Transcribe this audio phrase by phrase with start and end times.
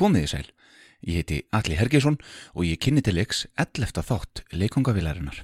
[0.00, 0.46] Komiði sæl,
[1.04, 2.14] ég heiti Alli Hergesson
[2.54, 4.00] og ég kynni til leiks 11.
[4.00, 5.42] þátt leikongavilarinnar.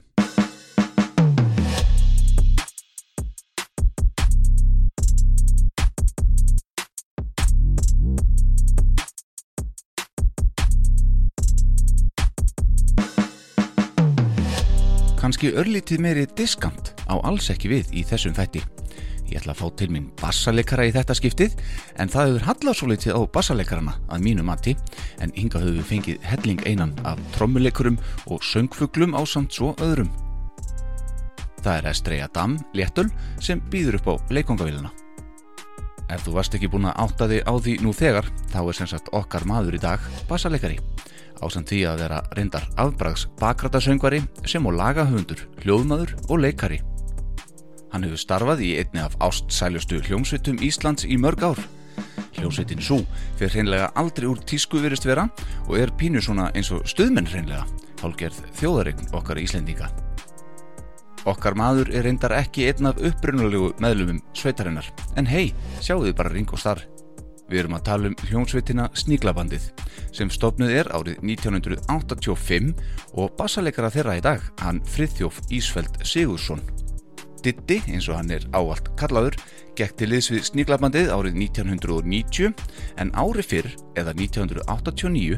[15.21, 18.65] Kanski örlítið meiri diskant á alls ekki við í þessum þætti.
[19.27, 21.57] Ég ætla að fá til mín bassaleikara í þetta skiptið
[21.99, 24.77] en það hefur hallað svo litið á bassalekarana að mínu mati
[25.25, 27.99] en hinga höfum við fengið helling einan af trommuleikurum
[28.31, 30.13] og söngfuglum á samt svo öðrum.
[31.67, 33.09] Það er Estreja Dam, léttul,
[33.43, 34.93] sem býður upp á leikongavíluna.
[36.07, 38.91] Ef þú varst ekki búin að átta þig á því nú þegar, þá er sem
[38.93, 40.79] sagt okkar maður í dag bassaleikari.
[41.43, 46.79] Ásand því að vera reyndar afbrags bakrætasöngvari sem á lagahöfundur, hljóðmaður og leikari.
[47.97, 51.63] Hann hefur starfað í einni af ástsælustu hljómsveitum Íslands í mörg ár.
[52.37, 52.99] Hljómsveitin Sú
[53.39, 55.25] fyrir hreinlega aldrei úr tísku virist vera
[55.65, 57.65] og er pínu svona eins og stuðmenn hreinlega,
[58.03, 59.89] hálgerð þjóðaregn okkar íslendinga.
[61.25, 66.37] Okkar maður er reyndar ekki einn af upprunalegu meðlumum sveitarinnar, en hei, sjáu þið bara
[66.37, 66.85] ring og starf.
[67.49, 69.71] Við erum að tala um hljómsveitina Sníglabandið
[70.13, 72.75] sem stopnuð er árið 1985
[73.17, 76.61] og bassaleikara þeirra í dag, hann Friðþjóf Ísfeld Sigursson.
[77.47, 79.37] Ditti, eins og hann er áallt kallaður,
[79.79, 82.57] gekk til liðs við Sníglabandið árið 1990
[82.99, 85.37] en ári fyrr, eða 1989,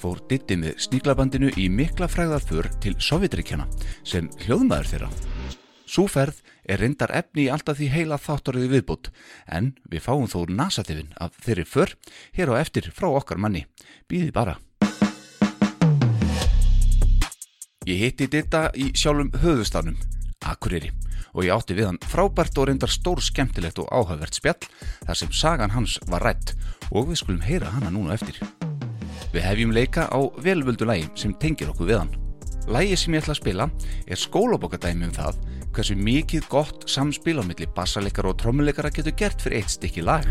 [0.00, 3.66] fór Ditti með Sníglabandinu í mikla fræðarför til Sovjetríkjana
[4.08, 5.10] sem hljóðmaður þeirra.
[5.84, 9.12] Súferð er reyndar efni í alltaf því heila þáttaröðu viðbútt
[9.44, 11.92] en við fáum þó nasatifin af þeirri för
[12.38, 13.66] hér á eftir frá okkar manni.
[14.08, 14.56] Býði bara.
[17.84, 20.00] Ég hitti Ditta í sjálfum höfustafnum,
[20.48, 20.94] Akureyri
[21.34, 24.58] og ég átti við hann frábært og reyndar stór skemmtilegt og áhagvert spjall
[25.06, 26.54] þar sem sagan hans var rætt
[26.90, 28.40] og við skulum heyra hana núna eftir.
[29.30, 32.14] Við hefjum leika á velvöldu lægi sem tengir okkur við hann.
[32.70, 33.68] Lægi sem ég ætla að spila
[34.06, 35.38] er skólabokadæmi um það
[35.70, 40.26] hversu mikið gott samspil á milli bassaleikara og trommuleikara getur gert fyrir eitt stykki lag.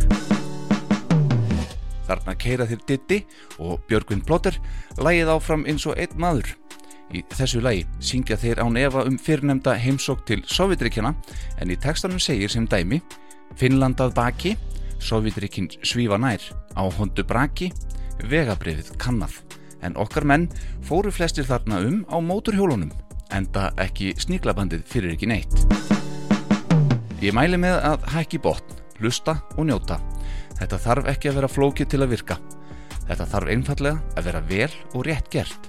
[2.09, 3.19] Þarna keira þér Diddi
[3.61, 4.57] og Björgvin Plotter
[4.97, 6.55] lægið áfram eins og einn maður.
[7.09, 11.15] Í þessu lægi syngja þeir án efa um fyrirnemda heimsók til Sovjetrikjana
[11.57, 13.01] en í textanum segir sem dæmi
[13.57, 14.55] Finnlandað baki,
[15.01, 16.43] Sovjetrikin svífa nær,
[16.77, 17.71] á hondu braki,
[18.29, 19.39] vegabrifið kannað
[19.81, 20.49] en okkar menn
[20.85, 22.91] fóru flestir þarna um á móturhjólunum
[23.35, 25.65] enda ekki sníklabandið fyrir ekki neitt.
[27.19, 29.99] Ég mæli með að hækki botn, hlusta og njóta.
[30.59, 32.39] Þetta þarf ekki að vera flókið til að virka.
[33.09, 35.68] Þetta þarf einfallega að vera vel og rétt gert.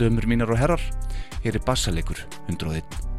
[0.00, 0.80] Dömur mínar og herrar,
[1.44, 3.09] hér er bassalegur 101.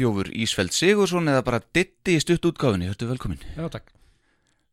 [0.00, 3.40] Þjófur Ísfeld Sigursson eða bara Ditti í stutt útgáfinni, hörtu velkomin.
[3.52, 3.90] Já, takk.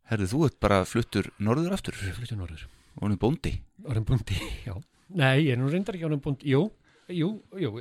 [0.08, 2.62] Herðu, þú ert bara fluttur norður aftur flytja norður.
[2.96, 3.52] og hann er bóndi.
[3.84, 4.74] Orðin bundi, já.
[5.20, 6.48] Nei, ég er nú reyndar ekki orðin bundi.
[6.54, 6.62] Jú,
[7.12, 7.28] jú,
[7.60, 7.74] jú.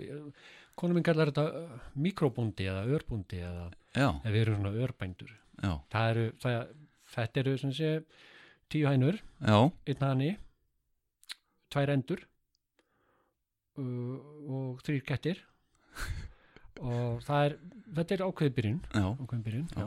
[0.77, 5.31] Konum minn kallar þetta uh, mikrobundi eða örbundi eða, Já, eða við erum svona örbændur.
[5.63, 6.75] já, Það eru, það,
[7.15, 7.93] þetta eru sem sé
[8.75, 9.57] tíu hænur, já,
[9.87, 10.33] einn hani,
[11.73, 12.27] tvær endur
[13.79, 14.19] uh,
[14.51, 15.41] og þrýr kettir
[16.82, 17.56] og það er,
[18.00, 19.06] þetta er ákveðið byrjun, já.
[19.23, 19.87] ákveðið byrjun, já.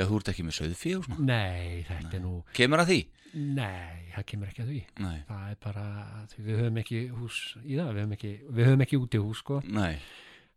[0.00, 1.24] Já, þú ert ekki með söðfí og svona.
[1.28, 3.00] Nei, þetta er nú, Kemur að því?
[3.30, 4.78] nei, það kemur ekki að því.
[5.04, 5.84] Nei, það er bara
[6.32, 9.42] því við höfum ekki hús í það við höfum ekki, við höfum ekki úti hús
[9.44, 9.92] sko, nei,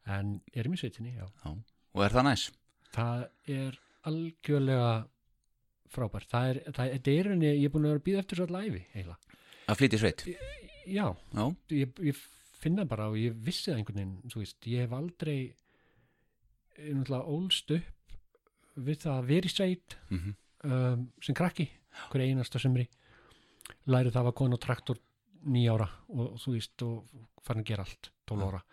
[0.09, 1.27] en erum í sveitinni já.
[1.43, 1.51] já.
[1.93, 2.45] Og er það næs?
[2.93, 3.25] það
[3.59, 3.77] er
[4.09, 4.89] algjörlega
[5.93, 8.23] frábært það er, það er, þetta er henni, ég er búin að vera að býða
[8.23, 9.39] eftir svo allæfi eiginlega,
[9.69, 10.23] Að flytja í sveit?
[10.89, 11.05] já,
[11.37, 11.45] Já,
[11.77, 12.23] ég, ég
[12.63, 15.37] finna bara og ég vissi það einhvern veginn, þú veist, ég hef aldrei
[16.73, 18.15] náttúrulega ólst upp
[18.83, 20.37] við það að vera í sveit mhm,
[20.69, 21.67] um, sem krakki
[22.09, 22.87] hver einasta sumri.
[23.87, 24.99] Lærið það að konu á traktor
[25.43, 27.13] nýjára og, þú veist og
[27.43, 28.63] farin að gera allt 12 ára.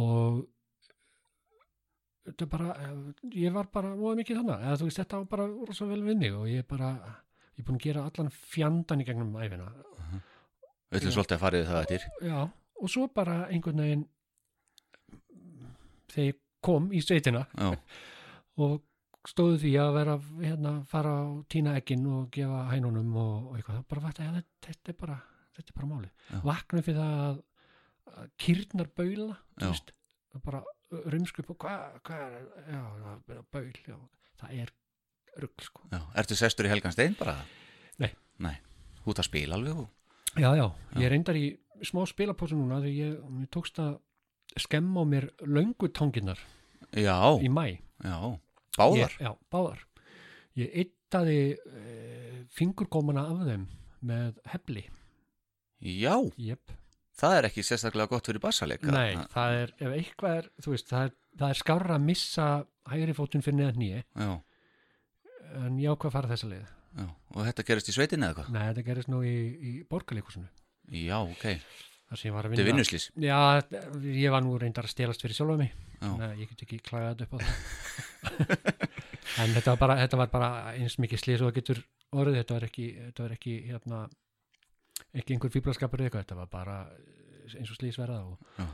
[0.00, 0.40] Og
[2.30, 2.96] þetta bara eh,
[3.42, 6.20] ég var bara voða mikið þannig eða þú veist þetta var bara rosa vel við
[6.20, 9.68] mig og ég er bara ég er búin að gera allan fjandan í gegnum æfina
[9.70, 12.06] við ætlum svolítið að fara yfir það eftir.
[12.26, 12.40] já
[12.80, 14.06] og svo bara einhvern veginn
[16.10, 17.70] þegar ég kom í sveitina Já,
[18.60, 18.80] og
[19.28, 23.84] stóðu því að vera hérna, fara á tína ekkin og gefa hænunum og, og eitthvað,
[23.92, 25.16] bara vatna ja, þetta, er bara,
[25.56, 26.42] þetta er bara máli Já.
[26.48, 27.40] vakna fyrir það að,
[28.10, 29.64] að kýrnar baula, Já.
[29.64, 29.94] þú veist
[30.44, 33.96] bara rumsku upp og hvað hva er, já, það er baul já,
[34.40, 34.72] það er
[35.44, 36.00] rugl sko já.
[36.22, 37.36] Ertu sestur í Helgan Stein bara?
[38.02, 38.10] Nei.
[38.42, 38.56] Nei,
[39.02, 39.90] þú ert að spila alveg og...
[40.34, 40.66] já, já,
[40.98, 41.46] ég reyndar í
[41.86, 43.98] smá spilapósu núna þegar ég, mér tókst að
[44.60, 46.40] skemma á mér löngu tanginnar
[46.96, 48.16] Já, í mæ já,
[48.78, 49.12] báðar.
[49.12, 49.82] Ég, já, báðar.
[50.58, 51.82] Ég yttaði e,
[52.56, 53.66] fingurgómana af þeim
[54.10, 54.82] með hefli.
[55.80, 56.72] Já, Jep.
[57.20, 58.90] það er ekki sérstaklega gott fyrir bassaleika.
[58.90, 62.48] Nei, það er, ef eitthvað er, þú veist, það er, það er skárra að missa
[62.90, 64.32] hægri fótun fyrir neðan nýja, Já,
[65.60, 66.66] en ég ákvað að fara þessa leið.
[66.98, 67.06] já,
[67.36, 68.50] og þetta gerist í sveitinni eða hvað?
[68.56, 70.48] Nei, þetta gerist nú í, í borgarleikusinu.
[70.90, 71.44] Já, ok,
[72.10, 72.80] Það sem ég var að þetta er vinna.
[72.82, 73.04] vinnuslís.
[73.22, 73.38] Já,
[74.10, 75.70] ég var nú reyndar að stelast fyrir sjálfa mig.
[76.00, 78.40] Já, Nei, ég get ekki klagað upp á það.
[79.44, 81.82] en þetta var, bara, þetta var bara eins mikið slís og það getur
[82.18, 82.38] orðið.
[82.40, 84.00] Þetta var ekki, þetta var ekki, hérna,
[85.20, 86.24] ekki einhver fíblaskapur eða eitthvað.
[86.26, 86.78] Þetta var bara
[87.54, 88.66] eins og slís verða og, Já.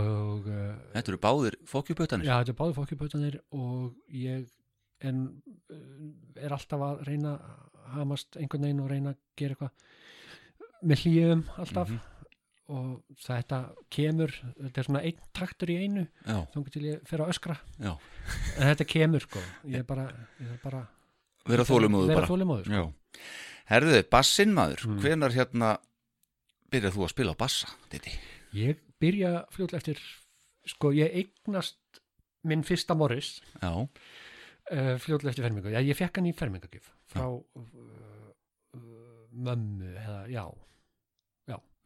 [0.00, 2.26] og uh, þetta eru báðir fókjubötanir.
[2.28, 4.50] já, þetta er báði fókjubötanir og ég
[5.06, 5.22] en,
[5.70, 6.10] uh,
[6.42, 7.66] er alltaf að reyna að
[7.96, 9.88] hamast einhvern veginn og reyna að gera eitthvað
[10.82, 12.00] með hlýjum alltaf Mhm.
[12.70, 13.58] og þetta
[13.90, 14.30] kemur,
[14.62, 17.56] þetta er svona einn taktur í einu þá til ég fer að öskra.
[17.80, 17.98] Já,
[18.58, 19.40] en þetta kemur sko.
[19.66, 20.06] Ég er bara,
[20.40, 20.86] ég er bara
[21.46, 22.70] vera þólumóður sko.
[22.70, 22.92] Já.
[23.70, 25.00] Herðu, bassinn maður, Mm.
[25.00, 25.78] hvenar hérna
[26.70, 28.10] byrjar þú að spila bassa, Diti?
[28.54, 29.98] ég byrja fljótlega eftir
[30.66, 31.76] sko ég eignast
[32.44, 33.40] minn fyrsta Morris.
[34.70, 38.30] Uh, fljótlega eftir fermingu, ég fekk hann í fermingagjöf frá uh,
[39.32, 40.44] mömmu eða já,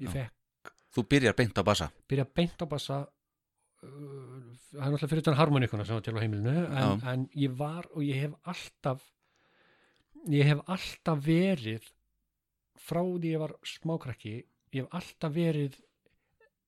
[0.05, 1.91] ég fekk þú byrjar beint á bassa.
[2.09, 6.23] byrja beint á bassa uh, það er náttúrulega fyrir utan harmonikuna sem var til á
[6.23, 9.05] heimilinu en, en ég var og ég hef alltaf
[10.31, 11.91] ég hef alltaf verið
[12.85, 14.35] frá því ég var smákrakki
[14.75, 15.79] ég hef alltaf verið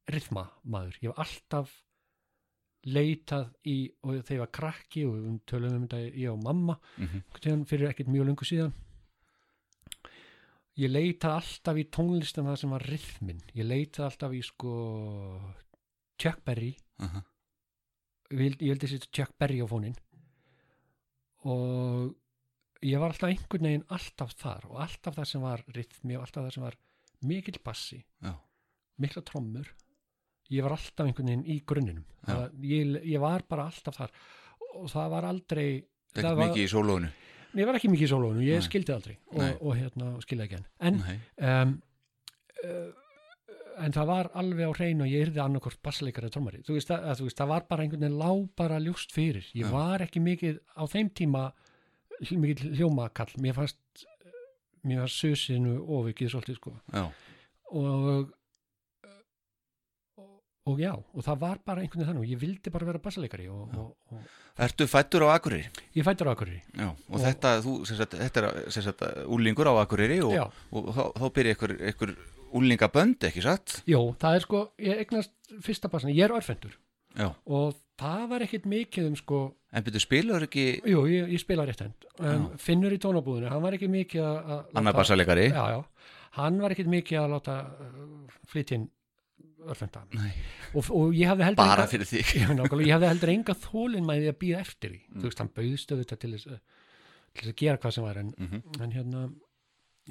[0.06, 1.72] rithma maður, ég hef alltaf
[2.86, 3.76] leitað í
[4.06, 7.64] og þegar ég var krakki og við tölum um þetta ég og mamma Mm -hmm.
[7.66, 8.72] fyrir ekkert mjög lungu síðan
[10.76, 14.74] ég leitaði alltaf í tónlistum það sem var rithmin ég leitaði alltaf í sko
[16.16, 16.72] Chuck Berry.
[18.32, 19.96] Ég vildi, ég vildi setja Chuck Berry á fónin
[21.46, 22.16] og
[22.82, 26.46] ég var alltaf einhvern veginn alltaf þar og alltaf það sem var rithmi og alltaf
[26.46, 26.78] það sem var
[27.26, 28.00] mikill bassi.
[28.24, 28.32] Já,
[29.02, 29.68] mikla trommur.
[30.52, 32.08] Ég var alltaf einhvern veginn í grunninum.
[32.62, 34.16] Ég, ég var bara alltaf þar.
[34.76, 35.68] Og það var aldrei
[36.16, 37.12] er var, mikið í sólónu.
[37.56, 38.66] Ég var ekki mikið í sólónu, ég Nei.
[38.66, 39.50] skildi aldrei og, Nei.
[39.60, 40.66] og hérna, og skildi ekki enn.
[40.90, 41.02] En,
[41.50, 41.74] um,
[42.64, 42.88] uh,
[43.86, 46.92] en það var alveg á hreinu og ég yrði annarkort bassleikari og trommari, þú veist,
[46.94, 49.48] að, þú veist, það var bara einhvern veginn lá bara ljúst fyrir.
[49.56, 51.46] Ég var ekki mikið á þeim tíma
[52.32, 53.34] mikill hljómakall.
[53.44, 54.06] Mér fannst
[54.86, 56.72] mér fannst susinu ofikið svolítið sko.
[56.94, 57.04] Já,
[57.76, 58.32] og
[60.66, 62.32] og, já, og það var bara einhvern veginn þannig.
[62.34, 65.66] Ég vildi bara vera bassaleikari og, og, og Ertu fættur á Akureyri?
[65.94, 66.62] ég fættur á Akureyri.
[66.72, 70.36] Já, og, þetta, þú, sagt, þetta er úlingur á Akureyri og,
[70.72, 72.14] og, þá, þá byrja ykkur, ykkur
[72.56, 73.80] úlingabönd, ekki satt?
[73.90, 76.78] Jó, það er sko, ég eignast fyrsta bassan, ég er örfendur.
[77.16, 79.38] Já, og það var ekkit mikið um sko
[79.72, 83.64] en byrju spilur ekki jú, ég, ég spila rétt hend um, Finnur í tónabúðinu, hann
[83.64, 88.36] var ekki mikið að annar bassalegari já, já, hann var ekkit mikið að láta uh,
[88.52, 88.86] flytja inn
[89.72, 90.02] örfenda
[90.74, 92.32] og, og ég hafði heldur bara enga- fyrir þig.
[92.40, 95.00] Já, nákvæmlega, ég hafði heldur enga þólin mæði að býða eftir því.
[95.16, 96.46] Þú veist, hann bauðst auðvitað til þess,
[97.36, 98.32] til þess að gera hvað sem var en,
[98.80, 99.24] en hérna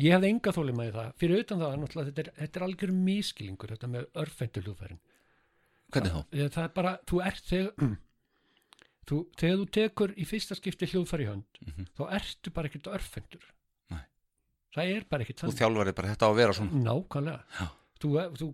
[0.05, 1.11] ég hafði enga þólin mæði það.
[1.23, 4.99] Fyrir utan það, þetta er, þetta er algjör miskilingur þetta með örfendur hljóðfærin.
[5.95, 6.21] Hvernig þá?
[6.41, 7.71] Ég- það er bara, þú ert þegar
[9.09, 11.59] þú, þegar þú tekur í fyrsta skipti hljóðfæri í hönd
[11.95, 13.45] þá ertu bara ekkert örfendur.
[13.93, 14.01] Nei.
[14.75, 15.59] það er bara ekkert Þú þannig.
[15.61, 16.81] þjálfarið bara þetta á að vera svona.
[16.89, 17.41] Nákvæmlega.
[17.59, 17.67] Já.
[18.01, 18.47] þú, þú,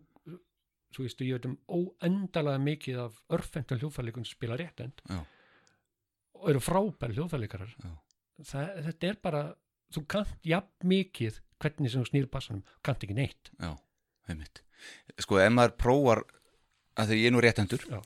[0.96, 5.22] þú veist, ég veit um óendalega mikið af örfendum hljóðfærleikum sem spila réttend Já.
[6.40, 7.18] og eru frábæri
[8.42, 9.44] það, þetta er bara
[9.92, 13.52] þú kant jafn mikið hvernig sem þú snýr bassanum, kant ekki neitt.
[13.62, 13.76] Já,
[14.32, 14.64] einmitt.
[15.22, 16.24] Sko, ef maður prófar
[16.98, 18.00] að því ég er nú réttendur Já.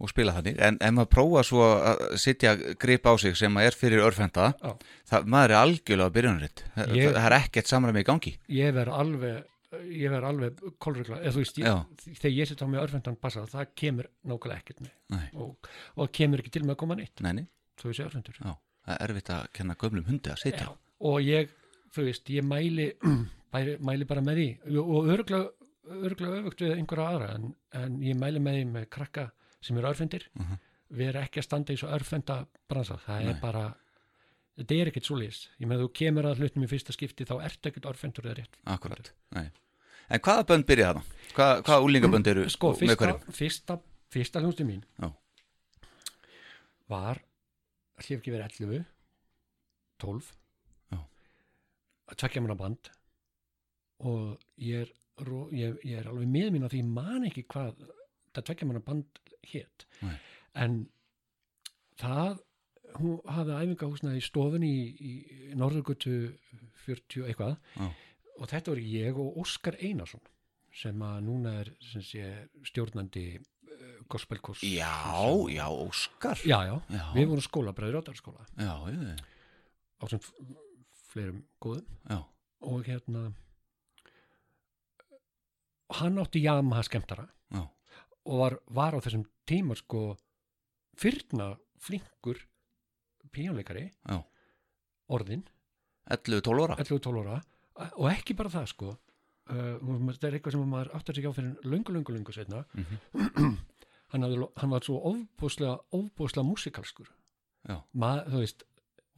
[0.00, 3.76] og spila þannig, en ef maður prófar svo að sitja grip á sig sem er
[3.76, 4.52] fyrir örfenda,
[5.10, 8.36] það, maður er algjörlega byrjunaritt, það, það er ekkert samræmi í gangi.
[8.60, 9.42] Ég verð alveg
[9.78, 11.82] ég verð alveg kolregla eða þú veist, ég,
[12.18, 14.94] þegar ég sitt á með örfendan bassa það kemur nákvæmlega ekkert með.
[15.44, 17.22] Og, og kemur ekki til með að koma neitt.
[17.24, 17.46] Neini,
[17.80, 18.40] þú veist, örfendur.
[18.42, 18.54] Já,
[18.86, 20.66] það er erfitt að kenna gömlum hundi að sitja.
[20.66, 21.52] Já, og ég,
[21.94, 22.88] þú veist, ég mæli
[23.54, 24.48] mæli, mæli bara með því.
[24.82, 27.46] Og örglega öfugt við einhverja aðra en,
[27.78, 29.28] en ég mæli með því með krakka
[29.60, 30.26] sem eru örfendir.
[30.38, 30.66] Mhm.
[30.90, 32.36] við erum ekki að standa í svo örfenda
[32.66, 33.28] bransa, það Nei.
[33.30, 33.60] er bara
[34.60, 37.34] þetta er ekkert svo lýs, ég með þú kemur að hlutum í fyrsta skipti þá
[37.48, 39.48] ertu ekkert örfendur eða rétt Akkurat, nei
[40.10, 41.02] En hvaða bönd byrja þarna?
[41.36, 43.34] Hvað, hvaða úlingabönd eru sko, með fyrsta, hverjum?
[43.38, 43.76] fyrsta,
[44.10, 45.10] fyrsta hljónstu mín Já.
[46.90, 47.20] var
[48.00, 48.84] hef ekki verið 11
[50.00, 50.30] 12
[50.90, 50.98] Já.
[52.10, 52.90] að tvekja mér band
[54.10, 54.92] og ég er,
[55.54, 57.84] ég, ég er alveg með mín að því man ekki hvað
[58.34, 59.20] það tvekja mér band
[59.52, 59.86] hétt
[60.58, 60.80] en
[62.00, 62.40] það
[62.98, 65.12] hún hafði æfingahúsnaði í stofunni í,
[65.50, 66.14] í Norðurgötu
[66.86, 67.56] 40 eitthvað.
[67.76, 67.88] Já.
[68.40, 70.22] og þetta voru ég og Óskar Einarsson
[70.72, 72.24] sem að núna er sem sé,
[72.70, 74.90] stjórnandi uh, gospelkurs Já,
[75.50, 76.38] já, Óskar.
[76.46, 77.04] Já, já, Já.
[77.16, 79.16] við vorum skólabræður átarskóla Já, já,
[80.00, 80.22] á sem
[81.10, 81.86] fleirum góðum.
[82.08, 82.20] Já,
[82.70, 83.24] og hérna
[86.00, 87.64] hann átti Yamaha skemmtara já,
[88.24, 90.14] og var, var á þessum tíma sko
[91.00, 92.38] fyrna flinkur
[93.34, 93.86] píjónleikari
[95.10, 95.44] orðin
[96.10, 96.76] 11-12 ára.
[96.82, 97.40] 11-12 ára.
[97.96, 98.90] Og ekki bara það sko.
[99.50, 99.76] Uh,
[100.12, 103.56] þetta er eitthvað sem maður áttar sig á fyrir löngu, löngu, löngu setna Mhm.
[104.12, 107.08] hann, hafði, hann var svo ofbúslega ofbúslega músikalskur.
[107.68, 108.62] Já, Ma, þú veist,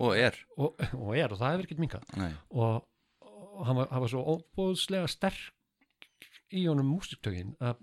[0.03, 0.37] og er.
[0.57, 2.83] Og, og er og það hefur ekkert minkað Nei, og,
[3.23, 6.09] og hann, var, hann var svo ofbúslega sterk
[6.53, 7.79] í honum músiktögin að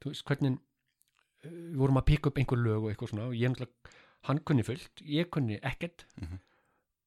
[0.00, 3.36] þú veist hvernig uh, við vorum að pika upp einhver lög og eitthvað svona og
[3.36, 3.96] ég náttúrulega,
[4.28, 6.06] hann kunni fullt ég kunni ekkert.
[6.20, 6.38] Mhm.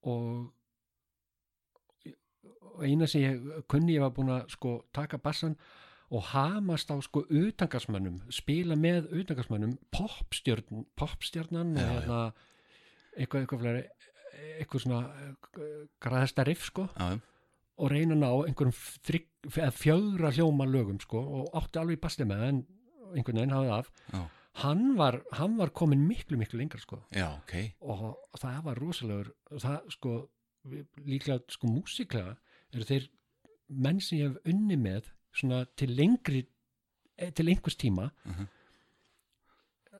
[0.03, 0.53] og
[2.74, 5.55] og eina sem ég kunni ég var búin að sko taka bassan
[6.13, 11.93] og hamast á sko utangarsmönnum spila með utangarsmönnum popstjörn, popstjörnan og Já, já.
[12.00, 12.20] hérna
[13.17, 13.84] eitthvað, eitthvað fleiri
[14.60, 16.88] eitthvað svona uh, græðasta riff sko.
[16.98, 17.20] Já,
[17.77, 18.74] og reyna ná einhverjum
[19.74, 22.60] fjögra hljóma lögum sko og átti alveg í basli með en
[23.13, 23.91] einhvern veginn hafði af.
[24.13, 24.22] Já,
[24.62, 27.00] hann var, hann var komin miklu miklu lengra sko.
[27.12, 27.53] Já, ok.
[27.81, 30.12] Og það var rosalegur það sko
[31.03, 32.36] líklega sko músiklega
[32.74, 33.07] eru þeir
[33.69, 36.43] menn sem ég hef unni með svona til lengri
[37.17, 38.48] eh, til einhvers tíma Mhm.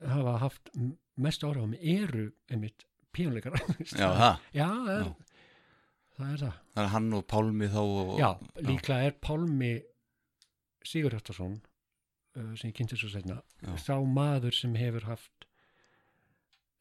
[0.08, 0.70] hafa haft
[1.16, 2.84] mest áhrif á mig eru einmitt
[3.14, 3.54] píjónleikar
[3.94, 5.14] Já, það, já, það er, Já.
[6.16, 6.56] það er það.
[6.74, 8.30] Það er hann og Pálmi þá og, já,
[8.66, 9.72] líklega er Pálmi
[10.84, 11.73] Sigur Hjartarsson uh,
[12.34, 13.40] sem ég kynnti svo setna
[13.78, 15.46] sá maður sem hefur haft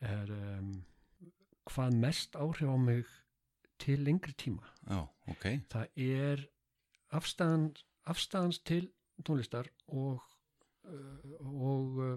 [0.04, 0.72] er um,
[1.70, 3.06] hvað mest áhrif á mig
[3.84, 4.64] til lengri tíma.
[4.88, 5.00] Já,
[5.32, 5.46] ok.
[5.72, 6.44] Það er
[7.16, 7.70] afstæðan,
[8.10, 8.90] afstæðans til
[9.24, 10.24] tónlistar og
[10.88, 12.14] uh, og uh,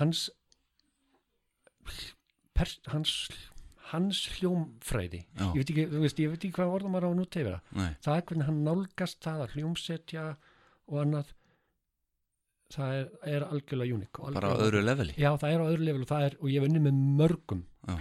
[0.00, 0.28] hans
[2.56, 3.16] pers, hans
[3.92, 5.22] hans hljómfræði.
[5.38, 8.16] Ég veit ekki, veist, ég veit ekki hvað orðum maður á nú tefira Nei, það
[8.16, 10.24] er hvernig hann nálgast það að hljómsetja
[10.90, 11.30] og annað
[12.74, 16.02] það er, er algjörlega unik bara á öðru leveli já, það er á öðru level
[16.02, 17.96] og, það er, og ég hef unni með mörgum Já,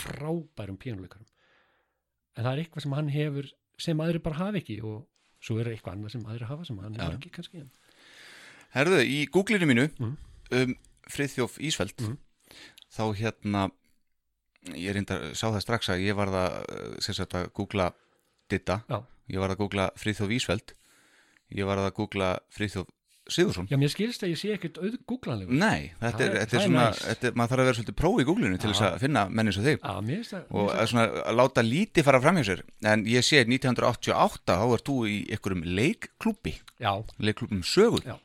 [0.00, 1.26] frábærum pínuleikarum
[2.36, 3.50] en það er eitthvað sem hann hefur
[3.80, 5.06] sem aðri bara hafa ekki og
[5.40, 7.04] svo er eitthvað annað sem aðri hafa sem hann Já.
[7.04, 7.62] hefur ekki kannski
[8.74, 10.16] Herðu, í googlinu mínu Mhm.
[10.52, 10.74] um
[11.10, 12.18] Friðþjóf Ísfeld Mhm.
[12.90, 13.70] þá hérna
[14.74, 17.92] ég reyndar, sá það strax að ég var það sem sagt að googla
[18.50, 19.02] Ditta, Já.
[19.30, 20.74] ég var að googla Friðþjóf Ísfeld
[21.54, 22.86] ég var að googla Friðþjóf
[23.30, 26.56] Sigursson Já, mér skilst að ég sé ekkert auð googlanlegur Nei, þetta Það er, þetta
[26.56, 28.96] er það svona þetta maður þarf að vera svolítið próf í Google-inu til þess að
[29.04, 29.76] finna menni svo þig.
[29.84, 29.92] Já,
[30.30, 32.62] það og að svona að láta lítið fara fram hjá sér.
[32.90, 36.92] En ég sé 1988 þá ert þú í einhverjum leikklúbi það- Já,
[37.28, 38.02] leikklúbum sögu.
[38.08, 38.16] Já.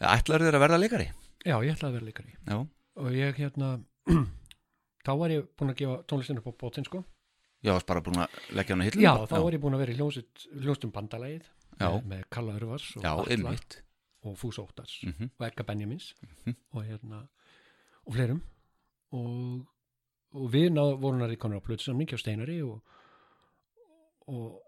[0.00, 1.08] ætlar þér að verða leikari?
[1.44, 2.34] Já, ég ætlaði að vera leikari.
[2.48, 2.58] Já,
[3.00, 3.70] og ég hérna
[5.06, 7.04] þá var ég búin að gefa tónlistinu upp á bótinn sko.
[7.60, 9.82] Já, varst bara búin að leggja hann á hillinu Já, þá var ég búin að
[9.84, 11.44] vera í hljónsut, hljónstum bandalagið
[11.80, 11.88] Já.
[12.08, 13.82] með, Kalla Örvars og já, einmitt
[14.22, 15.30] og Fús Óttars Mhm.
[15.38, 16.14] og Edgar Benjamins
[16.72, 17.22] og hérna
[18.06, 18.42] og fleirum
[19.12, 19.66] og,
[20.32, 22.82] og við náðu vorum að ríkonur á plötusamning hjá Steinari og
[24.28, 24.60] og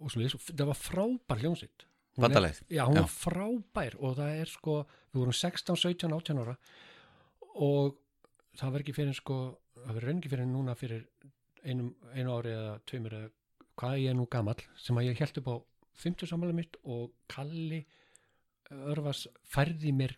[0.00, 1.86] og svo leys, það var frábær er-
[2.18, 2.60] Bandalagið?
[2.70, 3.00] Já, hún Já.
[3.02, 6.56] var frábær og það er sko, við vorum 16, 17, 18 ára
[7.56, 7.96] og
[8.56, 11.04] það var ekki fyrir sko, það verður ekki fyrir núna fyrir
[11.64, 13.30] einum, einu ári eða tveimur eða
[13.78, 15.56] hvað ég er nú gamall sem að ég held upp á
[15.98, 17.84] 50 samanlega mitt og Kalli
[18.70, 20.12] Örvas færði mér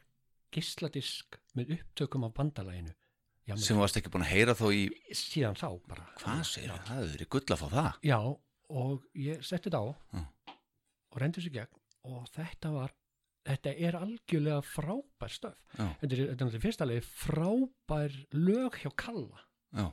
[0.54, 2.92] geisladisk með upptökum af bandalaginu.
[3.49, 4.83] Já, sem varst ekki búin að heyra þó í
[5.16, 6.07] síðan þá bara.
[6.21, 7.90] Hvað segir það, það verið gull að fá það.
[8.11, 8.19] Já,
[8.80, 10.25] og ég setti þetta á Já.
[11.11, 11.78] og reyndi sér gegn
[12.11, 12.92] og þetta var
[13.50, 18.78] þetta er algjörlega frábær stöf já, þetta er, þetta er náttúrulega fyrsta leið frábær lög
[18.83, 19.40] hjá Kalla.
[19.75, 19.87] Já.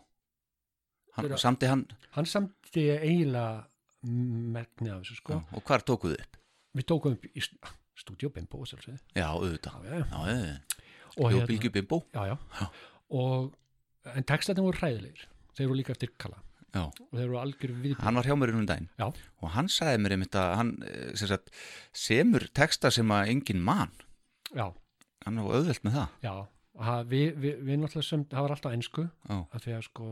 [1.18, 1.86] Hann, Fyrir- samti hann
[2.18, 3.66] hann samti eiginlega
[4.04, 5.40] megni af þessu sko.
[5.40, 6.38] Já, og hvar tókuðu upp?
[6.78, 7.42] Við tókum upp í
[7.98, 9.00] st- stúdíó Bimbo sjálfsögðu.
[9.18, 10.60] já, auðvitað.
[11.18, 12.04] Og já, bylgju bimbo?
[12.14, 12.68] Já, já.
[13.10, 13.54] Og
[14.16, 15.24] en textatinn voru hræðilegir.
[15.58, 16.38] Þeir voru líka eftir Kalla.
[16.76, 18.90] Já, og þeir voru algjör viðbjörn hann var hjá mér innum daginn.
[19.00, 19.08] Já,
[19.42, 21.50] og hann sagði mér einmitt að hann eh, sem sagt,
[21.96, 23.94] semur texta sem að engin mann
[24.54, 24.68] já,
[25.26, 26.10] hann var auðvelt með það.
[26.28, 26.36] Já.
[26.78, 30.10] Ha, við, við, við náttúrulega sem, það var alltaf einsku já, að því að sko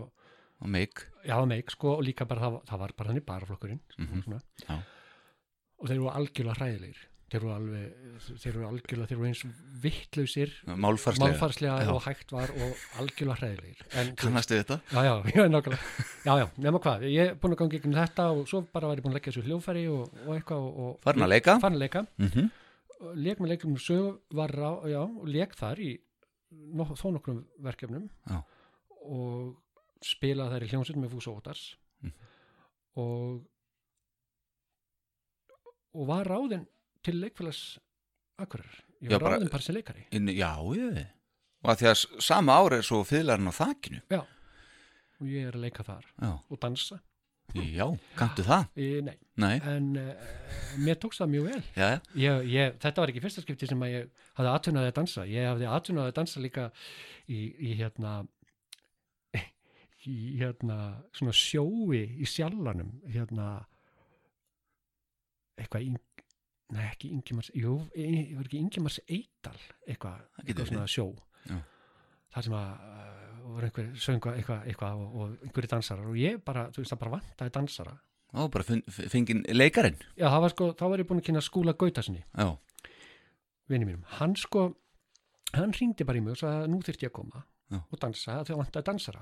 [0.63, 1.04] og meik.
[1.28, 4.24] Já, meik sko og líka bara það, það var bara þannig baraflokkurinn Mhm.
[4.26, 4.41] svona.
[4.65, 4.80] Já.
[5.78, 7.86] og þeir voru algjörlega hræðilegir þeir voru alveg,
[8.44, 9.44] þeir voru algjörlega þeir voru eins
[9.84, 10.52] vittlausir
[10.86, 14.78] málfarslega málfarslega og hægt var og algjörlega hræðilegir kannastu þetta?
[14.94, 15.80] já, já, já, nákvæmlega
[16.28, 19.02] já, já, nema hvað, ég er búin að ganga ykkur þetta og svo bara var
[19.02, 21.58] ég búin að leggja þessu hljófæri og, og eitthvað og, og Farin að leika?
[21.66, 22.54] farin að leika, Mm -hmm.
[22.96, 25.90] Og leik með leikum sög var á, já, og leik þar í
[26.74, 28.38] no, þó nokkrum verkefnum Já.
[29.04, 29.58] og
[30.02, 32.14] spilaði þær í hljómsveit með Fús Ótars Mhm.
[32.96, 33.44] og
[35.96, 36.66] og var ráðinn
[37.06, 37.63] til leikfélags
[38.41, 38.82] Akureyrar.
[39.06, 40.08] Ég var ráðinn bara sem leikari.
[40.12, 41.06] já, ég
[41.65, 44.02] og að því að sama ári er svo fyrirlarinn á þakinu.
[44.13, 44.22] Já,
[45.18, 47.00] og ég er að leika þar já, og dansa,
[47.56, 47.86] já,
[48.20, 48.68] kanntu það?
[49.08, 49.15] nei.
[49.41, 50.30] Nei, en uh,
[50.86, 51.62] mér tókst það mjög vel.
[51.82, 55.26] Já, ég, ég, þetta var ekki fyrsta skipti sem að ég hafði atvinnaði að dansa.
[55.28, 56.68] Ég hafði atvinnaði að dansa líka
[57.28, 58.13] í, í hérna
[60.08, 60.78] í hérna
[61.18, 63.50] svona sjói í sjallanum hérna
[65.60, 66.00] eitthvað ín,
[66.76, 69.56] nei ekki Ingimars jú, ég var ekki Ingimars Eidal
[69.88, 71.06] eitthvað, eitthvað svona sjó
[71.50, 71.58] Já.
[72.36, 73.24] þar sem að uh,
[73.56, 77.02] voru einhver söngu eitthvað, eitthvað og, og einhverju dansarar og ég bara, þú veist það
[77.06, 77.94] bara vantaði dansara.
[78.36, 80.00] Þá bara fun- f- fenginn leikarinn.
[80.20, 82.24] Já það var sko, þá var ég búin að kynna skúla Gautasinni.
[82.36, 82.50] Já,
[83.72, 84.66] vinni mínum, hann sko
[85.56, 87.80] hann ringdi bara í mig og sagði að nú þyrfti ég að koma Já.
[87.80, 89.22] og dansa þegar vantaði dansara.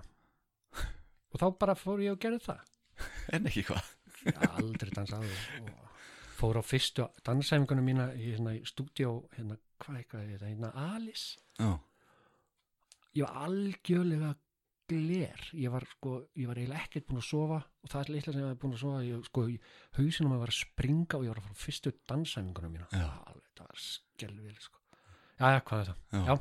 [1.33, 2.63] Og þá bara fór ég og gerði það.
[3.35, 3.91] En ekki hvað?
[4.23, 5.92] Hafði aldrei dansað og, og
[6.33, 10.71] fór á fyrstu dansæfingunum mína í, hérna, í stúdíó hérna, hvað eitthvað er þetta, hérna
[10.93, 11.37] Alice.
[11.59, 11.71] Já,
[13.13, 14.33] ég var algjörlega
[14.89, 15.47] gler.
[15.55, 18.41] Ég var sko, ég var eiginlega ekkert búin að sofa og það er litla sem
[18.43, 19.01] ég var búin að sofa.
[19.07, 19.45] Ég, sko,
[19.97, 22.89] hausinum að var að springa og ég var að fara á fyrstu dansæfingunum mína.
[22.93, 24.79] Það var skelvil sko.
[25.39, 26.01] já, já, hvað er það?
[26.13, 26.23] Já.
[26.29, 26.35] já.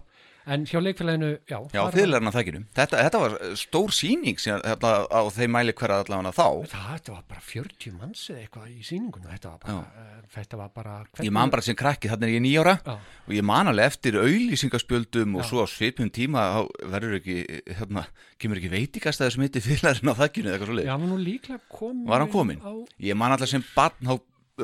[0.47, 1.59] En hjá leikfélaginu, já.
[1.73, 2.61] Já var- fyrirlarinn á þakinu.
[2.75, 6.49] Þetta, þetta var stór sýning síðan, hérna, á þeim mæli hverja allavega þá.
[6.73, 10.57] Það, þetta var bara 40 manns eða eitthvað í sýningunum þetta var bara, uh, þetta
[10.59, 12.97] var bara ég man bara sem krakki, þannig er ég nýjára já,
[13.29, 15.49] og ég man alveg eftir auðlýsingaspjöldum og Já.
[15.49, 17.37] svo á svipum tíma verður ekki,
[17.79, 18.07] hérna,
[18.39, 21.19] kemur ekki veitingastæður sem heitir fyrirlarinn á þakinu eða eitthvað svo já, hann var nú
[21.23, 22.61] líklega komin Var hann kominn?
[22.63, 24.21] á, ég man alltaf sem barn þá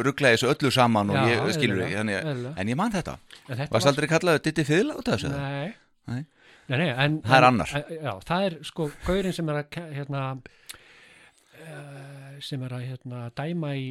[0.06, 2.52] rugglaði þessu öllu saman og Já, ég skilur ekki eðlilega.
[2.56, 3.14] en ég man þetta
[3.48, 5.30] en þetta varst aldrei kallaðu Ditti Fiðla út af þessu?
[5.34, 5.74] Nei.
[6.08, 6.24] Nei.
[6.68, 7.70] Nei, en, Það er en- annar.
[7.78, 10.22] eh, Já, það er sko gaurinn sem er að hérna,
[11.62, 13.86] uh, sem er að hérna, dæma í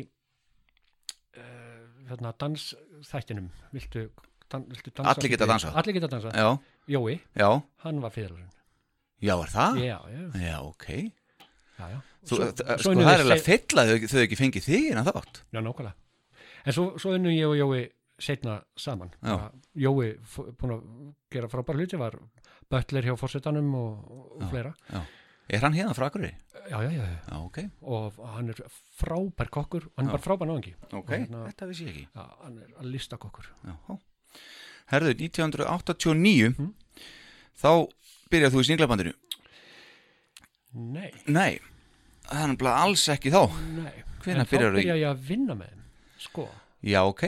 [1.37, 4.07] uh, hérna, dansþættinum viltu,
[4.51, 5.73] dan, viltu dansa Allir geta dansað.
[5.81, 6.51] Allir geta dansað, já,
[6.87, 7.49] Jói, já,
[7.83, 8.53] hann var fyrirlarinn
[9.21, 9.81] já, er það?
[9.83, 10.87] Já, ok
[11.77, 11.99] já, já.
[12.27, 15.61] Þú, Svo- sko, það er alveg fyll að þau, ekki fengið þig innan þátt Já,
[15.61, 15.93] nákvæmlega
[16.67, 17.83] En svo, svo unnum ég og Jói
[18.19, 19.51] setna saman Já.
[19.77, 20.17] Jói
[20.59, 20.81] búin að
[21.31, 22.17] gera frábæra hluti var
[22.71, 24.49] bötler hjá fórsetanum og, og Já.
[24.51, 24.73] fleira
[25.47, 26.33] er hann hérna frá Akureyri?
[26.67, 27.19] já, já, já, já.
[27.31, 28.57] Já, ok, og hann er
[28.99, 30.17] frábær kokkur hann er Já.
[30.17, 33.47] bara frábær náðingi ok, hérna- þetta vissi ég ekki já, hann er að lista kokkur
[33.63, 33.77] Já,
[34.91, 36.73] herðu, 1989 Mhm.
[37.63, 37.71] þá
[38.33, 39.13] byrjað þú í sninglabandinu
[40.73, 41.59] nei, Nei,
[42.27, 43.41] það er náttúrulega alls ekki þá.
[43.77, 43.97] Nei.
[44.23, 45.83] Hvenær En þá í- byrja ég að vinna með þeim
[46.27, 46.43] sko,
[46.87, 47.21] Já, ok,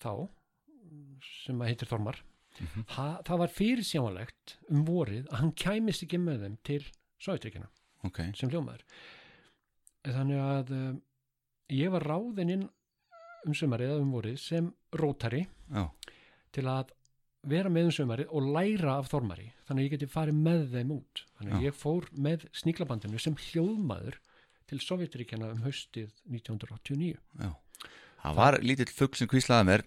[0.01, 0.13] þá
[1.45, 2.21] sem að heitir Þormar.
[2.61, 2.83] Mhm.
[2.99, 6.83] ha, það var fyrirsjánlegt um vorið að hann kæmist ekki með þeim til
[7.25, 7.69] Sovjeturíkjana
[8.05, 8.19] ok.
[8.37, 8.83] sem hljóðmaður.
[10.05, 10.99] Þannig að um,
[11.73, 12.67] ég var ráðinn inn
[13.47, 14.69] um sumarið eða um vorið sem
[15.01, 15.87] rótari Já,
[16.53, 16.93] til að
[17.49, 19.49] vera með um sumarið og læra af Þormari.
[19.67, 21.25] Þannig að ég geti farið með þeim út.
[21.39, 21.67] Þannig að Já.
[21.67, 24.21] ég fór með sníklabandinu sem hljóðmaður
[24.71, 27.51] til Sovjetríkjana um haustið 1989 já.
[28.23, 29.83] Það var lítill fugg sem kvíslaði mér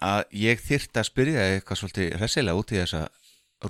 [0.00, 3.02] að ég þyrft að spyrja eitthvað svolítið hressilega út í þessa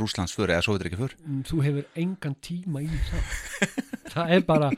[0.00, 3.32] Rúslandsför eða Sovjetriki fyrr Mm, þú hefur engan tíma í það
[4.14, 4.68] það er bara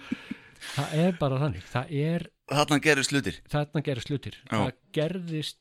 [0.73, 1.67] það er bara þannig.
[1.69, 4.37] Það er Þarna gerur slutir þarna gerist hlutir.
[4.49, 4.57] Já.
[4.59, 5.59] það gerðist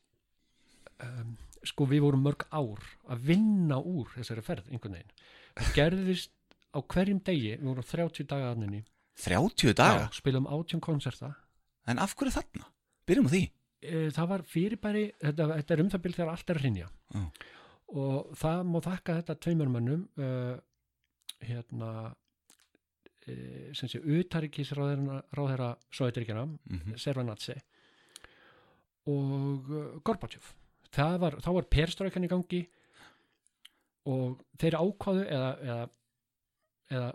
[1.04, 1.36] um,
[1.68, 5.14] sko við vorum mörg ár að vinna úr þessari ferð einhvern veginn.
[5.60, 6.32] Það gerðist
[6.72, 8.82] á hverjum degi við vorum 30 daga aðninni
[9.22, 11.34] 30 daga, spilum átjum konserta.
[11.86, 12.70] En af hverju þarna?
[13.06, 13.42] Byrjum á því
[13.82, 17.22] e, það var fyrirbæri þetta, þetta er um það byrð þegar allt er hrinja Já.
[18.02, 20.56] og það má þakka þetta tveimur mönnum uh,
[21.42, 27.58] hérna uh, sem sé utaríkis ráðherra Sovjetiríkjana mm Servanatse
[29.10, 30.52] og uh, Gorbachev.
[30.92, 32.62] Það var, þá var perstrækjan í gangi
[34.10, 35.84] og þeir ákváðu eða, eða,
[36.92, 37.10] eða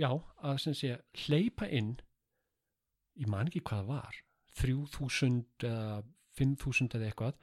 [0.00, 0.10] já,
[0.50, 1.94] að sem sé hleypa inn
[3.20, 4.20] ég man ekki hvað var
[4.60, 6.02] 3000 eða
[6.40, 7.38] 5000 eða eitthvað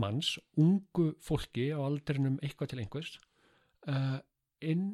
[0.00, 3.16] manns, ungu fólki á aldrinum eitthvað til einhvers
[3.90, 4.18] uh,
[4.62, 4.92] inn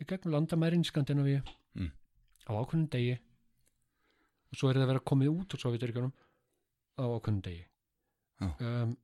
[0.00, 1.42] í gegnum landamærin Skandinavíu
[1.78, 1.90] Mm.
[2.48, 3.18] á ákveðnum degi
[4.48, 6.14] og svo er það að vera komið út úr Sovjeturíkjunum
[6.98, 7.60] á ákveðnum degi
[8.40, 8.48] Já.
[8.64, 8.94] um,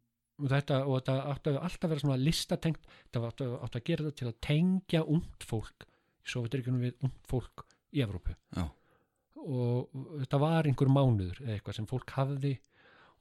[0.40, 4.18] og þetta og þetta átti að alltaf vera svona listatengt þetta átti, að gera þetta
[4.22, 5.86] til að tengja ungt fólk
[6.24, 8.64] í Sovjeturíkjunum við ungt fólk í Evrópu Já.
[9.44, 12.54] Og þetta var einhver mánuður eitthvað sem fólk hafði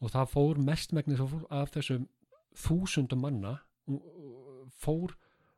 [0.04, 2.08] og það fór mestmegnis af þessum
[2.64, 3.58] þúsundum manna
[4.84, 5.16] fór,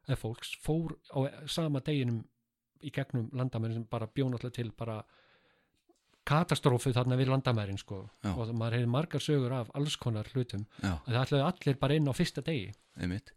[0.08, 2.24] eða fólks fór á sama deginum
[2.86, 5.00] í gegnum landamærin sem bara bjó náttúrulega til bara
[6.26, 8.04] katastrófu þarna við landamærin sko.
[8.26, 8.34] Já.
[8.34, 10.66] og maður hefði margar sögur af alls konar hlutum.
[10.82, 12.72] Já, að það ætlaði allir bara inn á fyrsta degi.
[12.98, 13.34] Einmitt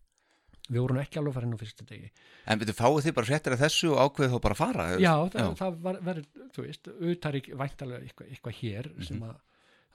[0.69, 2.11] við vorum ekki alveg að fara inn á fyrsta degi
[2.47, 4.87] En veitu, fáið þið bara fréttir af þessu og ákveðið þá bara að fara?
[5.01, 9.05] já, það, það var, verið, þú veist auðtarík væntalega eitthvað, eitthvað hér Mhm.
[9.09, 9.37] sem að,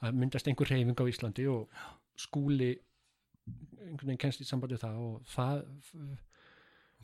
[0.02, 1.68] að myndast einhver reyfing á Íslandi og
[2.16, 2.72] skúli
[3.84, 5.64] einhvern veginn kennst í sambandi við það og það,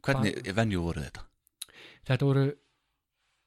[0.01, 1.25] Hvernig venju voru þetta?
[2.09, 2.45] þetta voru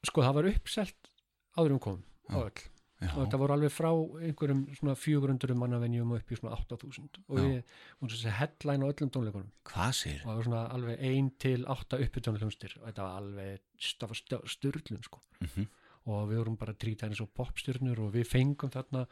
[0.06, 1.10] sko það var uppselt
[1.58, 2.44] áður um kom á Já.
[2.46, 2.73] öll Já,
[3.12, 3.90] og þetta voru alveg frá
[4.28, 7.54] einhverjum svona 400 mannavenjum upp í svona 8000 og við
[8.00, 9.50] vorum svo að headline á öllum tónleikunum.
[9.70, 10.20] Hvað sér?
[10.22, 13.60] og það var svona alveg 1 til 8 uppbytunarhljónstir og þetta var alveg
[14.00, 15.20] það var stö- styrlun sko.
[15.40, 15.66] Mm
[16.04, 19.06] og við vorum bara trítið eins og popstjörnur og við fengum þarna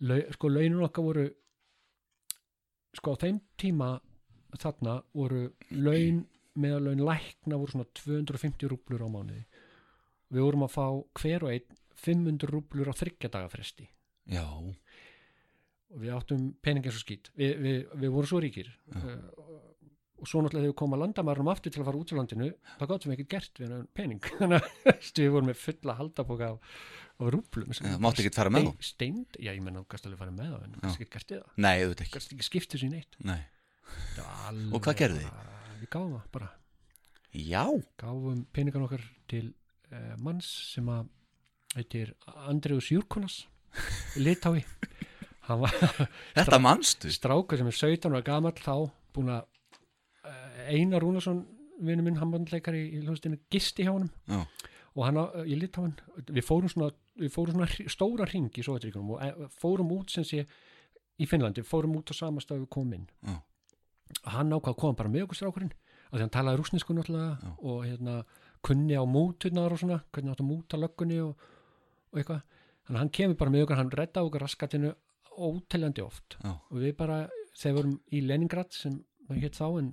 [0.00, 1.24] lau, sko launum okkar voru
[2.96, 3.88] sko á þeim tíma
[4.56, 5.42] þarna voru
[5.76, 6.22] laun
[6.56, 9.42] meðal laun lækna voru svona 250 rúblur á mánuði.
[10.32, 10.86] Við vorum að fá
[11.20, 13.88] hver og einn 500 rúblur á þryggjadaga fresti.
[14.30, 18.70] Já, og við áttum pening eins og skýt við, við, við vorum svo ríkir.
[18.90, 19.16] Uh,
[20.16, 22.46] og svo náttúrulega þegar við komum að landamærum aftur til að fara út í landinu.
[22.80, 24.20] Þá gáttum við ekkert gert við hennar pening.
[24.40, 26.78] Þannig að við vorum með fulla haldaboka af,
[27.20, 30.22] af rúblum Já, máttu ekkert fara með Stein- steind, já ég menna þú gast alveg
[30.24, 32.14] fara með það en þú gast ekki gert það, nei, auðvitað ekki.
[32.16, 33.38] Gast ekki skiptið sín eitt Nei.
[34.48, 35.44] alveg, Og hvað gerðu þið?
[35.82, 36.48] við gáfum það bara.
[37.36, 37.62] Já,
[38.00, 39.44] gáfum peningan okkar til
[39.92, 41.12] uh, manns sem að
[41.76, 42.14] heitir
[42.48, 43.44] Andreus Júrkunas
[44.16, 44.64] Litái
[45.46, 45.66] hann
[46.36, 47.10] Þetta manstu?
[47.12, 49.44] strákur sem er 17 ára gamall þá búin að
[50.26, 51.44] uh, Einar Rúnarsson
[51.76, 54.40] vinnu minn, handbandleikari í hlustinu gisti hjá Já,
[54.96, 55.92] og hann á, í Litáin
[56.24, 60.24] við fórum svona, við fórum svona stóra ring í Sovjetríkunum og eh, fórum út sem
[60.24, 60.46] sé
[61.20, 63.36] í Finnlandi, fórum út á sama stað við komum inn Já.
[64.32, 65.74] hann ákvað að koma bara með okkur strákurinn
[66.06, 67.52] af því hann talaði rúsnesku náttúrulega Já.
[67.60, 68.16] og hérna
[68.64, 71.46] kunni á múturnar og svona hvernig átt að múta löggunni og,
[72.16, 72.62] og eitthvað.
[72.86, 74.92] Þannig að hann kemur bara með okkur, hann redda okkur raskatinu
[75.36, 76.38] óteljandi oft.
[76.40, 77.18] Já, og við bara,
[77.52, 79.90] þegar við vorum í Leningrad sem það hétt þá en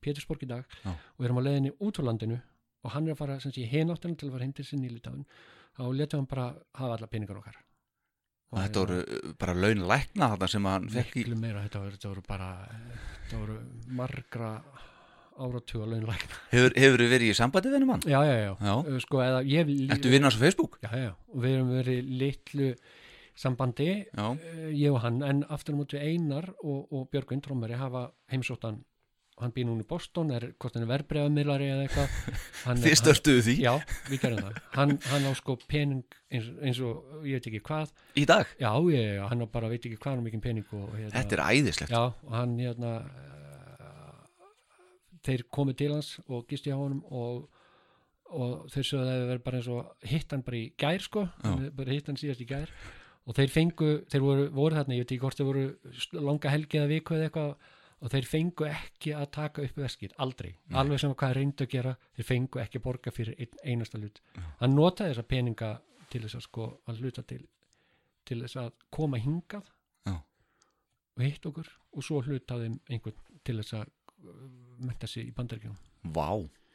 [0.00, 0.92] Pétursborg í dag Já.
[0.92, 2.38] og við erum á leiðinni út úr landinu
[2.80, 5.26] og hann er að fara sem sé hináttina til að fara hindi sinni í Litáin
[5.76, 6.46] þá letum hann bara
[6.78, 7.58] hafa alla peningar okkar.
[8.50, 11.96] Og þetta voru uh, bara laun lækna þarna sem hann fekk í meira, þetta voru,
[11.96, 13.58] þetta voru bara þetta voru
[14.00, 14.52] margra
[15.46, 18.04] áratuga launlækna Hefur, hefur verið í sambandi við hennum hann?
[18.08, 18.74] já, já, já, Já.
[18.84, 20.78] Uh, sko, Ertu vinnars á Facebook?
[20.84, 22.70] já, já, og við erum verið litlu
[23.40, 27.78] sambandi Já, uh, ég og hann, en aftur á móti Einar og, og Björgvin Trómari
[27.80, 28.82] hafa heimsóttan
[29.40, 33.54] hann býr núna í Boston, er hvort hann er verbreyfamilari eða eitthvað þið störtuðu því
[33.62, 33.70] Já,
[34.10, 34.58] við gerum það.
[34.74, 37.94] Hann, hann á sko pening eins, eins og ég veit ekki hvað.
[38.20, 41.14] í dag Já, ég, hann á bara veit ekki hvað hann mikið pening og hérna.
[41.16, 42.92] Þetta er æðislegt Já, og hann hérna
[45.26, 47.42] þeir komið til hans og gisti á honum og,
[48.30, 51.04] og þeir sögðu að það hefur verið bara eins og hitt hann bara í gær
[51.04, 51.26] sko,
[51.76, 52.72] bara hitt hann síðast í gær.
[53.28, 56.80] Og þeir fengu, þeir voru, voru þarna, ég veit ekki hvort þeir voru langa helgi
[56.80, 57.68] eða viku eða eitthvað
[58.00, 61.92] og þeir fengu ekki að taka upp veskið, aldrei, alveg sem hvað reyndu að gera
[62.16, 64.22] þeir fengu ekki að borga fyrir einn, einasta hlut.
[64.62, 65.70] Hann notaði þessa peninga
[66.10, 67.42] til þess að sko, að hluta til
[68.30, 69.68] til þess að koma hingað
[70.06, 70.16] Já.
[71.16, 73.92] og hitt okkur og svo hlutaði einhvern til þess að
[74.80, 75.76] menta sig í bandaríkjum
[76.14, 76.28] Vá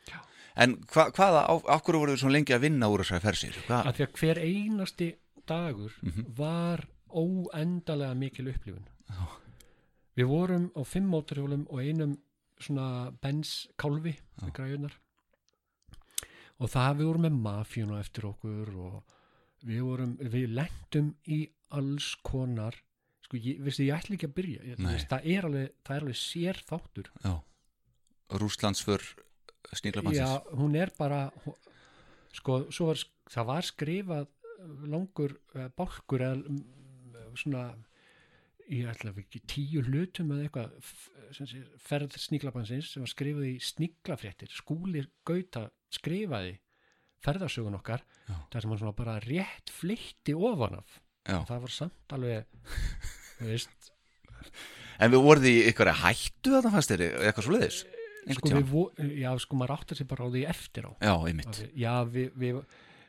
[0.05, 0.19] Já.
[0.55, 3.55] En hva, hvaða, á, á hverju voru þið svo lengi að vinna úr þessari fersir?
[3.67, 3.79] Hva?
[3.89, 5.07] af því að hver einasti
[5.47, 6.25] dagur Mhm.
[6.37, 9.25] var óendalega mikil upplifun Já.
[10.17, 12.17] við vorum á fimm mótorhjólum og einum
[12.59, 14.45] svona bens kálfi Já.
[14.45, 14.93] með græjunar
[16.59, 19.03] og það við vorum með mafjuna eftir okkur og
[19.65, 22.75] við vorum, við lendum í alls konar
[23.25, 24.63] sko, ég, veistu, ég ætla ekki að byrja.
[24.71, 27.11] Ég, veist, það, er alveg, það er alveg sér þáttur.
[27.25, 27.33] Já.
[28.41, 29.03] Rússlandsför
[29.65, 31.57] Já, sníklabansins hún er bara hún-
[32.33, 34.27] sko, var, það var skrifað
[34.89, 37.65] langur uh, bálkur eða mm, svona
[38.71, 45.09] ég ætla ekki tíu hlutum eða eitthvað ferð sníklabansins sem var skrifað í sníklafréttir skúlir
[45.27, 46.55] Gauta skrifaði
[47.25, 48.37] ferðarsögun okkar Já.
[48.53, 50.97] þar sem hann svona bara rétt flytti ofan af.
[50.97, 51.04] Já.
[51.25, 52.45] Það var samt alveg
[53.39, 53.91] þú veist,
[54.99, 57.01] En við voruð í ykkur hættu þarna fannst þér?
[57.27, 57.79] Eitthvað svo leiðis?
[58.37, 60.91] sko við vo- já sko maður áttar sér bara á því eftir á.
[61.03, 61.49] Já, einmitt.
[61.51, 62.59] Að við- já við, við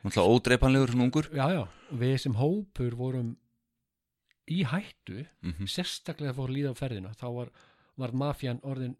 [0.07, 1.29] Náttúrulega ódreipanlegur svona ungur.
[1.35, 1.62] Já, já,
[2.02, 3.31] við sem hópur vorum
[4.50, 7.48] í hættu mm sérstaklega fór að líða á ferðina þá var,
[7.96, 8.96] var mafjan orðin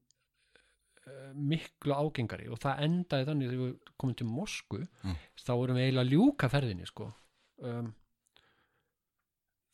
[1.07, 5.16] uh, miklu ágengari og það endaði þannig þegar við komum til Mosku Mm.
[5.42, 7.11] þá vorum við eiginlega að ljúka ferðinni sko.
[7.62, 7.92] Um,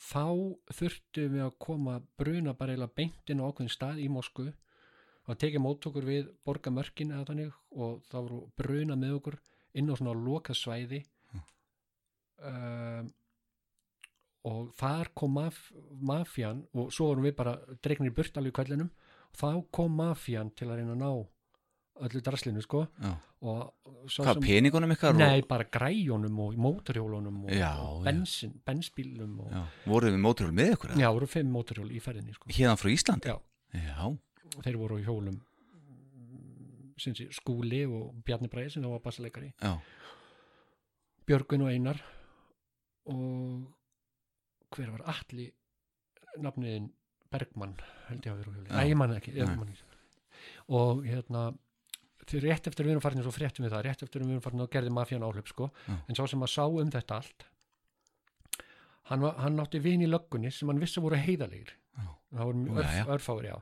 [0.02, 0.26] þá
[0.74, 4.48] þurftum við að koma bruna bara eiginlega beint inn á ákveðin stað í Mosku
[5.30, 9.38] og tekið móttökur við borga mörkin eða þannig og þá voru bruna með okkur
[9.78, 11.02] inn á svona lokað svæði.
[12.42, 13.12] Um,
[14.50, 15.58] og þar kom maf
[16.02, 20.50] mafjan og svo vorum við bara dregnir burt alveg í kvellinum og þá kom mafjan
[20.58, 21.12] til að reyna að ná
[22.00, 22.86] öllu draslinu sko
[23.42, 25.16] Hvað, peningunum ykkar?
[25.18, 29.54] Nei, bara græjónum og mótorhjólunum og, og bensin, bensbílum og.
[29.90, 30.94] Voruð við móturhjól með ykkur?
[31.00, 32.50] já, voru fimm mótorhjól í ferðinni sko.
[32.52, 33.32] Hérðan frá Íslandi?
[33.32, 33.38] Já.
[33.72, 34.06] Já,
[34.62, 35.40] þeir voru á hjólum
[37.02, 39.72] sé, skúli og Bjarni Bræði sem þá var bassaleikari já,
[41.26, 42.00] Björgun og Einar
[43.10, 45.52] og hver var allir
[46.42, 46.90] nafniðin
[47.32, 47.74] Bergmann
[48.08, 48.84] held ég að vera Já.
[48.84, 49.56] Æ, ég man ekki, ég Nei.
[49.56, 49.86] man ekki.
[50.68, 51.44] og hérna
[52.42, 54.70] rétt eftir við erum farin svo fréttum við það, rétt eftir við erum farin og
[54.72, 55.96] gerði mafían áhlaup sko, Já.
[56.08, 57.46] en sá sem að sá um þetta allt
[59.10, 62.06] hann, hann átti vin í löggunni sem hann vissi voru heiðalegir Já.
[62.38, 63.08] það voru örf, jæja.
[63.16, 63.56] örfáir já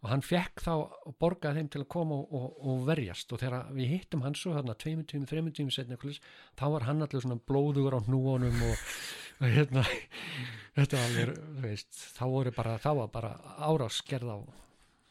[0.00, 3.42] og hann fekk þá og borgaði þeim til að koma og, og, og verjast og
[3.42, 7.24] þegar við hittum hann svo þarna tveimur tímum, þreimur tímum setna þá var hann allir
[7.24, 8.86] svona blóðugur á hnúanum og,
[9.42, 9.84] og hérna
[10.78, 13.34] þetta var alveg, þú veist þá voru bara, þá var bara
[13.68, 14.38] áráskerð á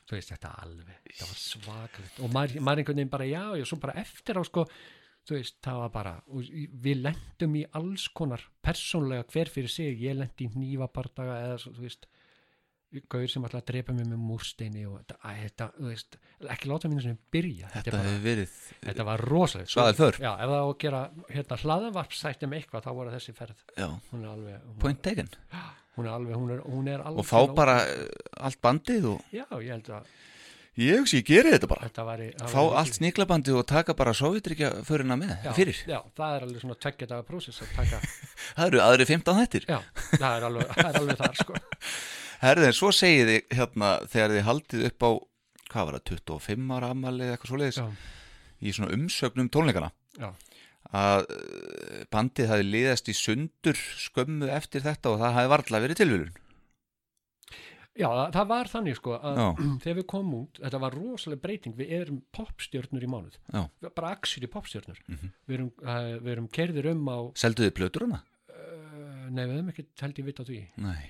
[0.09, 2.23] þú veist, þetta alveg þetta var svakalegt.
[2.23, 4.65] Og maður, maður einhvern veginn bara já, já, svo bara eftir á sko
[5.29, 6.47] þú veist, það var bara og
[6.85, 11.83] við lendum í alls konar persónlega hver fyrir sig, ég lendi í nývapartaga eða þú
[11.83, 12.09] veist
[13.11, 16.17] gaur sem ætla að drepa mig með múrsteini og þetta, æ, þetta, þú veist,
[16.55, 17.69] ekki láta mínu sem byrja.
[17.73, 20.17] Þetta þetta, hefur verið þetta var rosalega för.
[20.23, 23.61] Já, ef það á að gera hérna, hlaðavarpsætti með eitthvað þá voru þessi ferð.
[24.09, 25.29] Hún er alveg, hún, point taken.
[25.99, 28.05] Hún er alveg, hún er, hún er alveg Og fá bara eh,
[28.39, 30.11] allt bandið og Já, ég held að
[30.79, 31.89] Ég hugsi, ég geri þetta bara.
[31.91, 35.81] Það Fá allt sniklabandið og taka bara sovjetrykja förina með, já, fyrir.
[35.89, 37.99] Já, það er alveg svona tveggja daga prósess að taka
[38.55, 39.77] Það eru aðri 15 þettir Já,
[40.13, 41.59] það er alveg, það er alveg þar sko
[42.39, 45.11] Herðin, svo segið þið hérna þegar þið haldið upp á
[45.69, 47.87] hvað var það, 25 ára ammali eða eitthvað svoleiðis Já,
[48.59, 50.29] í svona umsögnum tónleikana já,
[50.95, 55.99] að eh, bandið hafi liðast í sundur skömmu eftir þetta og það hafi varla verið
[56.01, 56.31] tilvílun
[57.99, 59.47] já það, var þannig sko að Já.
[59.83, 63.63] þegar við komum út, þetta var rosalega breyting við erum popstjörnur í mánuð Já.
[63.91, 65.33] Bara axir í popstjörnur Mhm.
[65.49, 68.21] við erum, uh, erum kerðir um á Selduðu plötur hana?
[68.49, 71.01] uh, nei við höfum ekki held ég vita á því Nei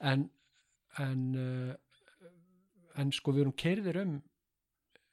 [0.00, 0.28] en
[0.98, 2.26] en, uh,
[2.98, 4.16] en sko við erum kerðir um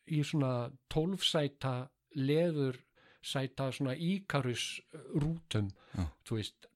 [0.07, 2.79] í svona tólfsæta leður
[3.27, 4.79] sæta svona íkarus
[5.19, 6.07] rútum Já.
[6.25, 6.67] þú veist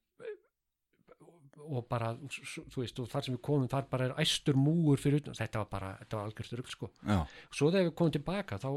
[1.72, 5.22] og bara, þú veist, og þar sem við komum þar bara er æstur múur fyrir
[5.22, 5.38] utan.
[5.38, 6.90] Þetta var bara, þetta var algjörst rugl sko.
[7.06, 7.20] Já,
[7.54, 8.70] svo þegar við komum tilbaka þá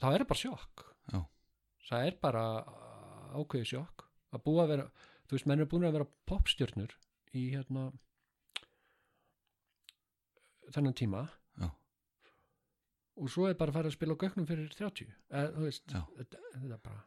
[0.00, 0.84] þá er það bara sjokk.
[1.12, 1.20] Já.
[1.88, 2.44] það er bara
[3.36, 4.06] ákveðið sjokk.
[4.32, 4.86] Að búa að vera,
[5.28, 6.96] þú veist, menn er búin að vera popstjörnur
[7.36, 7.90] í hérna
[10.74, 11.22] þennan tíma.
[11.60, 11.68] Já.
[13.22, 15.96] og svo er bara að fara að spila á gögnum fyrir 30 eða, þú veist,
[16.18, 17.02] þetta, þetta bara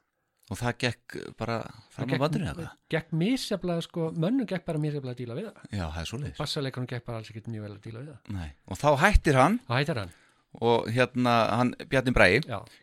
[0.45, 1.55] og það gekk bara
[1.89, 2.67] fram á bandinu eða?
[2.93, 5.71] gekk misjaflega sko, mönnum gekk bara misjaflega að díla við það.
[5.71, 6.37] Já, það er svoleiðis.
[6.37, 8.35] Bassaleikarum gekk bara alls ekkert mjög vel að díla við það.
[8.37, 8.51] Nei.
[8.69, 9.57] Og þá hættir hann.
[9.65, 10.13] Það hættir hann,
[10.61, 12.39] og hérna hann Bjarni Bræi,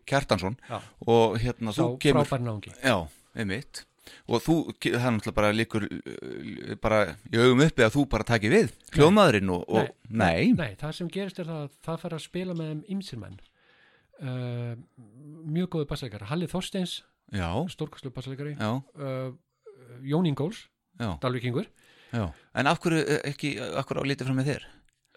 [0.09, 0.81] Kjartansson já.
[1.07, 2.97] og hérna þú kemur frábær náungi Já,
[3.35, 3.85] einmitt
[4.27, 8.27] og þú, það er náttúrulega bara líkur uh, bara í augum uppi að þú bara
[8.33, 12.19] taki við hljóðmaðurinn og, og nei, Nei, það sem gerist er það að það fara
[12.19, 13.39] að spila með þeim ymsir menn.
[14.23, 14.75] Uh,
[15.51, 16.99] mjög góðu bassleikari Halli Þorsteins,
[17.73, 18.57] stórkastlu bassleikari.
[18.59, 19.33] Uh,
[20.07, 20.67] Jón Ingóls,
[20.99, 21.15] já.
[22.55, 24.67] En af hverju eh, ekki, af hverju á lítið fram með þér?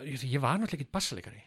[0.06, 1.42] Ég, ég var náttúrulega ekki bassleikari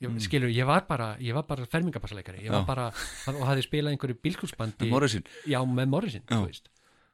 [0.00, 0.18] ég, Mm.
[0.22, 2.66] skilur, ég var bara ég var bara fermingabassleikari ég var Já.
[2.66, 2.86] bara,
[3.34, 6.68] og hafði spilað einhverju bílkúsbandi Morrisin, já, með Morrisin, þú veist.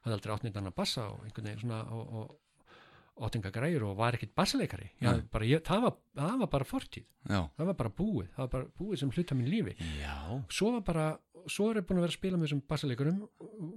[0.05, 2.35] Hafði aldrei átt neitt annan bassa og einhvern veginn svona og, og
[3.25, 5.21] ótinga græjur og var ekkit bassleikari já, Nei.
[5.31, 7.05] bara, ég, það, var, það var bara fortíð.
[7.29, 9.75] Já, það var bara búið, það var bara búið sem hluta mín lífi.
[10.01, 10.43] Já.
[10.51, 11.05] Svo var bara,
[11.47, 13.19] svo er ég búin að vera að spila með þessum bassaleikurum,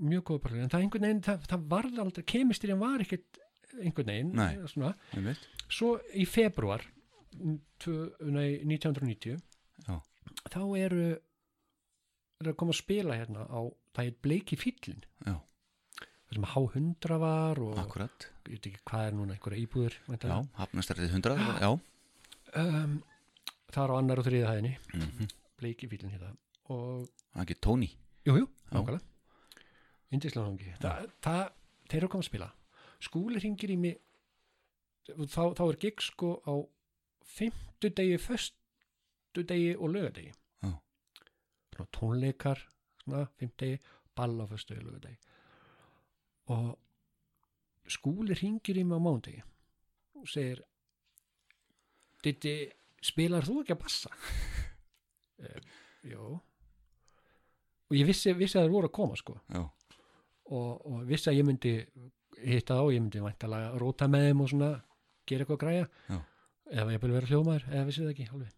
[0.03, 3.40] mjög góða bassaleikurum en það einhvern veginn, það, það varð aldrei kemistirinn var ekkert
[3.79, 4.53] einhvern veginn Nei.
[4.66, 4.92] svona,
[5.71, 6.83] svo í februar
[7.38, 9.38] nei, 1990
[9.87, 9.96] Já.
[10.53, 11.03] þá eru
[12.38, 13.61] er að koma að spila hérna á
[13.96, 15.35] það er bleiki fýllin Já.
[16.29, 18.29] það sem H100 var og akkurat.
[18.46, 21.70] ég veit ekki hvað er núna einhverja íbúður já, hafnastrætið 100 já,
[22.62, 22.98] um,
[23.72, 24.77] það er á annar og þriða hæðinni.
[24.94, 26.35] Mm bleiki fýllin hérna.
[26.70, 27.88] Og það er ekki Tony?
[28.29, 28.77] Jú, jú, Já.
[28.77, 29.01] nákvæmlega.
[30.14, 31.40] Indislega hangi það, það,
[31.88, 32.48] Þeir eru að koma að spila.
[33.01, 33.96] Skúli ringir í mig
[35.09, 36.53] þá, þá er gig sko á
[37.28, 40.32] fimmtudegi, föstudegi og lögadegi.
[40.64, 42.58] Svona tónleikar
[43.04, 43.78] svona, fimmtudegi,
[44.16, 45.18] ball á föstudegi og lögadegi
[46.48, 46.78] og
[47.88, 49.42] Skúli ringir í mig á mándegi
[50.18, 50.60] og segir
[52.24, 52.54] Ditti,
[53.04, 54.10] spilar þú ekki að bassa?
[55.38, 55.60] Eh,
[56.10, 56.32] Jó
[57.88, 59.36] og ég vissi, vissi að þeir voru að koma sko
[60.50, 61.74] og, og vissi að ég myndi
[62.42, 64.70] hitta þá, ég myndi væntalega róta með þeim og svona,
[65.30, 66.18] gera eitthvað græja Já.
[66.72, 68.57] Eða ég búið vera hljómaður eða vissi það ekki, alveg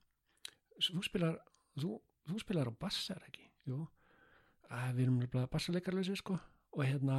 [0.88, 1.38] þú spilar,
[1.78, 1.94] þú,
[2.28, 3.80] þú spilar á bassar ekki, jú.
[4.70, 6.36] Að við erum nefnilega bassarleikarlösi sko.
[6.76, 7.18] Og hérna,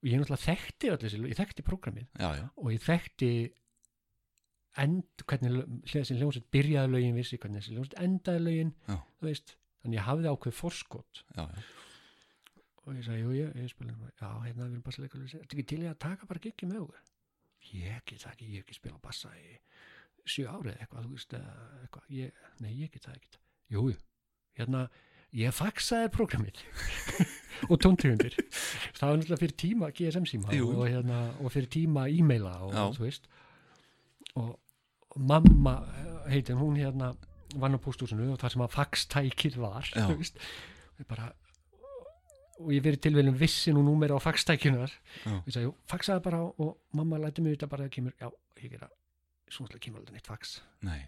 [0.00, 2.08] og ég náttúrulega þekkti öll þessi, lög, ég þekkti prógramið.
[2.56, 3.30] Og ég þekkti
[4.84, 10.32] end, hvernig þessi hljómsveit byrjaði lögin vissi, hvernig þessi hljómsveit endaði lögin þannig ég hafði
[10.32, 11.24] ákveð forskot.
[11.36, 11.66] Já, já.
[12.84, 15.82] og ég sagði, jú, ég, ég spila já, hérna við erum bassaleikar þetta ekki til
[15.84, 17.04] í að taka bara giggi með okkur?
[17.74, 19.54] Ég get það ekki, ég ekki spila bassa í
[20.28, 23.34] sjö árið eitthvað, þú veist eitthvað, ég, nei, ég get það ekki
[23.74, 23.98] jú, jú,
[24.58, 24.86] hérna
[25.34, 26.60] ég faxaði prógramið
[27.70, 28.36] og tóntegundir.
[28.94, 30.68] Það var náttúrulega fyrir tíma GSM síma Jú.
[30.76, 32.84] og, hérna, og fyrir tíma e-maila og Já.
[32.96, 33.26] þú veist.
[34.38, 34.52] Og,
[35.10, 35.76] og mamma
[36.30, 37.12] heitin, hún hérna
[37.58, 40.06] vann á póstúsinu og það sem að faxtækið var Já.
[40.06, 40.38] þú veist,
[41.02, 41.32] ég bara
[42.62, 45.34] og ég verið tilvægum vissi nú númer á faxtækjunar Já.
[45.34, 48.30] ég sagði, jú, faxaði bara og mamma læti mig þetta bara að kemur, já,
[48.62, 48.90] ég gera
[49.48, 50.58] svo náttúrulega kemur aldrei neitt fax.
[50.86, 51.02] Nei,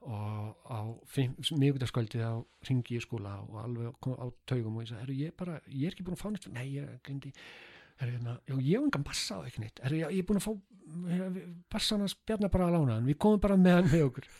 [0.00, 0.80] og á
[1.60, 2.34] miðgutaskvöldið á
[2.68, 6.06] ringi í skóla og alveg á taugum og ég sagði, ég bara, ég er ekki
[6.06, 6.48] búin að fá neitt.
[6.54, 7.32] Nei, ég glindi
[8.00, 9.82] hérna, ég hef engan bassa á ekki neitt.
[9.84, 10.54] Já, ég er búin að fá
[11.70, 14.30] bassan hans Bjarnar bara að lána hann, við komum bara með hann með okkur.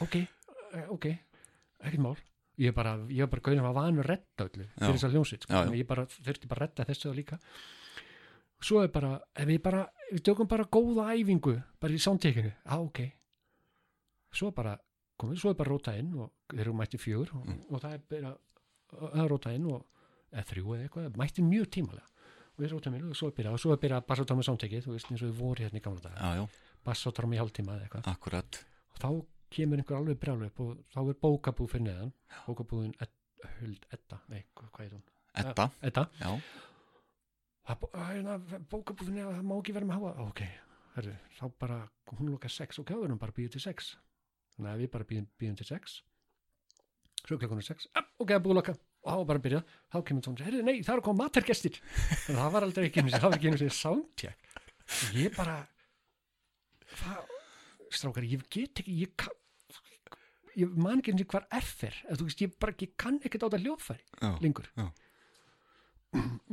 [0.00, 1.06] Ok, eh, ok
[1.82, 2.16] ekkert mál.
[2.60, 5.14] Ég er bara, ég er bara gauðin að vanu að redda öllu fyrir þess að
[5.16, 5.58] hljónsitt, sko.
[5.58, 7.38] Að ég bara þurfti bara að redda þessu þá líka
[8.62, 9.82] svo er bara, ef við bara
[10.12, 13.00] við tökum bara góða æfingu bara í soundtekinu, á ok.
[14.32, 14.76] Svo bara
[15.20, 17.60] komið, svo er bara róta inn og þeir eru mætti fjögur og, Mm.
[17.70, 18.32] og það er bara
[19.22, 19.84] að róta inn og
[20.32, 22.06] eða þrjú eða eitthvað, mætti mjög tímalega.
[22.52, 24.84] Og við rótum inn og svo er byrjað og svo er byrjað bassotrám með soundtekið,
[24.84, 26.48] þú veist eins og við voru hérna í gamla já,
[26.84, 28.10] bassotrám í hálftíma eða eitthvað.
[28.12, 28.64] Akkurat.
[28.92, 32.12] Og þá kemur einhver alveg brjálu upp og þá er bókabúð fyrir neðan.
[33.58, 35.02] Huld Edda nei, hvað er hún?
[35.82, 36.10] Edda,
[37.62, 38.36] Það að, hérna,
[38.72, 40.12] bókabúð fyrir neðan, það má ekki vera með háa.
[40.26, 40.40] Ok,
[40.96, 41.76] herru, þá bara
[42.18, 43.92] hún lokar sex og kjáðurum bara býður til sex.
[44.56, 45.28] Þannig að við bara býðum,
[45.62, 46.00] til sex
[47.22, 48.72] svo klokkan er sex ah, ok, það búið að loka.
[49.02, 49.60] Og þá bara að byrja
[49.92, 51.78] þá kemur tónur, herru, nei, það er að koma matargestir.
[52.30, 54.50] En það var aldrei ekki einu sinni- það var ekki einu sér soundcheck
[54.92, 55.54] og ég bara
[56.92, 57.32] hvað,
[57.94, 59.38] strákar, ég get ekki ég kann
[60.58, 61.64] ég man ekki eins og hvar er
[62.26, 64.66] veist, ég bara, ég kann ekkert á þetta hljóðfæri lengur.
[64.76, 64.86] Já.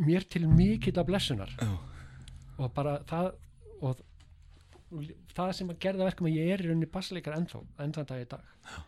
[0.08, 1.52] Mér til mikill af blessunar.
[1.60, 1.72] Já,
[2.60, 3.34] og bara það
[3.80, 4.04] og
[5.36, 8.30] það sem að gerða verkum að ég er í rauninni bassleikar ennþá, ennþá dag í
[8.34, 8.54] dag.
[8.66, 8.80] Já.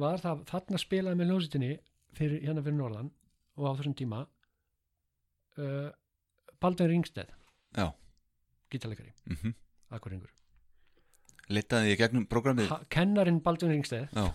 [0.00, 1.72] var það þarna spilaði með ljósitinni
[2.18, 3.10] fyrir, hérna fyrir Norðan
[3.54, 4.22] og á þessum tíma
[5.62, 5.90] uh,
[6.62, 7.30] Baldur Ringsteð
[7.76, 7.86] já.
[8.72, 9.54] Gítarleikari, mm
[9.94, 10.32] akkuringur
[11.52, 12.72] Litaði þið í gegnum prógramið?
[12.90, 14.26] Kennarinn Baldur Ringsteð Já,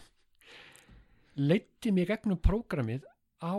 [1.36, 3.04] leiddi mig gegnum prógramið
[3.44, 3.56] á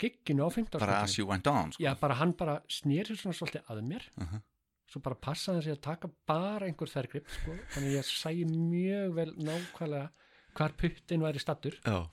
[0.00, 1.82] gigginu á 15 bara as you went on sko.
[1.82, 4.04] Já, bara hann bara snýr sér svona svolítið að mér.
[4.16, 4.42] Mhm.
[4.86, 7.56] svo bara passaði sig að taka bara einhver þergrip sko.
[7.74, 10.10] þannig að ég sæi mjög vel nákvæmlega
[10.54, 12.06] hvar puttin væri stattur Já,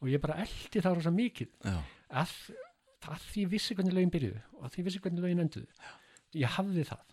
[0.00, 1.48] og ég bara eldi það rosa mikið.
[2.10, 2.32] Að,
[3.08, 5.66] að því vissi hvernig lögin byrjuðu og að því vissi hvernig lögin enduðu.
[6.34, 7.04] Ég hafði það.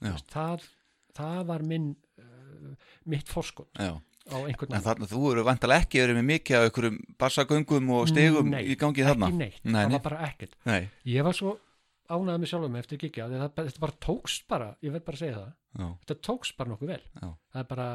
[0.00, 0.68] Já, það,
[1.16, 3.72] það var minn uh, mitt forskot.
[3.80, 7.90] Já á einhvern En þarna, þú eru vantalega ekki verið með mikið af einhverjum bassagöngum
[7.96, 9.28] og stegum Nei, í gangi þarna?
[9.30, 9.96] ekki neitt, Nei, það nei.
[9.96, 10.56] var bara ekkert.
[10.66, 10.80] Nei,
[11.12, 11.56] ég var svo
[12.06, 15.40] ánægð með sjálfum mig eftir það, þetta bara tókst bara, ég verð bara að segja
[15.40, 15.50] það.
[15.76, 17.02] Já, þetta tókst bara nokkuð vel.
[17.22, 17.28] Já.
[17.52, 17.88] það er bara,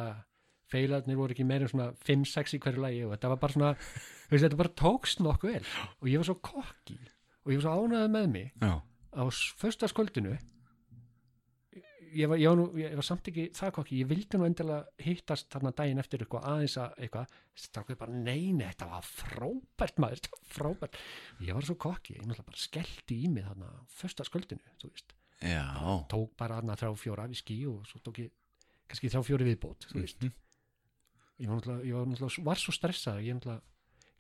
[0.71, 3.71] feilarnir voru ekki meira en svona 5-6 í hverju lagi og þetta var bara svona
[4.31, 5.65] veist, þetta bara tókst nokkuð vel.
[6.01, 6.99] Og ég var svo kokki
[7.41, 8.73] og ég var svo ánægð með mig já,
[9.15, 9.23] á
[9.59, 10.35] fyrsta skvöldinu
[12.15, 15.05] ég var, ég, var nú, ég var samt ekki það kokki, ég vildi nú endilega
[15.05, 17.33] hittast þarna daginn eftir eitthvað aðeins að eitthvað,
[17.65, 20.99] strákuð bara neina þetta var frábært maður, þetta var frábært.
[21.47, 24.91] Ég var svo kokki, ég náttúrulega bara skellti í mig þarna á fyrsta skvöldinu, þú
[24.91, 25.15] veist.
[25.41, 25.65] Já.
[26.11, 28.31] Tók bara þarna þrjá fjóra við skí og svo tók ég
[28.91, 30.21] kannski þrjá fjóri viðbót þú veist.
[30.21, 30.37] Mhm.
[31.41, 33.61] ég var náttúrulega, ég var náttúrulega var svo stressað ég náttúrulega,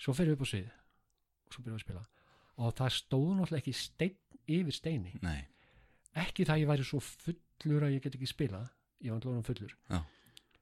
[0.01, 2.05] svo fyrir við upp á svið og svo byrjuðum við að spila.
[2.57, 4.17] Og það stóð náttúrulega ekki stein
[4.47, 5.13] yfir steini.
[5.21, 5.45] Nei,
[6.17, 6.99] ekki það að ég væri svo
[7.61, 8.67] fullur að ég get ekki spilað
[9.01, 9.75] ég var náttúrulega orðinn fullur.
[9.89, 9.99] Já.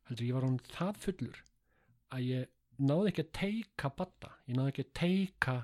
[0.09, 1.41] heldur ég var hann það fullur
[2.15, 2.47] að ég
[2.79, 5.55] náði ekki að teika batta ég náði ekki að teika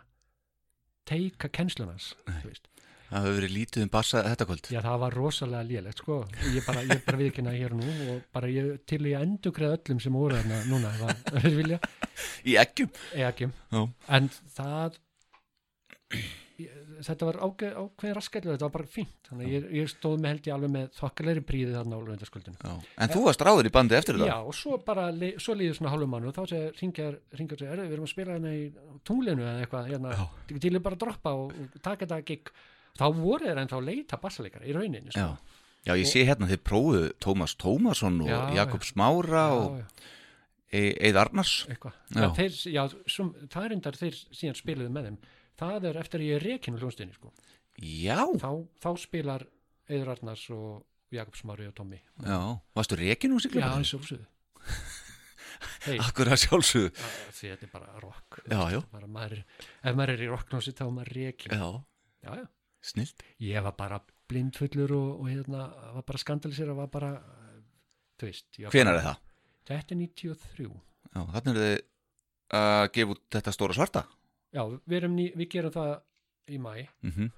[1.05, 1.49] teika
[2.49, 2.67] veist.
[3.05, 4.67] Það hefur verið lítið um bassa þetta kvöld.
[4.73, 6.15] Já, það var rosalega lélegt, sko.
[6.55, 9.75] Ég bara, ég bara viðkynna hér og nú og bara ég, til ég endur greið
[9.77, 11.79] öllum sem voru þarna núna, ef að- ef þeir vilja,
[12.49, 12.55] Í
[13.13, 13.49] eða ekki.
[13.77, 13.83] Já,
[14.17, 14.97] En það,
[17.03, 19.15] þetta var ákveð, raskætlu, þetta var bara fínt.
[19.29, 22.57] Þannig að ég, ég stóð með held ég alveg með þokkalegri príði þarna á lögundaskuldinu.
[22.61, 22.73] já
[23.03, 25.75] En þú varst ráður í bandi eftir Já, þetta og svo bara, li- svo líður
[25.79, 26.43] svona hálfum mann og þá
[26.81, 28.63] ringjar, ringjar, segir, við erum að spila hérna í
[29.03, 30.59] tunglinu eða eitthvað, hérna, Já.
[30.59, 32.51] til ég bara að droppa og, og taka þetta gig.
[32.95, 35.19] Þá voru þeir ennþá að leita bassaleikara í rauninni, sko.
[35.19, 35.37] Já,
[35.85, 39.85] já ég sé hérna þið prófuðu Tómas Tómasson og Já, Jakob Smára og já.
[40.75, 41.75] E- Eið Arnars Já.
[42.15, 42.29] já.
[42.35, 45.17] Þeir, já, sum, það er endar þeir síðan spiluðu með þeim
[45.59, 47.31] það er eftir að ég er rekin úr hljónstinni sko.
[47.81, 48.49] Já, þá,
[48.83, 49.45] þá spilar
[49.91, 51.99] Eður Arnars og Jakob Smári og Tommy.
[52.25, 52.39] Já,
[52.75, 53.65] varstu rekin úr já, siglum?
[53.67, 54.27] það er sjálfsögðu.
[55.85, 56.89] Hey, Akkur að sjálfsögðu.
[57.37, 58.39] Því þetta er bara rock.
[58.49, 58.79] Já, já.
[58.91, 59.43] bara, maður,
[59.85, 61.67] ef maður er í rocknósi þá er maður rekin Já,
[62.25, 62.45] já, já.
[62.91, 63.23] snilt.
[63.45, 63.99] Ég var bara
[64.29, 67.11] blindfullur og, og hérna, var bara skandalisir og var bara
[68.19, 69.19] þú veist Hvenar er það?
[69.69, 71.75] þetta er 93 Já, þannig er þið
[72.59, 74.03] að gefa út þetta stóra svarta
[74.55, 75.95] já, við, ný, við gerum það
[76.55, 76.75] í mæ
[77.05, 77.33] mm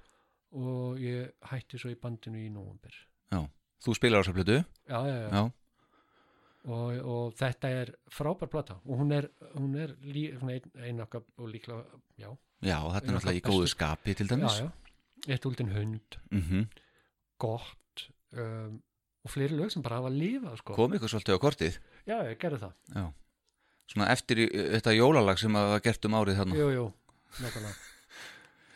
[0.48, 2.94] og ég hætti svo í bandinu í nóvumber
[3.28, 3.42] Já,
[3.84, 4.54] þú spilar á þessa plötu?
[4.88, 5.28] Já, já, já.
[5.28, 5.42] Já,
[6.68, 11.22] Og, og þetta er frábær plata og hún er, hún er lí, ein, ein okkar
[11.38, 11.84] og líklega,
[12.18, 12.28] já,
[12.60, 14.58] já, og þetta er Já, náttúrulega í góðu skapi til já, dæmis.
[14.58, 16.66] Já, eitt úldin hund, mm
[17.38, 18.02] gott
[18.34, 18.80] um,
[19.22, 20.74] og fleiri lög sem bara hafa lifað, sko.
[20.74, 21.76] Kom ykkur svolítið á kortið?
[22.08, 22.72] Já, ég gerði það.
[22.96, 23.04] Já,
[23.94, 26.58] svona eftir í, þetta jólalag sem að var gert um árið þarna.
[26.58, 26.88] Jú, jú.
[26.88, 27.07] Já, já.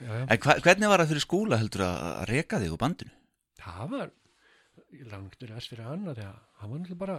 [0.02, 3.14] En hva, hvernig var það fyrir skúla heldur að, reka þig úr bandinu?
[3.62, 4.10] Það var,
[4.96, 7.18] ég ekki til þess fyrir hann að því að hann var náttúrulega bara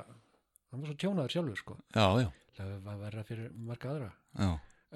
[0.74, 1.78] hann var svo tjónaður sjálfur sko.
[1.96, 4.10] Já, já, það var verra fyrir marga aðra.
[4.40, 4.50] Já,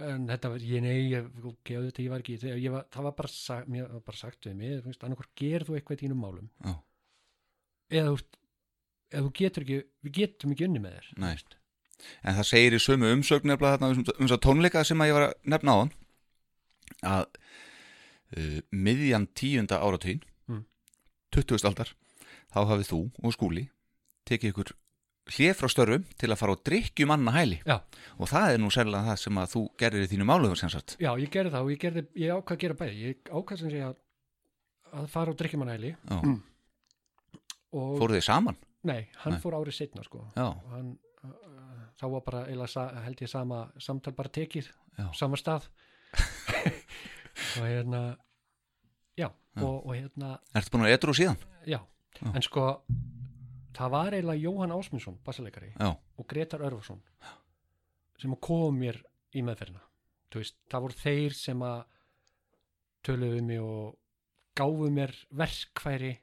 [0.08, 3.16] en þetta var, ég nei, ég gefði þetta, ég var ekki ég var, það var
[3.22, 6.02] bara, sagt, mér var bara sagt við mig, þú veist, annarkvort gerir þú eitthvað í
[6.04, 6.50] þínum málum.
[6.66, 6.76] Já.
[8.02, 8.18] eða þú
[9.08, 11.14] eða þú getur ekki, við getum ekki unni með þér.
[12.28, 15.10] En það segir í sömu umsögn nefnilega þarna um um þess að tónleika sem að
[15.10, 15.94] ég var að nefna á hann
[17.06, 17.26] að
[18.38, 20.64] uh, miðjan tíunda áratugin Mm.
[21.36, 21.66] 20.
[21.68, 21.90] aldar
[22.54, 23.66] þá hafið þú og skúli
[24.28, 24.70] tekið ykkur
[25.28, 27.82] hlið frá störfum til að fara á drikkjum manna hæli Já.
[28.16, 30.96] og það er nú sérlega það sem að þú gerir í þínu málu sem sagt
[31.04, 33.74] já, ég gerði það og ég gerði, ég ákvað að gera bæði ég ákvað sem
[33.76, 33.98] sé að
[35.02, 36.16] að fara á drikkjumannæli Já.
[36.24, 36.38] Mm.
[37.76, 38.58] og, Fóruð þið saman?
[38.88, 39.42] nei, hann Nei.
[39.44, 40.94] fór árið setna sko og hann
[41.28, 42.46] uh, þá var bara
[43.04, 45.10] held ég sama samtal bara tekið, Já.
[45.12, 45.68] sama stað
[47.58, 48.02] og hérna
[49.18, 49.64] já, Já.
[49.64, 51.38] Og, og hérna ertu búin að etru síðan?
[51.66, 51.80] já.
[52.22, 52.32] Já.
[52.34, 52.68] en sko
[53.78, 55.72] það var eiginlega Jóhann Ásmundsson bassaleikari
[56.18, 57.02] og Gretar Örfarsson
[58.18, 58.98] sem kom mér
[59.38, 59.84] í meðferðina
[60.34, 61.84] veist, það voru þeir sem að
[63.06, 63.98] töluðu mig og
[64.58, 66.16] gáfu mér verkfæri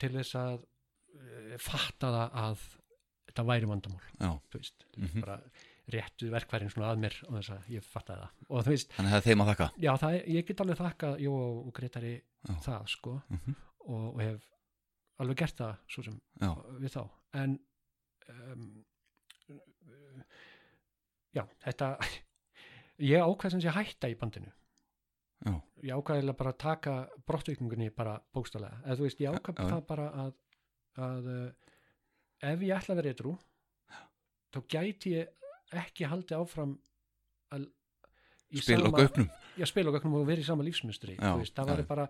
[0.00, 2.64] til þess að uh, fatta það að
[3.28, 5.20] þetta væri vandamál veist, Mhm.
[5.20, 5.36] bara
[5.90, 8.30] réttu verkfærin svona að mér og þess að ég fattaði það.
[8.48, 9.66] Og þú veist, Þannig að það er þeim að þakka?
[9.82, 11.32] Já, það, er- ég get alveg þakka Jó
[11.66, 12.12] og Gretari
[12.48, 12.54] Já.
[12.68, 13.56] það sko Mhm.
[13.82, 14.48] og, og hef
[15.18, 17.02] alveg gert það svo sem Já, við þá.
[17.34, 17.58] En
[18.28, 18.84] um,
[21.34, 21.88] já, þetta
[23.12, 24.52] ég ákvað sem sé að hætta í bandinu.
[25.42, 26.92] Já, ég ákvaðilega bara að taka
[27.26, 29.70] brottvikningunni bara bókstálega, eða þú veist, ég ákvað Já, já.
[29.74, 30.34] það bara að,
[31.02, 31.48] að uh,
[32.52, 33.32] ef ég ætla að vera eitthrú
[34.52, 35.32] þá gæti ég
[35.80, 36.74] ekki haldið áfram
[37.52, 37.66] að
[38.52, 41.66] í spil og sama- göpnum já, spila og gögnum og verið í sama lífsmynstri það
[41.72, 42.08] var bara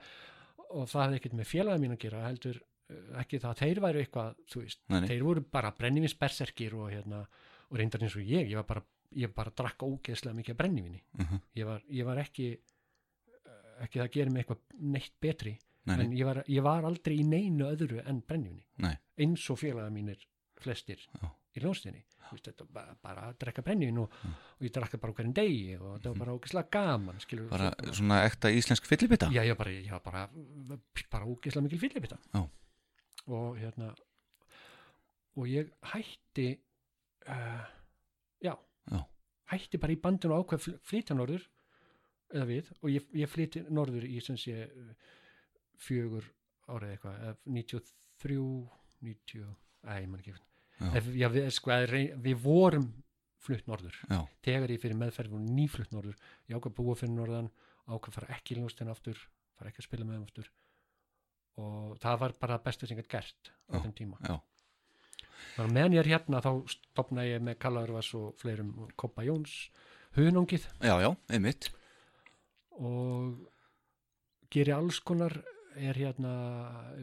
[0.72, 3.80] og það hefði ekkert með félagið mín að gera heldur uh, ekki það að þeir
[3.84, 7.22] væru eitthvað veist, þeir voru bara brennivins berserkir og hérna,
[7.70, 8.82] og reyndar eins og ég ég var bara,
[9.14, 11.40] ég bara drakk ógeðslega mikið brennivinni Mhm.
[11.60, 15.96] ég var, ég var ekki uh, ekki það að gera mig eitthvað neitt betri Nei,
[15.98, 18.64] en nei, ég var, ég var aldrei í neinu öðru en brennivinni
[19.18, 20.20] eins og félagið mínir
[20.62, 21.26] flestir Já.
[21.58, 24.12] í ljónstinni var bara, bara að drekka brennivin og,
[24.59, 27.95] og ég drakka bara hverjum degi og þetta var bara ógeðslega gaman skilur, bara svo-
[27.99, 30.23] svona ekta íslensk fyllibita Já, var bara, var bara,
[31.11, 32.18] bara ógeðslega mikil fyllibita.
[32.35, 32.43] Já.
[33.27, 33.95] Og hérna,
[35.37, 36.49] og ég hætti,
[37.29, 37.64] uh,
[38.43, 38.55] já,
[38.91, 39.01] Já.
[39.53, 41.45] hætti bara í bandinu ákveð fl- flytja norður,
[42.33, 44.66] eða við, og ég, ég flytti norður í sem sé
[45.83, 46.25] fjögur
[46.73, 48.39] árið eitthvað, eða 93,
[49.03, 49.47] 90,
[49.87, 50.41] æ, ég man ekki, Já.
[50.81, 51.77] Ef, já, við, sko,
[52.25, 52.89] við vorum
[53.43, 53.99] flutt norður.
[54.07, 56.18] Já, þegar ég fyrir meðferð voru nýflutt norður.
[56.47, 57.53] Ég ákvað að búa fyrir norðan
[57.87, 59.18] ákvað að fara ekki í ljónstina aftur
[59.62, 60.51] fara ekki að spila með þeim aftur.
[61.62, 64.18] Og það var bara það besta sem ég gætt gert á þeim tíma.
[65.77, 69.57] meðan ég er hérna þá stopnaði ég með Kallaurvas og fleirum Koppa Jóns
[70.16, 70.66] hunangið.
[70.81, 71.70] Já, já, einmitt.
[72.81, 73.43] Og
[74.53, 75.37] geri alls konar
[75.77, 76.33] er hérna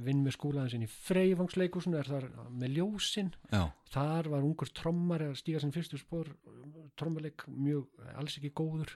[0.05, 3.31] vinn með skólaðin sinni í Freyvangsleikusinu er þar með ljósin.
[3.51, 3.63] Já,
[3.93, 6.29] þar var ungur trommar að stíga sem fyrstu spór
[6.99, 8.95] trommuleik mjög, alls ekki góður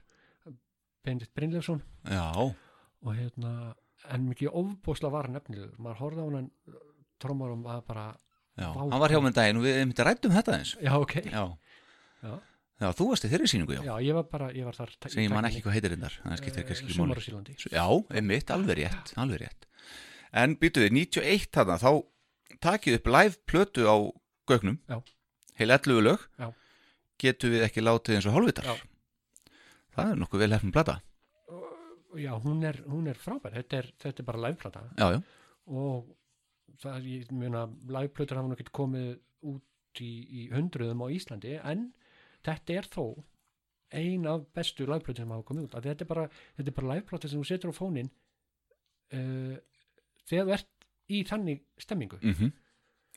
[1.04, 1.82] Bendit Brynleifsson.
[2.08, 2.30] Já,
[3.04, 3.74] og hérna
[4.14, 6.50] en mikið ofbóðsla var nefnilegur maður horfði á hann
[7.24, 8.06] trommarum að bara,
[8.60, 8.68] já.
[8.76, 11.16] Hann var hjá með daginn og við einmitt rættum þetta eins já ok.
[11.28, 11.44] Já,
[12.24, 12.34] Já,
[12.82, 15.34] já, þú varst í þeirri sýningu, já, ég var bara, ég var þar sem ég
[15.34, 17.22] man ekki hvað heitir þetta það skiptir kannski ekki Sumar máli.
[17.22, 17.86] Á Sílandi Já,
[18.18, 19.68] einmitt, alveg rétt, alveg rétt.
[20.44, 21.92] En býtuði, 91 þarna þá
[22.64, 23.96] takið upp live plötu á
[24.50, 24.80] gögnum.
[24.90, 25.00] Já.
[25.60, 26.28] heil 11 lög.
[26.42, 26.50] Já.
[27.24, 28.66] getum við ekki látið eins og hálfvitar?
[28.68, 29.54] Já.
[29.94, 30.98] Það er nokkuð vel hefnum plata.
[32.18, 33.54] Já, hún er, hún er frábær.
[33.56, 35.20] Þetta er, þetta er bara liveplata Já, já,
[35.66, 36.12] og
[36.84, 39.14] það ég meina liveplötur hafa nú ekki komið
[39.50, 41.88] út í, í hundruðum á Íslandi en
[42.44, 43.06] þetta er þó
[43.94, 46.30] ein af bestu liveplötur sem hafa komið út þetta er bara,
[46.70, 48.10] bara liveplötur sem þú setur á fónin
[49.14, 49.60] uh,
[50.30, 52.56] þegar þú ert í þannig stemmingu mhm.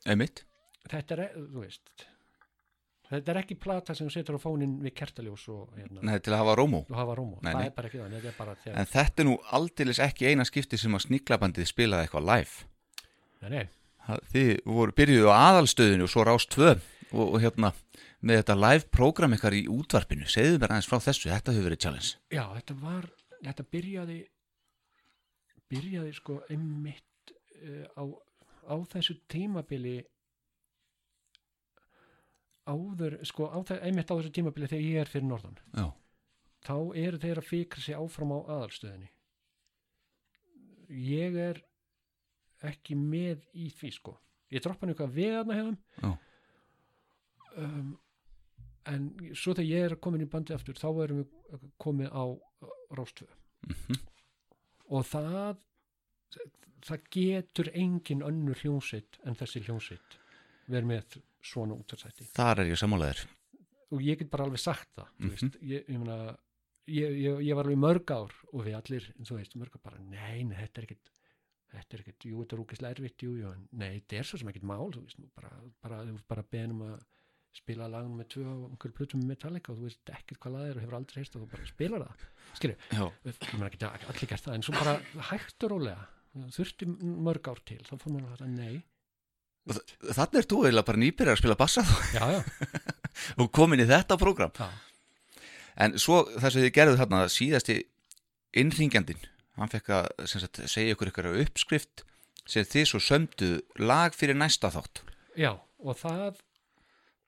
[0.07, 0.45] Einmitt,
[0.87, 2.07] þetta er, þú veist
[3.09, 6.35] þetta er ekki plata sem þú setur á fónin við kertaljós og, hérna, Nei, til
[6.35, 6.83] að hafa rómó.
[6.95, 10.03] Hafa rómó, Nei, það er bara ekki það þetta þegar, En þetta er nú aldeilis
[10.03, 12.71] ekki eina skipti sem að sníklabandið spilaði eitthvað live.
[13.47, 13.65] Nei,
[14.07, 16.77] Þið voru byrjuðu á aðalstöðinu og svo rást tvö
[17.13, 17.71] og, og hérna
[18.27, 21.83] með þetta live program ykkar í útvarpinu segðu mér aðeins frá þessu, þetta hefur verið
[21.85, 22.11] challenge.
[22.35, 23.07] Já, þetta var,
[23.45, 24.19] þetta byrjaði
[25.71, 27.33] byrjaði sko einmitt
[27.63, 28.05] uh, á,
[28.71, 29.97] á þessu tímabili
[32.67, 35.59] áður, sko á, þe- einmitt á þessu tímabili þegar ég er fyrir norðan.
[35.77, 35.87] Já,
[36.67, 39.11] þá eru þeir að fikra sig áfram á aðalstöðinni.
[41.07, 41.61] Ég er
[42.67, 44.17] ekki með í því sko.
[44.55, 46.11] Ég droppa hann eitthvað við þarna hefðum Já.
[47.63, 47.93] Um,
[48.87, 52.25] en svo þegar ég er komin í bandi aftur þá erum við komið á
[52.97, 53.27] Róstvö
[53.67, 53.97] Mhm.
[54.95, 55.57] og það
[56.87, 60.19] það getur engin önnur hljónsitt en þessi hljónsitt
[60.71, 63.25] verið með svona útvarsætti Þar er ég sammálaðir
[63.95, 66.37] og ég get bara alveg sagt það mm veist, ég, ég, meina,
[66.87, 70.45] ég, ég, ég var alveg mörg ár og við allir, þú veist, mörg bara nei,
[70.45, 71.13] nei, þetta er ekkit
[71.77, 74.49] þetta er ekkit, jú, þetta er úkislega erfitt, jú, jú nei, þetta er svo sem
[74.53, 75.51] ekkit mál, þú veist bara,
[75.83, 76.97] bara, þú bara beðnum að
[77.57, 80.67] spila lagunum með tvö og einhverju plutum með Metallica og þú veist ekkert hvað það
[80.71, 82.27] er og hefur aldrei heist og þú bara spilar það.
[82.57, 84.97] Skilju, ég meina ekki allir gert það en svo bara
[85.31, 86.11] hægt og rólega.
[86.53, 88.83] Þurfti mörg ár til, þá fór maður að nei,
[89.67, 92.43] þannig er þú eiginlega bara nýbyrjar að spila bassa þá já, já,
[93.41, 94.53] og komin í þetta prógram.
[94.53, 94.69] Já,
[95.77, 97.75] En svo það sem þið gerðu þarna síðasti
[98.57, 99.25] innringjandinn
[99.57, 102.05] hann fekk að sagt, segja ykkur ykkur uppskrift
[102.49, 103.51] sem þið svo sömdu
[103.81, 105.03] lag fyrir næsta þátt.
[105.37, 106.41] Já og það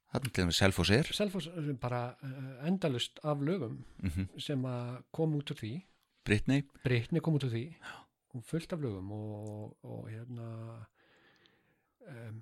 [0.08, 1.08] Þarna til dæmis Selfoss er.
[1.12, 5.72] Selfoss er bara uh, endalust af lögum mm sem að kom út úr því.
[6.24, 6.64] Britney.
[6.84, 7.64] Britni kom út úr því.
[8.36, 10.48] Og fullt af lögum og, og hérna
[12.08, 12.40] um,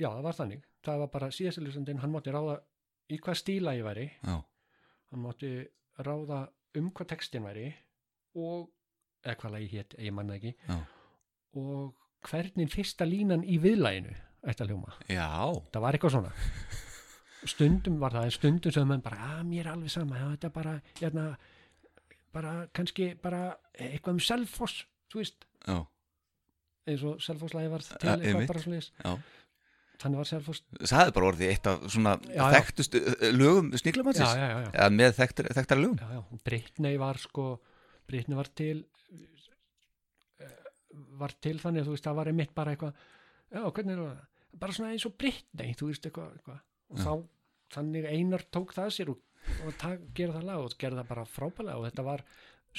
[0.00, 0.64] já það var þannig.
[0.84, 2.60] Það var bara síðastilustundin hann mátti ráða
[3.10, 4.08] í hvað stíla ég væri.
[4.22, 4.40] Já,
[5.10, 5.52] hann mátti
[5.98, 6.48] ráða
[6.78, 7.68] um hvað textin væri
[8.38, 8.70] og
[9.24, 10.54] eða hvað lagi hétt, ég manna ekki.
[10.68, 10.78] Já.
[11.58, 11.96] og
[12.30, 14.12] hvernig fyrsta línan í viðlæginu
[14.46, 14.94] ætti að hljóma?
[15.10, 15.28] Já.
[15.72, 16.32] það var eitthvað svona.
[17.48, 20.48] Stundum var það en stundum sem menn bara að mér er alveg sama, já, þetta
[20.50, 21.26] er bara hérna,
[22.34, 23.42] bara kannski bara
[23.74, 25.78] eitthvað um Selfoss þú veist, Já.
[26.90, 29.14] eins og Selfoss lagi var til eitthvað bara Já.
[30.00, 30.62] þannig var Selfoss.
[30.84, 34.36] Það er bara orðið eitt af svona þekktustu uh, lögum sníklamannsins
[34.96, 36.00] með þekktar, þekktara lögum.
[36.00, 36.40] Já, já.
[36.50, 37.46] Britney var sko
[38.10, 38.84] Britney var til
[40.40, 40.56] eh,
[41.20, 42.94] var til þannig að þú veist það var einmitt bara eitthvað
[43.50, 44.22] já, hvernig er það,
[44.58, 46.62] bara svona eins og Britney þú veist eitthvað, eitthvað.
[46.90, 47.12] og þá
[47.76, 49.20] þannig einar tók það sér og,
[49.66, 52.24] og tak, gera það lag og gera það bara frábælega og þetta var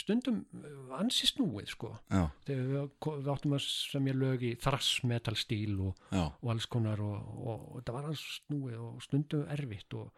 [0.01, 1.89] stundum eh, ansi snúið sko.
[2.11, 2.91] Já, þegar við,
[3.24, 5.97] við áttum að semja lög í thrash metal stíl og,
[6.41, 10.13] og alls konar og, og, og þetta var alls snúið og stundum erfitt og,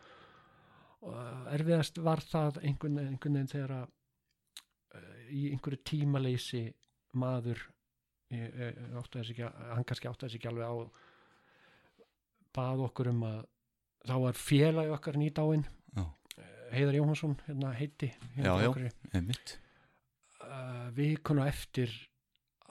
[1.03, 3.87] og erfiðast var það einhvern, einhvern veginn þegar að
[4.99, 6.63] uh, í einhverju tímaleysi
[7.19, 7.59] maður
[8.33, 10.75] ég, ég, átti þess ekki, að- hann kannski átti þess ekki alveg á
[12.55, 13.39] bað okkur um að
[14.07, 15.63] þá var félagi okkar nýdáin
[15.97, 16.03] Já.
[16.73, 18.91] Heiðar Jóhansson hérna heiti hérna Já, já.
[20.43, 21.91] uh, vikuna eftir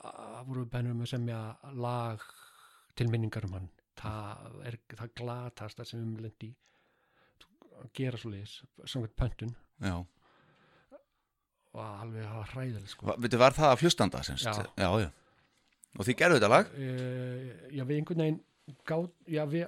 [0.03, 1.39] uh, voru við bennum að semja
[1.79, 2.23] lag
[2.97, 3.69] til minningar um hann
[3.99, 6.51] það er það glatasta sem við lendi
[7.83, 9.95] að gera svo liðis samkvæmt pöntun Já,
[11.73, 13.15] og alveg hafa hræðileg sko.
[13.17, 14.45] Veitu, var það að flustanda semst?
[14.45, 14.65] Já.
[14.77, 15.09] já, já
[15.93, 16.69] Og þið gerðu þetta lag?
[16.73, 18.39] uh, já við einhvern veginn
[18.87, 19.65] gátt, já við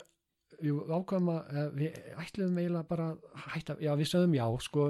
[0.56, 4.88] við ákvæðum að uh, við ætluðum eiginlega bara að hætta, já við sögðum já sko,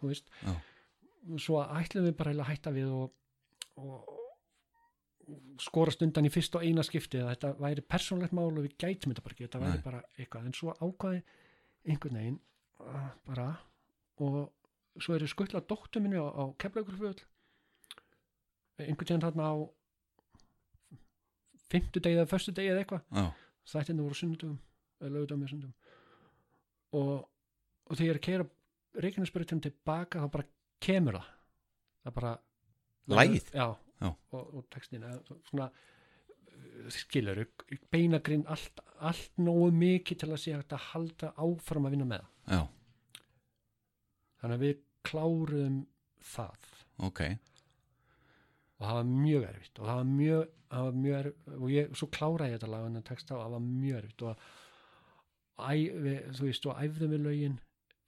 [0.00, 0.30] þú veist.
[0.40, 0.54] Já.
[1.44, 3.12] svo ætluðum við bara eiginlega að hætta við og,
[3.82, 4.14] og,
[5.28, 8.78] og skorast undan í fyrst og eina skipti að þetta væri persónlegt mál og við
[8.80, 9.84] gætum þetta bara ekki, þetta væri Nei.
[9.84, 10.48] bara eitthvað.
[10.48, 11.22] En svo ákvæði
[11.84, 12.40] einhvern veginn
[12.80, 13.48] uh, bara
[14.24, 17.24] og svo er ég skuttla dóttur minni á, á keflaukurfjöld
[18.78, 19.54] einhvern veginn þarna á
[21.74, 23.04] fimmtudegi eða föstudegi eða eitthvað.
[23.18, 23.24] Já,
[23.74, 24.56] þættinni voru sunnudum
[25.00, 25.74] eða lögudum með sunnudum
[26.94, 27.14] og,
[27.90, 28.50] og þegar ég er að keira
[29.04, 30.46] Reykjanesbyrjutum tilbaka þá bara
[30.84, 31.30] kemur það.
[32.04, 32.34] Það bara
[33.10, 33.48] Lagið?
[33.56, 33.66] já,
[34.04, 34.08] Já.
[34.36, 35.66] Og, og textin eða svona
[36.92, 37.40] skilur,
[37.92, 42.60] beinagrinn allt, allt nógu mikið til að sé að halda áfram að vinna með já,
[44.40, 45.78] þannig að við kláruðum
[46.34, 46.68] það.
[47.08, 47.20] Ok
[48.78, 49.78] og það var mjög erfitt.
[49.78, 52.88] Og það var mjög, það var mjög erfitt og ég, svo kláraði ég þetta lag
[52.88, 54.24] en texta og það var mjög erfitt.
[54.24, 54.44] Og
[55.58, 55.70] æ,
[56.04, 57.58] við, þú veist, og æfðum við lögin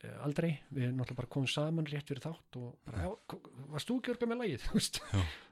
[0.02, 3.40] eh, aldrei, við náttúrulega bara komum saman rétt fyrir þátt og bara, já,
[3.74, 5.02] varst þú ekki örgað með lagið, þú veist?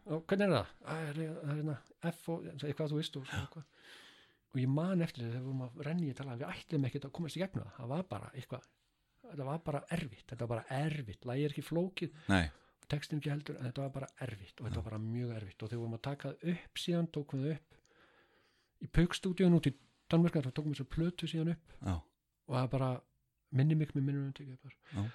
[0.05, 0.73] Og hvernig er það?
[0.89, 1.77] Það er, það hérna
[2.11, 3.93] F og eitthvað þú veist og, svona eitthvað.
[4.55, 7.15] og ég man eftir þegar við vorum að renni í tala við ætlum ekkert að
[7.21, 7.79] komast í gegnum það.
[7.79, 8.67] Það var bara eitthvað
[9.25, 11.25] þetta var bara erfitt, þetta var bara erfitt.
[11.29, 12.19] Lagið er ekki flókið.
[12.31, 12.45] Nei,
[12.93, 15.57] textin ekki heldur en þetta var bara erfitt og þetta var bara mjög erfitt.
[15.63, 19.59] Og þegar við vorum að taka það upp síðan tókum við það upp í Paukstúdíun
[19.59, 19.75] út í
[20.13, 21.77] Danmörkar þá tókum við þessu plötu síðan upp.
[21.81, 22.91] Já, og það var bara
[23.55, 24.37] minni mig með minnum og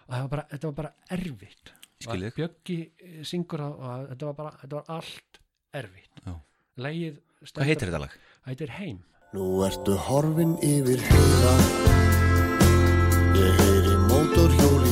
[0.07, 1.73] það var bara, þetta var bara erfitt.
[1.99, 5.41] Skil ég Bjöggi eh, syngur það og þetta var bara, þetta var allt
[5.81, 6.23] erfitt.
[6.25, 6.35] Já.
[6.79, 8.15] Legið Hvað heitir þetta lag?
[8.43, 8.97] Það heitir Heim.
[9.35, 11.53] Nú ertu horfin yfir huga.
[13.39, 14.88] Ég heyri mótorhjól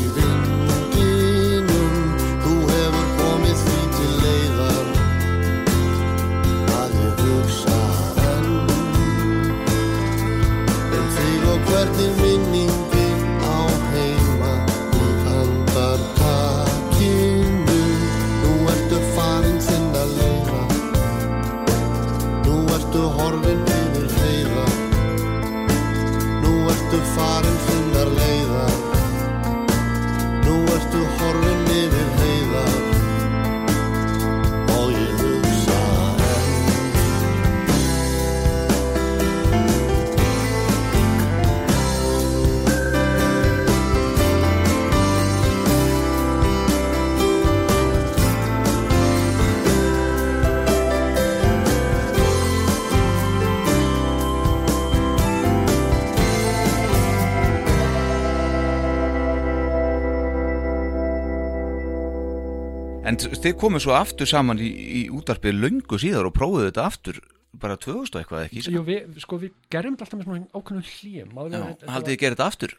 [63.08, 67.22] En þið komið svo aftur saman í, í útarpið löngu síðar og prófuðu þetta aftur
[67.58, 70.88] bara 2000 og eitthvað ekki Jú, við, sko, við gerum þetta alltaf með svona ákveðnum
[70.92, 71.62] hlýjum Já,
[71.94, 72.76] haldið þið gerði þetta aftur?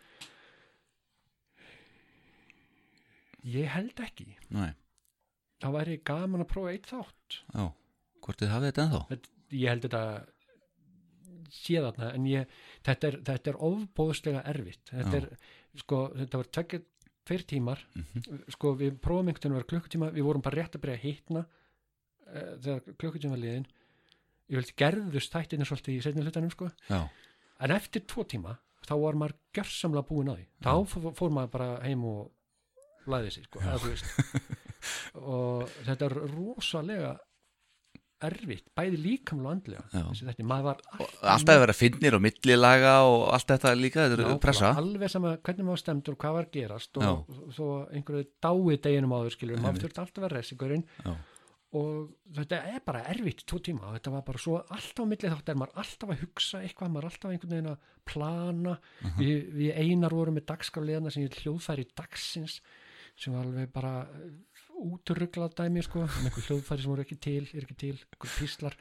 [3.49, 4.71] Ég held ekki Nei,
[5.63, 7.65] Það væri gaman að prófa eitt þátt já,
[8.25, 9.23] hvort þið hafið þetta ennþá?
[9.49, 10.03] Ég held þetta
[11.49, 15.25] þarna en ég, þetta, er, er ofbóðslega erfitt þetta, Já.
[15.25, 16.81] er, sko, þetta var tvekja
[17.29, 17.85] tveir tímar.
[17.95, 18.45] Mhm.
[18.57, 20.13] sko, við prófum einhvern veginn að vera klukkutíma.
[20.17, 23.69] Við vorum bara rétt að byrja að hitna uh, þegar klukkutíma var liðin
[24.49, 26.71] ég vildi gerðust þættinni svolítið í setni hlutanum sko.
[26.89, 27.03] Já,
[27.65, 28.57] en eftir tvo tíma
[28.89, 30.47] þá var maður gjörsamlega búin að því.
[30.65, 33.61] Þá fór, fór maður bara heim og læði sig sko,
[35.35, 37.13] og þetta er rosalega
[38.27, 39.85] erfitt, bæði líkamlega og andlega.
[40.19, 40.81] Þetta, maður var
[41.35, 44.73] alltaf að vera finnir og millilaga og allt þetta líka, þetta er Nákvæmlega, pressa.
[44.83, 49.37] alveg sama hvernig maður stemdur og hvað var gerast og svo einhverju dáið deginum áður
[49.37, 50.85] skilur, maður þurfti alltaf að vera resigurinn
[51.79, 55.51] og þetta er bara erfitt tvo tíma þetta var bara svo alltaf á milli þátt
[55.53, 58.79] er maður alltaf að hugsa eitthvað, maður alltaf einhvern veginn að plana.
[59.05, 59.19] Mhm.
[59.21, 62.61] við, við einar vorum með dagskrafleðna sem ég hljóðfæri dagsins
[63.19, 63.93] sem var alveg bara
[64.85, 68.77] úturruglað dæmi sko, einhver hljóðfæri sem voru ekki til, er ekki til, einhver píslar.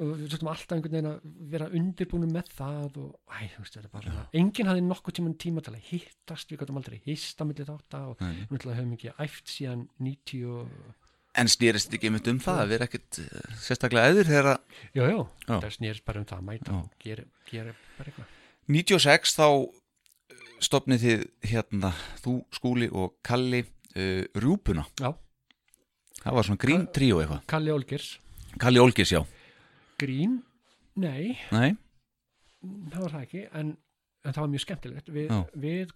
[0.00, 3.74] Og við þurftum alltaf einhvern veginn að vera undirbúinu með það og æ, þú veist,
[3.76, 6.96] þetta er bara svona, enginn hafði nokkuð tíman tíma til að hittast, við gætum aldrei
[7.04, 10.98] hist á milli þátta og við náttúrulega höfum ekki æft síðan 90 og
[11.32, 14.58] En snýrist ekki mynd um það að vera ekkit eh, sérstaklega eður þegar að
[14.92, 15.22] já, Já.
[15.48, 16.72] það snýrist bara um það að mæta.
[16.72, 16.80] Já.
[16.80, 18.34] og gera, gera bara eitthvað.
[18.76, 21.22] 96 þá eh, stopnið þið
[21.52, 23.62] hérna þú, Skúli og Kalli
[23.96, 25.12] uh, Rjúpuna, já,
[26.22, 27.44] það var svona grín tríó eitthvað.
[27.46, 28.08] Kalli Olgers.
[28.60, 29.22] Kalli Olgis, já.
[29.98, 30.40] Grín,
[30.96, 31.76] nei, Nei,
[32.92, 33.76] það var það ekki en,
[34.24, 35.08] en það var mjög skemmtilegt.
[35.14, 35.38] Við, Já.
[35.62, 35.92] við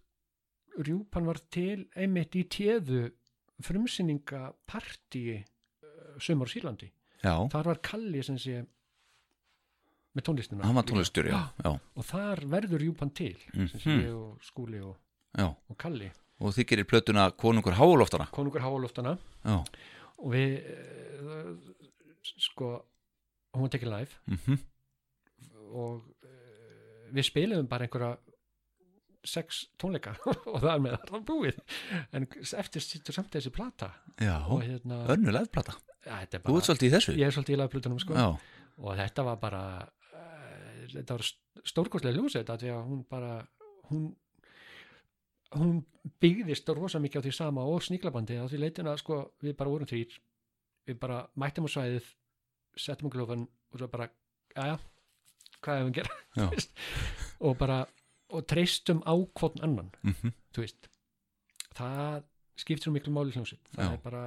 [0.86, 3.02] rjúpan var til einmitt í téðu
[3.66, 6.90] frumsýningapartíi uh, sumar á Sýrlandi.
[7.24, 8.60] Já, þar var Kalli sem sé
[10.16, 10.64] með tónlistina.
[10.64, 14.04] Hann var tónlistur, já, já, og þar verður rjúpan til sem sé Mhm.
[14.06, 14.96] ég og Skúli og,
[15.36, 15.48] já.
[15.68, 16.10] og Kalli
[16.42, 19.56] Og þið gerir plötuna Konungur Háaloftana konungur háaloftana Já,
[20.20, 20.58] og við
[21.24, 21.54] uh,
[22.44, 22.70] sko
[23.56, 24.18] hún var tekið live.
[24.28, 24.58] Mhm,
[25.72, 28.16] og uh, við spilum bara einhverja
[29.26, 30.14] sex tónleika.
[30.52, 31.56] Og það er með það búið.
[32.14, 32.26] En
[32.60, 33.88] eftir sittur samt þessi plata.
[34.22, 34.36] Já.
[34.62, 35.38] Hérna Önnu er
[36.44, 37.14] þú ert svolítið í þessu?
[37.18, 38.14] Ég er svolítið í lagplutunum sko.
[38.14, 38.28] Já,
[38.78, 41.26] og þetta var bara uh, þetta var
[41.72, 43.32] stórkostlega ljósið því að hún bara
[43.90, 44.06] hún,
[45.60, 45.80] hún
[46.22, 49.72] byggðist rosa mikið á því sama og sníklabandi á því leitin að sko við bara
[49.72, 50.14] vorum þrýr
[50.86, 52.12] við bara mættum á svæðið
[52.76, 54.08] settum okkur lofan og svo bara
[54.56, 54.78] aðja,
[55.64, 56.16] hvað hefum við að gera?
[56.36, 56.80] Já, Þú veist,
[57.40, 57.78] og bara
[58.36, 60.34] og treystum á hvort annan mhm.
[60.54, 60.90] þú veist.
[61.76, 62.24] Það
[62.56, 63.62] skiptir svo miklu máli hljómsveit.
[63.74, 63.92] Það Já.
[63.92, 64.24] er bara,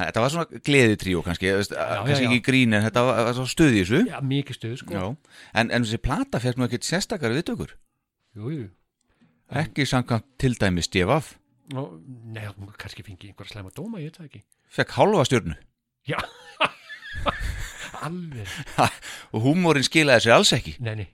[0.00, 2.28] Þetta var svona gleði tríó kannski, já, kannski já.
[2.30, 4.02] ekki grín en þetta var, var svo þessu.
[4.08, 5.00] Já, mikið stuð sko.
[5.52, 7.74] En, en þessi plata fekk nú ekkit sérstakar viðtökur?
[8.38, 8.68] Jú, jú.
[9.50, 11.34] Ekki samkvæmt til dæmi stefaf
[11.70, 12.46] nei,
[12.78, 14.40] kannski fengi einhver slæma dóma, ég veit það ekki.
[14.74, 15.56] Fekk hálfa stjörnu.
[16.08, 16.18] Já.
[18.06, 18.50] Alveg,
[19.36, 20.76] Og húmórin skilaði sér alls ekki.
[20.82, 21.08] Nei, nei.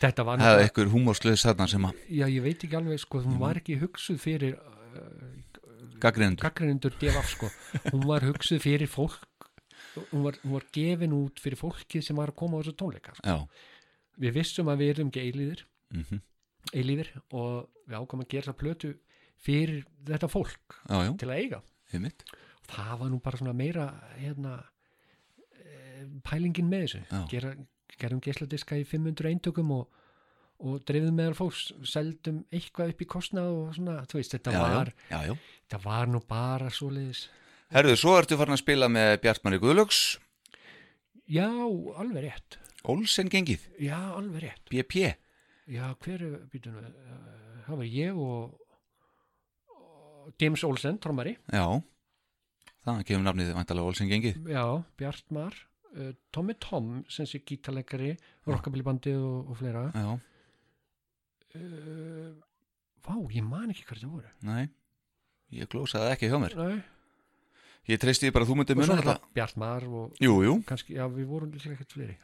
[0.00, 3.20] Þetta var Það náttúrulega, einhver húmórslöðs þarna sem að já, ég veit ekki alveg sko,
[3.26, 7.50] hún var ekki hugsuð fyrir uh, gaggrindur gaggrinundur devaf sko,
[7.90, 9.50] hún var hugsuð fyrir fólk
[10.14, 13.12] hún var, hún var gefin út fyrir fólkið sem var að koma á þessu tónleika
[13.18, 13.26] sko.
[13.28, 13.36] Já,
[14.24, 15.62] við vissum að við erum ekki eilíðir
[15.92, 16.22] mhm,
[16.74, 18.92] eilíðir og við ákvæmum að gera þessa plötu
[19.40, 21.60] fyrir þetta fólk já, já, til að eiga.
[21.90, 22.24] Einmitt.
[22.70, 23.86] Það var nú bara svona meira
[24.18, 24.58] hérna
[25.58, 27.00] eh, pælingin með þessu.
[27.32, 27.54] Gera,
[28.00, 30.00] gerum geisladiska í 500 eintökum og,
[30.62, 34.60] og dreifðum meðal fólks seldum eitthvað upp í kostnað og svona, þú veist, þetta já,
[34.62, 35.36] var já, já, já.
[35.64, 37.26] þetta var nú bara svoleiðis.
[37.70, 40.04] Herðu, svo ertu farin að spila með Bjartmanni Guðlöks
[41.30, 42.60] já, alveg rétt.
[42.90, 44.64] Olsen gengið, já, alveg rétt.
[44.70, 45.10] BP
[45.70, 46.90] já, hver er, býtum við
[47.66, 48.58] það var ég og,
[49.76, 51.36] og James Olsen, trommari.
[51.52, 51.64] Já,
[52.86, 54.40] þannig kemur nafnið vantalega Olsen gengið.
[54.50, 54.64] Já,
[55.00, 55.56] Bjartmar
[55.94, 58.14] uh, Tommy Tom, sem sé gítalegari
[58.48, 59.86] rockabillibandið og, og fleira.
[59.94, 60.14] Já,
[61.56, 62.30] uh,
[63.00, 64.30] Vá, ég man ekki hvað þetta voru.
[64.44, 64.66] Nei
[65.50, 66.52] Ég glósaði ekki hjá mér.
[66.54, 66.76] Nei,
[67.88, 69.14] Ég treysti því bara að þú muna svo þetta.
[69.34, 70.52] Bjartmar og Jú, jú.
[70.68, 72.16] kannski, já, við vorum líka ekkert fleiri.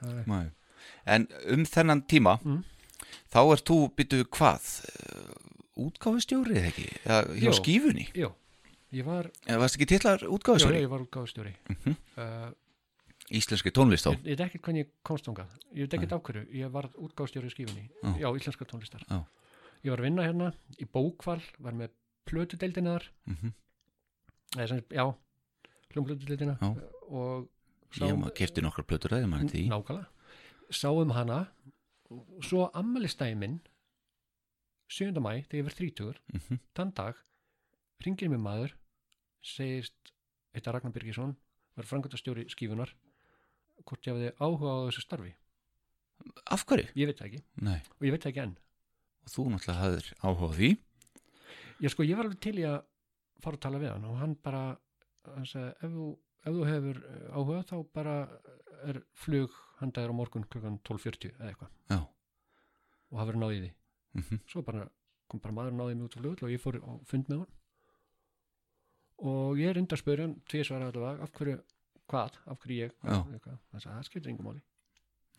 [1.09, 1.25] En
[1.57, 2.61] um þennan tíma Mm.
[3.33, 4.67] Þá ert þú, byttu hvað?
[5.77, 6.87] Útgáfustjórið ekki?
[7.05, 7.57] Ja, hjá Jú.
[7.59, 8.07] skífunni?
[8.17, 8.31] Jú,
[8.97, 11.97] ég var eða varst ekki titlar Já, útgáfustjóri ég var útgáðustjóri Mhm.
[12.17, 12.51] uh,
[13.31, 14.15] íslenski tónlist þá?
[14.15, 15.49] Ég ég veit ekkert hvernig ég komst þangað.
[15.75, 15.83] Ég
[16.13, 17.89] af hverju, ég var útgáðustjóri í skífunni.
[18.03, 18.15] Já.
[18.23, 19.03] Já, íslenska tónlistar.
[19.11, 19.25] Já.
[19.85, 21.91] Ég var að vinna hérna í bókval Var með
[22.27, 23.09] plötudeildina þar.
[23.27, 23.53] Mhm.
[24.57, 25.15] Eða, sem, Já,
[25.93, 26.75] hljómblöðulitina Já.
[27.11, 27.49] og
[27.97, 29.69] Ég maður kefti nokkra plötur að þið mann því.
[29.69, 30.07] Nákvæmlega.
[30.71, 31.47] Sáum hana
[32.47, 33.61] svo ammalistæði minn
[34.89, 35.19] 7.
[35.19, 36.61] mæ, þegar ég verð 30 Mhm.
[36.77, 37.15] þann dag
[38.05, 38.73] ringir mér maður
[39.43, 39.95] segist,
[40.55, 41.37] þetta Ragnar Birgisson
[41.77, 42.93] var frangöndastjóri skífunar
[43.85, 45.35] hvort ég hefði áhuga á þessu starfi
[46.51, 46.89] Af hverju?
[46.97, 48.57] ég veit það ekki, Nei, og ég veit það ekki enn
[49.27, 50.71] og þú náttúrulega hafðir áhuga á því
[51.81, 52.85] ég sko, ég var alveg til í að
[53.43, 54.79] fara að tala við hann og hann bara
[55.27, 56.07] hann sagði, ef þú,
[56.47, 58.17] ef þú hefur eh, áhuga þá bara
[58.87, 61.73] er flug handaður á morgun klukkan 12.40 eða eitthvað.
[61.91, 61.99] Já,
[63.11, 63.73] og hafa verið náðið því.
[64.17, 64.89] Mhm, svo bara
[65.27, 67.43] kom bara maður og náði mig út á flugull og ég fór á fund með
[67.43, 67.55] hann
[69.27, 71.57] og ég er enda að spyrja hann tvisvara allavega, af hverju,
[72.13, 73.17] hvað, af hverju ég Já.
[73.33, 74.63] eitthvað, það skiptir engum máli.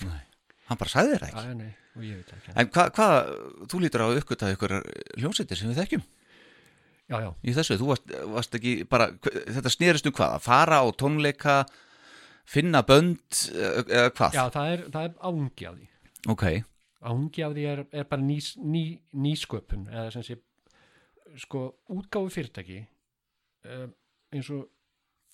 [0.03, 0.23] Nei.
[0.67, 1.43] Hann bara sagði þér ekki?
[1.45, 2.53] Já, nei, og ekki.
[2.57, 3.07] En hvað, hva,
[3.71, 4.73] þú lítur á að uppgöta ykkur
[5.21, 6.03] hljómsveitir sem við þekkjum
[7.07, 10.79] Já, já, í þessu, þú varst, varst ekki bara, þetta snerist um hvað, að fara
[10.83, 11.53] á tónleika
[12.47, 13.21] finna bönd
[13.53, 14.33] eh, eða hvað?
[14.35, 15.87] já það, er, það er ángi af því
[16.33, 16.43] Ok,
[17.07, 18.81] ángi af því er, er bara ný, ný,
[19.15, 20.37] nýsköpun eða sem sé
[21.39, 21.61] sko
[21.95, 22.81] útgáfu fyrirtæki
[23.67, 23.93] um,
[24.35, 24.65] eins og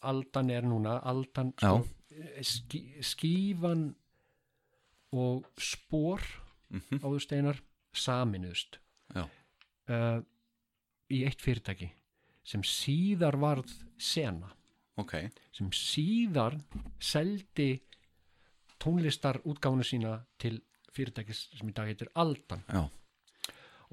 [0.03, 1.79] aldan er núna aldan sko,
[2.45, 3.89] skí, skífan
[5.13, 6.21] og spór
[6.73, 7.01] Mhm.
[7.05, 7.57] áður steinar
[7.93, 8.79] saminuðust
[9.13, 9.25] Já.
[9.89, 10.21] uh,
[11.13, 11.91] í eitt fyrirtæki
[12.43, 14.49] sem síðar varð sena
[14.99, 15.15] ok,
[15.55, 16.57] sem síðar
[17.01, 17.71] seldi
[18.83, 20.59] tónlistar útgáfunu sína til
[20.93, 22.61] fyrirtækis sem í dag heitir Aldan.
[22.67, 22.83] Já,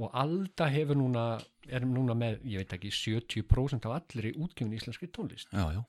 [0.00, 1.24] og Alda hefur núna
[1.68, 5.50] er núna með, ég veit ekki, 70% af allir í útgjöfun íslenski tónlist.
[5.52, 5.82] Já, já.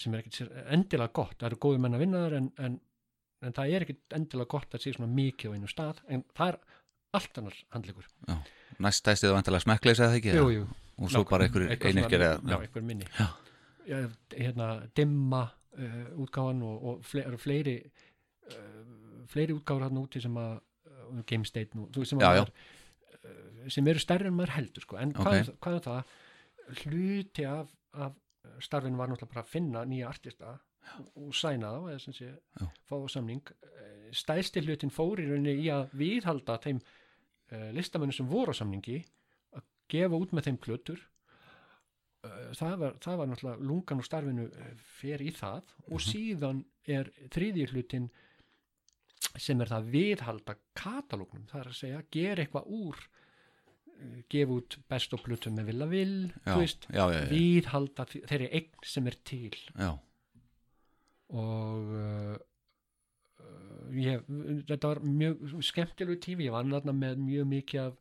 [0.00, 2.78] Sem er sér- endilega gott, það eru góði menn að vinna þar en, en,
[3.46, 6.02] en það er ekkit endilega gott að sé svona mikið á einu stað.
[6.08, 6.58] En það er
[7.18, 8.06] allt annar handleikur
[8.82, 10.34] Næst stæstið það vantilega smekkleisa eða ekki?
[10.38, 10.64] jú, jú,
[10.98, 13.26] Og svo bara einhver já, einhver minni Já.
[13.84, 13.98] Já,
[14.32, 15.42] hérna, dimma
[15.76, 20.54] uh, útgáfan og, og fle, eru fleiri uh, fleiri útgáfur hann úti sem að
[20.88, 22.44] uh, Game State nú, sem, Já, já.
[22.44, 22.52] maður,
[23.20, 24.96] uh, sem eru stærri en maður heldur sko.
[25.02, 25.20] en Ok.
[25.26, 28.16] hvað, er, hvað er það hluti af, af
[28.64, 30.56] starfinu var náttúrulega bara að finna nýja artista
[31.16, 32.32] og sæna þá eða sem sé
[32.88, 33.44] fá samning
[33.84, 36.80] Eh, stæðsti hlutin fór í að viðhalda þeim
[37.76, 39.00] listamönnum sem voru á samningi
[39.54, 41.00] að gefa út með þeim klötur
[42.24, 44.70] uh, það, var, það var náttúrulega lungan og starfinu uh,
[45.00, 45.74] fer í það.
[45.90, 48.08] Og síðan er þriðji hlutin
[49.34, 53.04] sem er það að viðhalda katalógnum, það er að segja gera eitthvað úr
[54.30, 58.88] gefa út best og plötum með vilja vil Já, veist, já, já, viðhalda þeirri eign
[58.90, 59.54] sem er til.
[59.78, 59.92] Já,
[61.34, 61.94] og
[63.98, 64.24] ég,
[64.68, 68.00] þetta var mjög skemmtilegu tífi, ég var þarna með mjög mikið af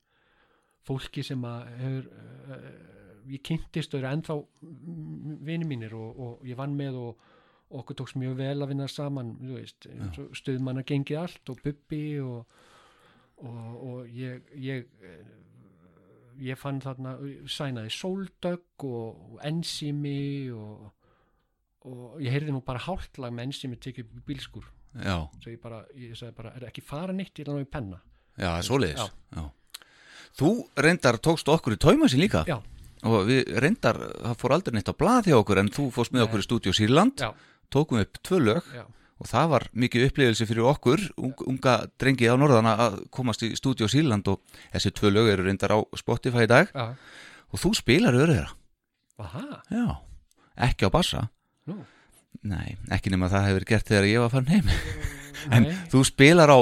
[0.88, 2.66] fólki sem að hefur uh,
[3.32, 4.36] ég kynntist og eru ennþá
[5.48, 7.30] vini mínir og, og ég vann með og,
[7.74, 9.88] okkur tókst mjög vel að vinna saman veist,
[10.38, 12.60] stuðmann að gengið allt og bubbi og,
[13.42, 15.32] og, og ég ég, eh,
[16.52, 17.16] ég fann þarna
[17.50, 20.92] sænaði sóldögg og, ensími og
[21.84, 26.18] og ég heyrði nú bara hálflag menn sem ég tekið bílskur svo ég bara, ég
[26.18, 27.34] sagði bara, er ekki fara neitt?
[27.40, 28.00] Ég er í penna.
[28.38, 29.12] Já, það er svoleiðis.
[30.34, 30.52] Þú
[30.86, 32.42] reyndar tókst okkur í tóimassin líka.
[32.50, 32.58] Já,
[33.06, 36.28] og við reyndar, það fór aldrei neitt á blað hjá okkur en þú fórst með
[36.28, 37.26] okkur í stúdíu Sýrland.
[37.74, 38.84] Tókum upp tvö lög já,
[39.18, 43.54] og það var mikið upplifelse fyrir okkur ung, unga drengi á norðana að komast í
[43.58, 44.42] stúdíu Sýrland og
[44.74, 46.70] þessi tvö lög eru reyndar á Spotify í dag.
[46.74, 46.94] Já,
[47.54, 48.52] og þú spilar þeirra.
[49.22, 49.86] Aha, já,
[50.70, 51.28] ekki á bassa.
[51.70, 51.82] Nú
[52.42, 54.72] nei, ekki nema það hefur gert þegar ég var farin heim.
[55.52, 55.76] En Nei.
[55.92, 56.60] þú spilar á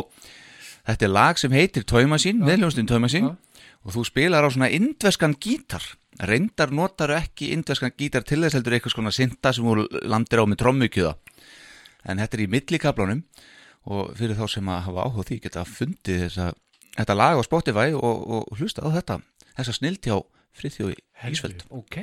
[0.89, 2.45] þetta er lag sem heitir Tóimasín, Já.
[2.49, 5.83] meðljónstinn Tóimasín og þú spilar á svona indveskan gítar.
[6.21, 10.45] Reyndar notar ekki indveskan gítar til þess heldur eitthvað svona synda sem þú landir á
[10.45, 11.13] með trommukjöða.
[12.09, 13.23] En þetta er í millikablanum
[13.89, 16.49] og fyrir þá sem að hafa áhuga á því geta fundið þessa,
[16.97, 19.21] þetta lag á Spotify og, og hlusta á þetta.
[19.57, 20.17] Þessa snilt hjá
[20.57, 20.95] Friðþjói
[21.31, 21.65] Ísfeld.
[21.69, 21.97] Ok,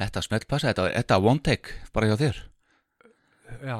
[0.00, 2.40] þetta smeltpassa, þetta, þetta one take bara hjá þér.
[3.62, 3.78] Já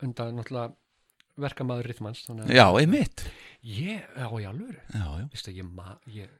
[0.00, 0.70] undan náttúrulega
[1.40, 3.24] verkamaður rithmanns þannig að já, einmitt.
[3.64, 4.78] Ég, já, í alvöru.
[4.94, 5.26] Já, já.
[5.32, 5.70] veistu, ég,
[6.16, 6.34] ég,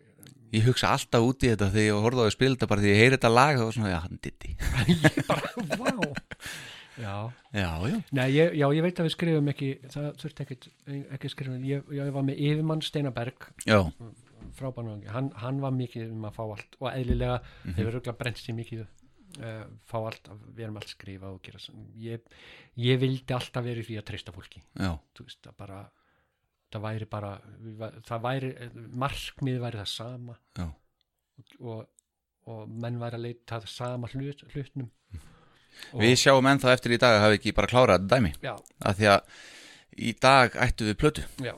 [0.57, 2.93] ég hugsa alltaf út í þetta þegar ég horfði á að spila þetta bara því
[2.93, 4.55] ég heyri þetta lag og svona, já, hann ditti
[5.05, 5.91] ég bara, vá.
[7.01, 7.14] Já,
[7.55, 10.72] já, já, Nei, ég, já, ég veit að við skrifum ekki það þurfti ekki,
[11.16, 13.78] ekki skrifum ég, ég var með yfirmann Steinaberg já,
[14.61, 17.74] frábæðan hann, hann var mikið um að fá allt og eðlilega Mhm.
[17.76, 21.58] þeir eru auðvitað brent sér mikið uh, fá allt, við erum allt skrifa og gera
[21.96, 22.20] ég,
[22.76, 24.62] ég vildi alltaf verið því að treysta fólki.
[24.76, 25.80] Veist, það bara
[26.70, 27.30] það væri bara,
[28.06, 28.50] það væri
[28.94, 30.36] markmið væri það sama.
[31.61, 31.86] Og,
[32.46, 34.90] og menn væri að leita að sama hlut, hlutnum
[35.96, 38.32] Við sjáum ennþá eftir í dag að hafa ekki bara klárað dæmi.
[38.44, 38.52] Já,
[38.84, 39.20] af því að
[39.96, 41.22] í dag ættu við plötu.
[41.40, 41.54] Já,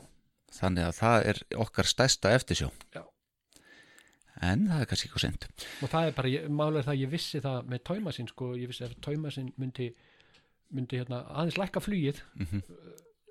[0.53, 2.69] þannig að það er okkar stærsta eftirsjó.
[2.93, 3.03] Já.
[4.43, 5.45] en það er kannski eitthvað sent
[5.85, 8.71] og það er bara, málega er það að ég vissi það með tóimasinn sko, ég
[8.71, 9.87] vissi að tóimasinn myndi,
[10.73, 12.19] myndi hérna, aðeins lækka flugið.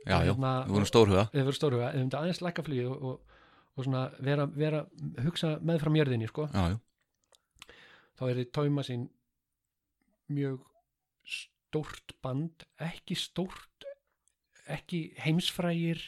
[0.02, 1.24] Já, já, Hérna, við vorum stórhuga.
[1.30, 3.36] Eða verið stóruga, eða myndi aðeins lækka flugið og, og,
[3.76, 4.80] og svona vera, vera
[5.26, 7.76] hugsa meðfram jörðinni sko, Já, já,
[8.18, 9.04] þá er þið tóimasinn
[10.32, 10.58] mjög
[11.36, 13.86] stórt band ekki stórt
[14.70, 16.02] ekki heimsfrægir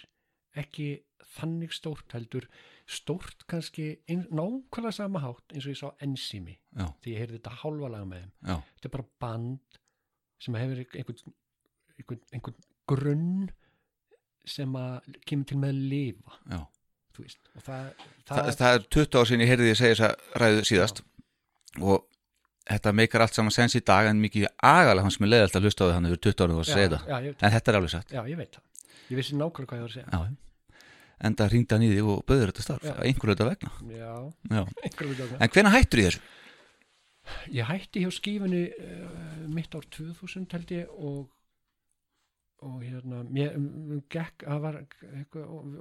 [0.61, 0.89] ekki
[1.35, 2.47] þannig stórt heldur
[2.85, 7.39] stórt kannski ein, nákvæmlega sama hátt eins og ég sá ensými já, því ég heyrði
[7.39, 8.33] þetta hálfa laga með þeim.
[8.45, 9.79] Já, þetta er bara band
[10.45, 11.35] sem hefur einhvern,
[11.97, 12.59] einhvern, einhvern
[12.93, 13.37] grunn
[14.45, 16.61] sem að kemur til með að lifa já.
[17.17, 17.87] þú veist það,
[18.25, 21.01] Þa, það, það er 20 ár sinni ég heyrði því að segja þessa ræðu síðast.
[21.81, 22.05] Og
[22.69, 25.85] þetta meikar allt saman sens í dag en mikið agalega hans með leiðalt að hlusta
[25.85, 27.19] á því hann yfir 20 árum og að segja þetta.
[27.25, 28.15] ég, en þetta er alveg satt.
[28.15, 28.74] Já, ég veit það
[29.11, 30.37] ég vissi nákvæmlega hvað ég var að segja já.
[31.27, 32.95] en það ringdi hann í því og böður þetta starf Já.
[33.09, 34.15] einhverju þetta vegna já,
[34.51, 34.63] já.
[34.89, 36.25] einhverjum vegna en hvenær hættur í þessu?
[37.57, 41.31] Ég hætti hjá skífunni uh, mitt ár 2000 held ég og
[42.65, 44.79] og hérna mér, um, gekk, var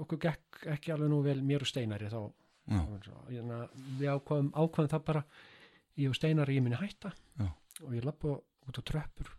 [0.04, 2.20] okkur gekk ekki alveg nú vel mér og Steinari þá
[3.30, 3.60] hérna,
[4.00, 5.24] við ákvaðum, ákvaðum það bara
[6.00, 7.48] ég og Steinari ég minni hætta Já.
[7.84, 8.36] og ég lappa
[8.68, 9.32] út á tröppur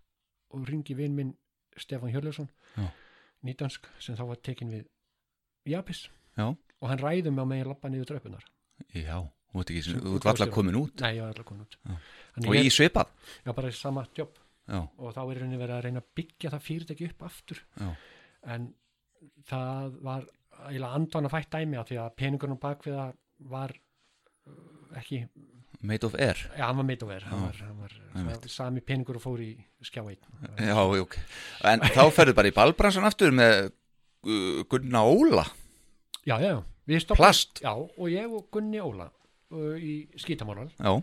[0.55, 1.35] og ringi vinn minn
[1.77, 2.89] Stefán Hjörleusson Já.
[3.45, 4.85] Nýdansk sem þá var tekin við
[5.71, 6.09] Japis.
[6.35, 6.51] Já.
[6.51, 8.47] og hann ræðum með að megin lappa niður tröppunar
[8.95, 9.19] já,
[9.53, 11.03] þú ert ekki, þú ert alltaf komin út.
[11.05, 11.77] Nei, ég var allar komin út.
[12.43, 13.13] Og ég, í svipað?
[13.47, 14.41] Já, bara í sama jobb.
[14.65, 17.61] Já, og þá er henni verið að reyna að byggja það fyrirtæki upp aftur.
[17.81, 17.91] Já.
[18.55, 18.71] en
[19.49, 20.27] það var
[20.65, 23.15] eiginlega andvan að fætt dæmi á því að peningurinn bak við það
[23.55, 25.21] var uh, ekki,
[25.87, 26.39] made of air?
[26.59, 27.47] Já hann var meitt og verð hann Já.
[27.47, 28.47] var, hann var, Einmitt.
[28.47, 29.51] var sami peningur og fór í
[29.85, 30.21] skjá einn.
[30.59, 31.19] Já, ok.
[31.71, 35.45] En þá ferðu bara í balbransan aftur með uh, Gunna Óla?
[36.25, 36.57] Já, já,
[36.89, 37.61] já, plast?
[37.65, 40.95] Já, og ég og Gunni Óla uh, í skítamóral já,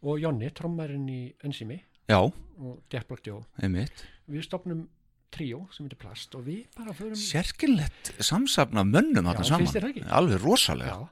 [0.00, 3.42] og Jonni, trommarinn í Ensimi já, og Joe.
[3.62, 4.06] Einmitt.
[4.30, 4.86] Við stopnum
[5.34, 9.72] tríó sem heitir plast og við bara förum sérkynlegt samsafna mönnum Já, þarna finnst saman.
[9.74, 10.04] þér það ekki?
[10.18, 10.96] alveg rosalega.
[10.96, 11.08] Já,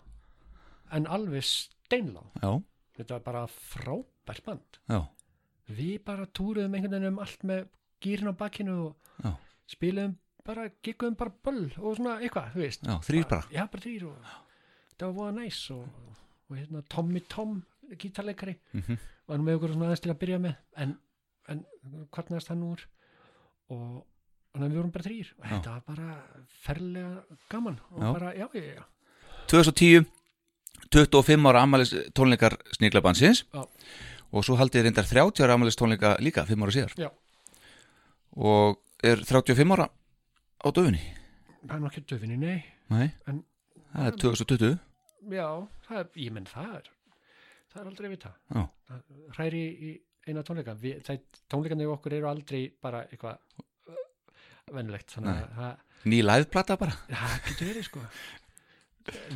[0.98, 2.50] en alveg steinlá já,
[2.98, 4.78] þetta var bara frábært band.
[4.90, 5.00] Já,
[5.68, 7.66] við bara túruðum einhvern veginn um allt með
[8.02, 9.32] gýrin á bakkinu og Já.
[9.68, 10.16] spiluðum
[10.48, 12.82] bara, gigguðum bara böll og svona eitthvað, þú veist.
[12.88, 13.48] Já, þrýr bara.
[13.52, 14.30] Já, bara þrýr og
[14.98, 15.88] það var voða næs og,
[16.50, 18.98] og hérna Tommy Tom gítarleikari, Mhm.
[19.28, 20.98] var nú með okkur svona aðeins til að byrja með en,
[21.48, 21.64] en
[22.12, 22.82] kvartnaðist hann úr
[23.70, 24.04] og
[24.52, 26.22] þannig að við vorum bara þrýr og þetta var bara
[26.64, 28.12] ferlega gaman og Já.
[28.12, 28.84] bara, já, já, já.
[29.48, 30.06] 2010
[30.92, 33.62] 25 ára amalis tónleikar Sníklabansins Já.
[34.32, 36.92] og svo haldið reyndar 30 ára amalis tónleika líka 5 ára síðar.
[36.98, 37.10] Já.
[38.36, 39.88] og er 35 ára
[40.62, 41.00] á döfunni
[41.66, 42.64] það er nokkið döfinni, nei.
[42.90, 43.44] Nei, En-
[43.94, 44.78] það er 2020
[45.34, 45.48] já,
[45.88, 46.90] það er, ég menn það er
[47.72, 48.62] það er aldrei vita Já.
[48.88, 49.00] Það
[49.36, 49.90] hræri í
[50.28, 50.74] eina tónleika.
[50.76, 51.18] Við, það,
[51.48, 53.38] tónleikarnir okkur eru aldrei bara eitthvað
[54.68, 55.76] það,
[56.08, 56.92] ný liveplata bara.
[57.08, 58.02] Það getur verið sko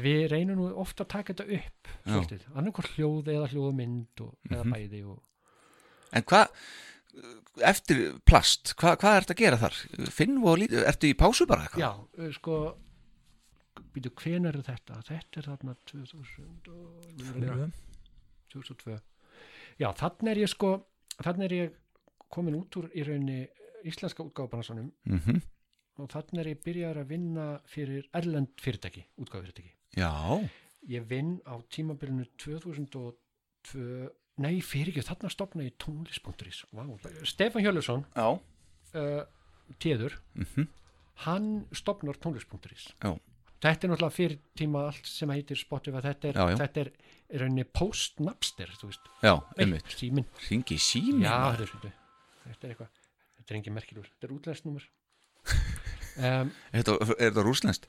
[0.03, 4.64] við reynum nú ofta að taka þetta upp svolítið, annarkvort hljóð eða hljóðmynd og, eða
[4.64, 4.73] Mhm.
[4.77, 5.23] bæði og,
[6.12, 6.49] En hvað,
[7.64, 9.77] eftir plast, hvað, hvað er þetta að gera þar?
[10.12, 11.81] Finnum og lítið, ertu í pásu bara eitthvað?
[11.81, 12.59] já, sko
[13.95, 14.99] býtu, hvenær er þetta?
[15.09, 17.73] Þetta er þarna 2000 og,
[18.53, 18.99] 2002
[19.81, 20.73] já, þannig er ég sko
[21.23, 21.73] þannig er ég
[22.33, 23.49] komin út úr í rauninni
[23.89, 25.41] íslenska útgáfabransanum Mm
[26.01, 30.12] og þannig er ég byrjar að vinna fyrir erlend fyrirtæki, útgáfafyrirtæki Já,
[30.88, 33.03] ég vinn á tímabilinu 2002
[34.43, 36.95] nei, fyrir ekki, þarna stopna ég tónlist.is wow.
[37.28, 38.28] Stefán Hjörlusson já,
[38.97, 39.20] uh,
[39.82, 40.70] téður, mm
[41.26, 43.12] hann stopnar tónlist.is Já.
[43.62, 46.57] þetta er náttúrulega fyrir tíma allt sem heitir Spotify, þetta er, Já, já.
[46.62, 46.90] Þetta er,
[47.28, 49.11] er rauninni post-napster, þú veist.
[49.22, 49.93] Já, einmitt.
[49.93, 50.26] síminn.
[50.49, 51.95] Ringi sími Já, þetta er,
[52.49, 52.90] þetta er eitthvað
[53.36, 54.88] Þetta er engin merkilur, þetta er útlensnúmer
[56.19, 57.89] um, Er þetta, er rúslenskt?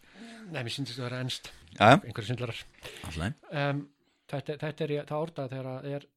[0.51, 2.63] Nei, mér syndist að vera ennst Já, einhverju syndlarar
[3.09, 3.85] um,
[4.29, 6.07] þetta, þetta er, það orðað þegar að er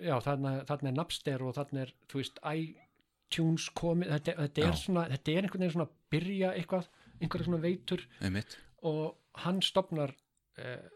[0.00, 4.72] já, þarna, þarna er Napster og þarna er, þú veist, iTunes komið, þetta, þetta er
[4.72, 4.80] Já.
[4.80, 6.90] svona þetta er einhvern veginn svona að byrja eitthvað
[7.20, 8.04] einhverju svona veitur.
[8.24, 8.58] Einmitt.
[8.84, 9.04] Og
[9.44, 10.14] hann stopnar
[10.58, 10.88] uh,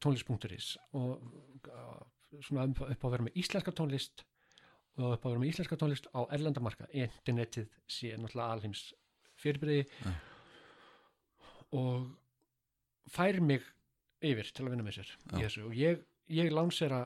[0.00, 1.20] tónlist.is og
[1.68, 2.00] uh,
[2.40, 4.24] svona upp, upp á að vera með íslenska tónlist
[4.98, 8.86] og upp á að vera með íslenska tónlist á erlendamarka, internetið sé náttúrulega alheims
[9.40, 10.12] fyrirbriði Já.
[11.78, 12.08] og
[13.10, 13.64] fær mig
[14.20, 15.36] yfir til að vinna með sér Já.
[15.36, 17.04] þessu og ég, ég lansera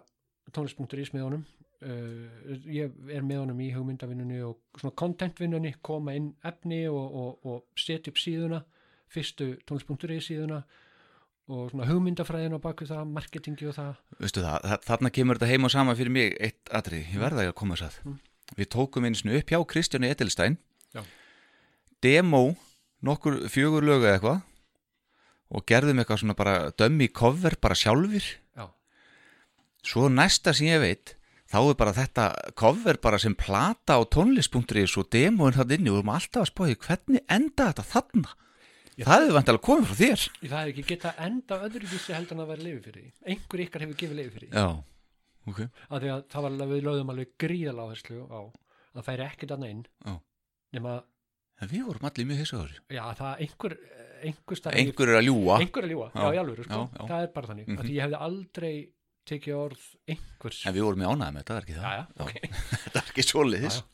[0.52, 1.44] tónlist.is með honum
[1.84, 7.46] uh, ég er með honum í hugmyndavinnunni og svona contentvinnunni koma inn efni og, og,
[7.48, 8.64] og setja upp síðuna
[9.14, 10.64] fyrstu tónlist.is síðuna
[11.48, 13.90] og svona hugmyndafræðin á baku það, marketingi og það.
[14.22, 17.44] Veistu það, þa- þarna kemur þetta heim og sama fyrir mig eitt atrið, ég verða
[17.48, 18.14] að koma þess að.
[18.56, 20.56] Við tókum einu sinni upp hjá Kristjáni Edelstein.
[20.94, 21.02] Já.
[22.04, 22.56] Demo,
[23.04, 24.40] nokkur fjögur lögu eða eitthvað.
[25.54, 28.24] Og gerðum eitthvað svona bara dömmi cover bara sjálfur
[28.56, 28.64] Já,
[29.84, 31.12] Svo næsta sem ég veit
[31.52, 32.24] þá er bara þetta
[32.58, 35.90] cover bara sem plata á tónlist.is og demoinn það inni.
[35.92, 38.32] Og við erum alltaf að spáði hvernig enda þetta þarna
[39.02, 40.24] Það hefur vantilega komið frá þér.
[40.44, 43.10] Það er ekki geta enda öðruvísi heldur en að vera leifi fyrir því.
[43.32, 44.54] Einhver ykkar hefur gefið leifi fyrir því.
[44.54, 44.68] Já,
[45.50, 45.58] ok.
[45.90, 49.54] Því að það var alveg, við lögðum alveg gríðalega áherslu á að það færi ekkert
[49.56, 50.14] annað inn Já.
[50.78, 50.94] nema,
[51.62, 52.78] En við vorum allir mjög á þessu.
[52.90, 53.74] Já, það einhver
[54.24, 56.78] einhver, staðar- Einhver er að ljúa einhver að ljúa, já, Já, í alvöru, sko.
[56.80, 57.04] já, já.
[57.10, 57.84] það er bara þannig, mm Mhm.
[57.84, 58.74] því ég hefði aldrei
[59.24, 60.58] tekið orð einhvers.
[60.66, 61.84] En við vorum ánægð með þetta, er ekki það?
[61.84, 62.34] Já, já, ok,
[62.84, 63.76] Þetta er ekki svoleiðis.
[63.78, 63.84] Já,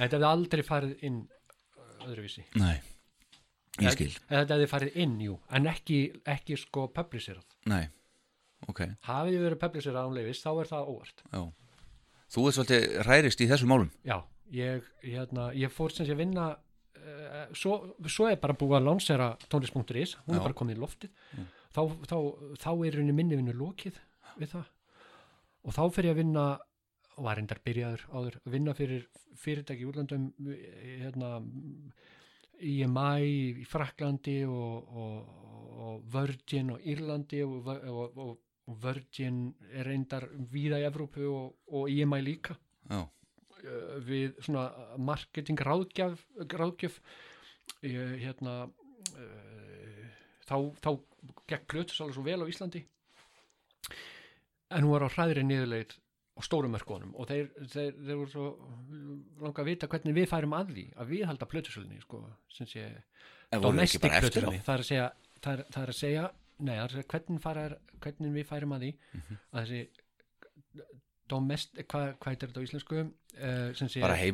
[0.00, 1.20] þetta hefði aldrei farið inn
[2.04, 2.44] öðruvísi.
[2.56, 2.80] Nei,
[3.82, 4.12] ég skil.
[4.28, 5.98] Eða þetta hefði farið inn, jú, en ekki,
[6.30, 7.84] ekki sko publicerað, Nei,
[8.68, 11.24] ok, hafið þið verið publicerað án leifis, þá er það óvart.
[11.32, 11.42] Já
[12.34, 13.90] Þú ert svolítið rærist í þessum málum.
[14.06, 14.16] Já,
[14.54, 17.76] ég, hérna, ég fór sem sé vinna uh, svo,
[18.10, 20.40] svo er bara búið að lansera tónlist.is, hún Já.
[20.40, 21.12] er bara komið í loftið.
[21.74, 22.16] Þá, þá,
[22.62, 24.00] þá er henni minni vinnu lokið
[24.40, 24.72] við það.
[25.64, 26.46] Og þá fyrir ég að vinna
[27.14, 29.06] og var reyndar byrjaður áður að vinna fyrir
[29.38, 31.30] fyrirtæki í útlandum hérna
[32.60, 33.26] IMI
[33.62, 35.44] í Fraklandi og, og,
[35.84, 38.40] og Virgin og Írlandi og, og,
[38.80, 42.56] Virgin er reyndar víða í Evrópu og, og IMI líka.
[42.88, 46.96] Uh, við svona marketing ráðgjöf, ráðgjöf
[47.84, 50.00] ég, hérna uh,
[50.48, 50.90] þá, þá
[51.48, 52.84] gekk Plutus alveg svo vel á Íslandi.
[54.72, 55.98] En hún var á hræðri niðurleið
[56.34, 58.46] á stórum mörkunum og þeir, þeir, þeir voru svo
[59.44, 62.86] langa að vita hvernig við færum að því að við halda Plutusölinni sko, sem sé
[63.62, 65.10] domestic Plutusölinni það er að segja
[65.44, 66.24] það er, það er að segja,
[66.58, 69.38] nei, það er að segja hvernig, farar, hvernig við færum að því Mhm.
[69.52, 69.82] að þessi
[71.30, 73.02] domest, hvað, hvað heitir þetta á íslensku?
[73.34, 74.24] Uh, sem sé Bara er-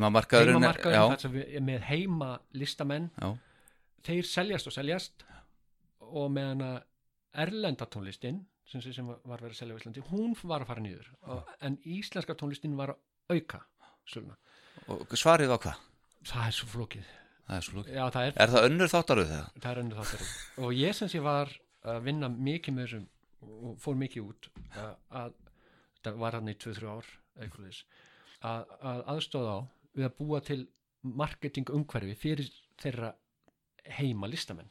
[1.56, 3.30] er með heima listamenn Já,
[4.04, 5.24] þeir seljast og seljast
[6.00, 6.82] og meðan að
[7.44, 8.40] erlenda tónlistin
[8.70, 11.78] sem, sem var verið að selja á Íslandi hún var að fara nýður og, en
[11.84, 13.62] íslenska tónlistin var að auka
[14.08, 14.36] söluna.
[14.90, 15.80] og svarið var hvað?
[16.30, 17.16] það er svo flókið
[17.50, 19.46] Það er svo Já, það er, Er það önnur þáttaruð það?
[19.62, 20.26] það er önnur þáttur
[20.66, 21.50] og ég sem sé var
[21.90, 23.06] að vinna mikið með þessum
[23.70, 24.92] og fór mikið út að,
[25.22, 25.32] að
[26.04, 27.08] það var hann í 2-3 ár
[27.40, 27.80] eitthvað
[28.40, 29.60] að, að aðstóða á
[29.96, 30.60] við að búa til
[31.02, 33.14] marketing umhverfi fyrir þeirra
[33.98, 34.68] heima listamenn.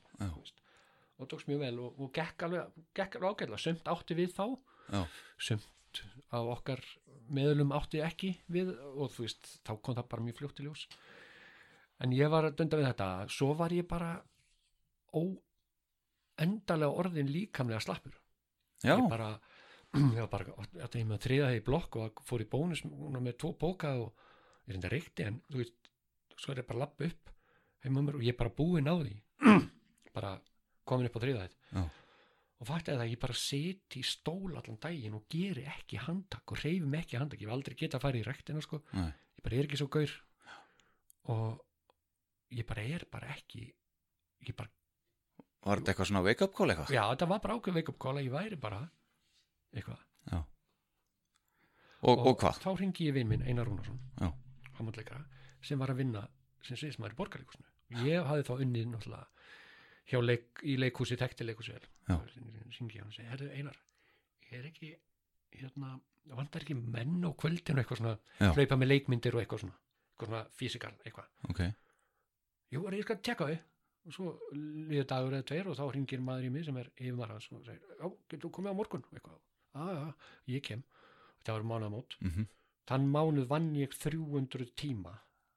[1.20, 4.46] Og tókst mjög vel og, og gekk alveg, gekk alveg ágætlega, sumt átti við þá
[4.90, 5.02] Já,
[5.50, 6.02] sumt
[6.34, 6.82] af okkar
[7.34, 10.86] meðlum átti ekki við og þú veist, þá kom það bara mjög fljótt í ljós.
[12.00, 14.12] En ég var dönda við þetta svo var ég bara
[15.14, 18.16] óendalega orðin líkamlega slappur.
[18.86, 19.34] Já, ég bara
[20.16, 22.86] ég var bara, þetta ég með að þriða þegar í blokk og fór í bónus
[22.86, 24.10] með tvo bóka og
[24.66, 25.90] ég reynda reykti en þú veist,
[26.38, 27.34] svo er ég bara að lappa upp
[27.84, 29.16] heima um mér og ég er bara búinn á því.
[30.16, 30.32] Bara
[30.90, 31.84] komin upp á þriða Já.
[32.60, 36.60] og það að ég bara seti í stól allan daginn og geri ekki handtak og
[36.64, 39.10] reyfi mig ekki handtak, ég hef aldrei geta að fara í rektina sko, Nei.
[39.38, 40.16] ég bara er ekki svo gaur
[41.30, 41.62] og
[42.58, 43.64] ég bara er bara ekki
[44.48, 44.72] ég bara,
[45.66, 46.94] var þetta eitthvað svona wake up call eitthvað?
[46.96, 48.84] já þetta var bara ákveð wake up call að ég væri bara
[49.76, 50.40] eitthvað Já.
[52.08, 52.60] Og, og hvað?
[52.64, 54.00] þá ringi ég vinn minn Einar Rúnarsson
[54.80, 55.26] hamandleikara
[55.62, 56.22] sem var að vinna
[56.64, 56.80] sem
[57.14, 59.39] í borgarleikusinu ég hafði þá unnið náttúrulega
[60.24, 61.76] leik, í leikhúsi, þekkti leikhúsi
[62.74, 63.78] syngi hann og segi, herðu Einar
[64.50, 64.94] er ekki
[65.60, 65.96] hérna,
[66.38, 68.52] vantar ekki menn á kvöldinu eitthvað svona, Já.
[68.56, 69.78] hlaupa með leikmyndir og eitthvað svona,
[70.12, 71.62] eitthvað svona fysikal eitthvað, Ok,
[72.74, 73.58] jú, er ég skal tjekka þau
[74.10, 77.34] og svo líður dagur eða tveir og þá ringir maður í mig sem er yfirmaður
[77.36, 79.04] hans og segir, já, getur þú komið á morgun?
[79.10, 79.42] Og eitthvað,
[79.76, 80.14] já,
[80.56, 80.84] ég kem.
[81.40, 82.48] Þetta var mánaðamót mhm,
[82.90, 85.14] þann mánuð vann ég 300 tíma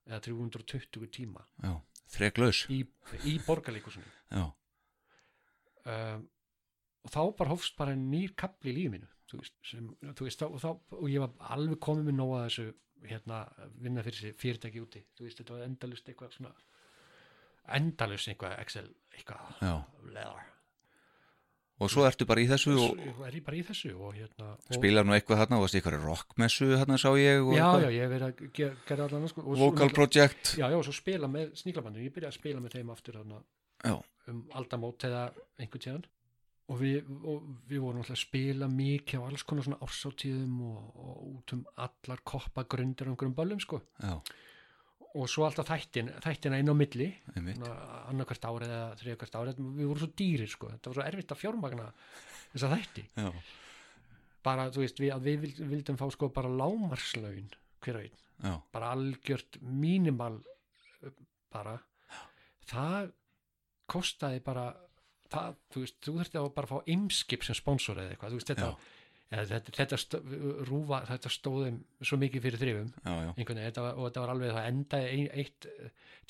[0.09, 1.47] eða 320 tíma.
[1.63, 1.73] Já,
[2.11, 2.83] þreklaus í,
[3.29, 4.09] í borgarleikusinu
[5.87, 6.29] um,
[7.03, 8.89] og þá bara hófst bara nýr kapli í
[9.33, 9.89] þú veist, sem,
[10.21, 12.69] veist þá, þá, og ég var alveg komið með nóga þessu
[13.09, 13.43] hérna,
[13.83, 16.53] vinna fyrir sér fyrirtæki úti veist, þetta var endalust eitthvað svona
[17.79, 19.63] endalust eitthvað Excel eitthvað
[20.13, 20.51] leðar
[21.83, 24.53] Og svo ertu bara í þessu og svo er ég bara í þessu og hérna
[24.55, 27.83] og, spilar nú eitthvað þarna og varst eitthvað rockmessu þarna sá ég og já, eitthvað.
[27.83, 30.55] já, ég hef verið að ge- gera allan sko, og svo Vocal náttúrulega- Project.
[30.63, 33.21] Já, já, og svo spila með sníklabandinu ég byrjaði að spila með þeim aftur
[33.83, 33.95] Já,
[34.31, 35.23] um aldamót eða
[35.59, 36.05] einhvern tíðan.
[36.71, 40.85] Og við, og við vorum alltaf að spila mikið á alls konar svona ársáttíðum og,
[41.03, 43.81] og út um allar koppagrundir og einhverjum böllum sko.
[44.01, 44.15] Já,
[45.15, 47.09] og svo alltaf þættin, þættina inn á milli
[48.09, 51.41] annarkvært árið eða þriðakvært árið við vorum svo dýrir sko, þetta var svo erfitt að
[51.43, 51.89] fjármagna
[52.55, 53.05] þessa þætti.
[53.21, 53.29] Já,
[54.43, 57.51] bara, þú veist, við, við vild- vildum fá sko bara lámarslaun
[57.85, 60.41] hver og einn, já, bara algjört mínimal
[61.53, 61.77] bara.
[62.73, 63.11] Það
[63.93, 64.67] kostaði bara
[65.33, 68.53] það, þú veist, þú þurfti að bara fá ymskip sem sponsor eða eitthvað, þú veist,
[68.55, 68.77] þetta Já.
[69.33, 70.19] Eða, þetta, þetta, stó,
[70.69, 72.91] rúfa, þetta stóðum svo mikið fyrir þrifum
[73.57, 74.67] veginn, þetta og þetta var alveg það
[75.09, 75.69] ein, eitt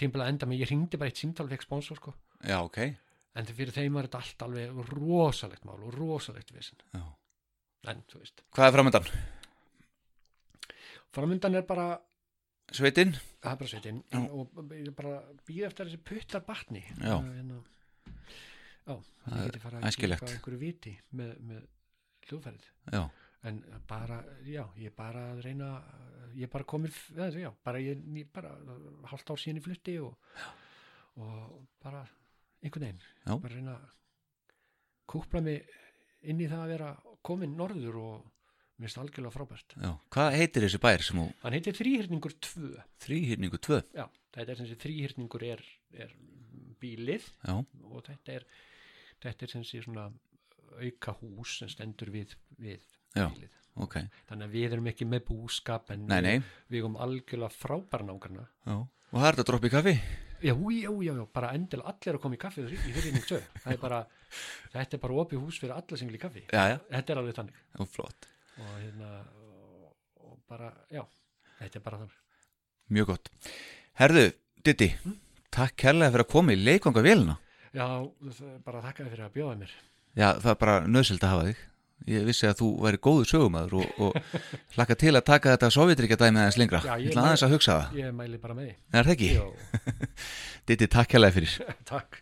[0.01, 2.15] tímbil að enda með, ég ringdi bara eitt og fekk sponsor sko,
[2.47, 2.79] já, ok
[3.33, 6.81] en fyrir þeim var þetta allt alveg rosalegt mál og rosalegt vissin,
[7.89, 9.07] en þú veist Hvað er framöndan?
[11.13, 11.87] framöndan er bara,
[12.73, 13.15] Sveitin?
[13.43, 14.21] það er bara sveitin Já.
[14.31, 15.17] og ég bara
[15.49, 17.17] býð eftir þessi puttar batni Já.
[17.19, 17.53] en,
[18.87, 18.95] já,
[19.27, 19.57] Það ég er
[19.91, 20.33] æskilegt.
[21.13, 21.67] með, með
[22.29, 22.71] hljóðfærið.
[23.43, 23.59] En
[23.91, 25.73] bara, já, ég bara reyna
[26.39, 28.53] ég bara komin eða, já, bara ég, bara
[29.11, 30.15] halvt ár síðan í flutti og,
[31.19, 32.05] og bara
[32.63, 33.35] einhvern veginn, Já.
[33.35, 33.75] bara reyna
[35.11, 35.67] kúpla mig
[36.23, 36.93] inn í það að vera
[37.27, 38.31] komin norður og
[38.83, 39.75] það algjörlega frábært.
[39.79, 39.91] Já.
[40.15, 42.71] Hvað heitir þessi bær sem þú hann heitir þrýhyrningur 2
[43.05, 43.81] þrýhyrningu 2?
[43.95, 45.63] já, þetta er sem sé þrýhyrningur er,
[46.07, 46.15] er
[46.83, 48.47] bílið og þetta er
[49.23, 50.09] þetta er sem sé svona
[50.79, 52.81] auka hús sem stendur við, við
[53.17, 53.27] Já.
[53.29, 53.53] bílið.
[53.85, 53.97] ok.
[54.29, 56.37] Þannig að við erum ekki með búskap en Nei, nei,
[56.73, 58.19] við erum algjörlega frábæra
[58.67, 58.77] já.
[59.13, 59.95] Og það er þetta að droppa í kaffi?
[60.43, 63.73] já, já, já, já, bara endilega allir að koma í kaffi í þrýhyrning 2 það
[63.77, 63.99] er bara,
[64.73, 66.45] þetta er bara opið hús fyrir alla sem vil í kaffi.
[66.51, 67.61] Já, já, þetta er alveg þannig.
[67.77, 68.29] Já, flott.
[68.59, 69.93] Og hérna og,
[70.25, 71.05] og bara, já,
[71.61, 72.19] þetta er bara þannig.
[72.93, 73.31] Mjög gott.
[74.01, 74.25] Herðu,
[74.67, 74.89] Diddi,
[75.53, 77.39] takk kærlega fyrir að koma í leikvanga vélina
[77.73, 77.87] já,
[78.65, 79.73] bara þakkaði fyrir að bjóða mér
[80.19, 81.61] Já, það er bara nöðsild að hafa þig.
[82.13, 84.39] Ég vissi að þú væri góður sögumæður og, og
[84.75, 86.81] hlakka til að taka þetta sovjetrykja dæmi aðeins lengra.
[86.83, 88.01] Já, Ég ætla aðeins að hugsa það.
[88.01, 88.73] ég mæli bara með því.
[88.75, 89.31] Nei, er það ekki?
[90.73, 91.55] Diddi, takk kærlega fyrir.
[91.93, 92.19] Takk.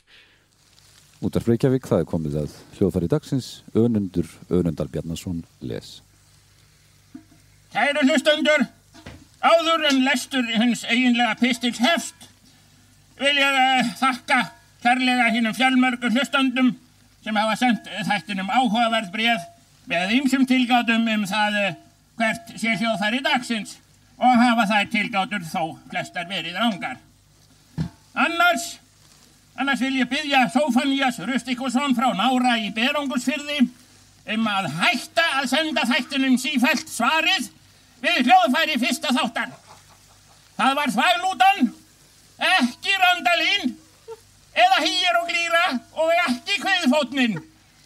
[1.20, 5.90] Útvarp Reykjavík, það er komið að hljóðfæri dagsins, önundur, önundar Bjarnason, les.
[7.74, 8.64] Kæru hlustundur,
[9.44, 12.28] áður en lestur hins eiginlega pistils hefst,
[13.20, 14.38] vil ég uh, þakka
[14.84, 16.72] kærlega hinnum fjölmörgu hlustundum
[17.24, 19.46] sem hafa sendt eh, þættinum áhugaverð bréð
[19.90, 21.78] með ýmsum tilgátum um það uh,
[22.20, 23.78] hvert sé hljóðfæri dagsins
[24.20, 26.98] og hafa þær tilgátur þó flestar verið rángar.
[28.14, 28.66] Annars,
[29.56, 33.62] annars vil ég byggja Sófanías Rustikosson frá Nára í Berongusfyrði
[34.34, 37.48] um að hætta að senda þættinum sífælt svarið
[38.04, 39.54] við hljóðfæri fyrsta þáttan.
[40.60, 41.70] Það var þvæglútan,
[42.60, 43.72] ekki randalín,
[44.54, 45.64] eða hýjar og glýra
[46.02, 47.38] og ekki kveðfótnin.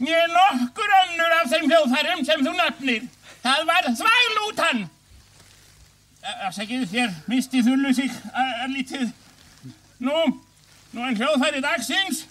[0.04, 3.06] Ég nokkur önnur af þeim hljóðfærum sem þú nefnir.
[3.44, 4.84] Það var þvæglútan.
[6.48, 9.08] Afsækið þér misti þullu sig að lítið.
[10.04, 10.20] Nú,
[10.92, 12.24] nú en hljóðfæri dagsins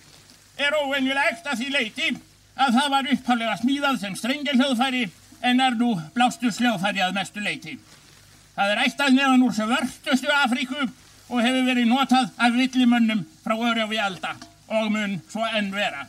[0.57, 2.09] er óvenjulegt að því leiti
[2.53, 5.05] að það var upphaflega smíðað sem strengilhljóðfæri
[5.43, 7.77] en er nú blástur hljóðfæri að mestu leiti.
[8.53, 10.89] Það er ættað neðan úr svörtustu Afríku
[11.33, 14.35] og hefur verið notað af villimönnum frá Örjófi Alda
[14.69, 16.05] og mun svo enn vera.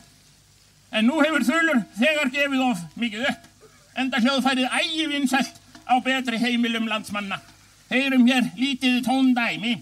[0.93, 3.47] En nú hefur þulur þegar gefið of mikið upp,
[3.97, 5.57] enda hljóðfærið ægi vinsælt
[5.89, 7.41] á betri heimilum landsmanna.
[7.89, 9.75] Heyrum hér lítið tóndæmi.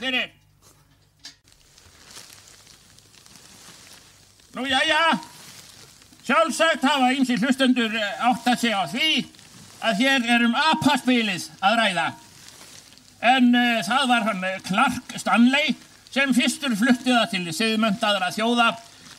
[0.00, 0.30] Fyrir.
[4.56, 5.18] Nú, jæja,
[6.26, 9.10] sjálfsagt hafa ýmsi hlustendur eh, átt að segja því
[9.86, 12.06] að hér er um apaspilið að ræða.
[13.30, 15.76] En uh, það var hann eh, Clark Stanley
[16.10, 18.72] sem fyrstur flutti það til siðmöndaðra þjóða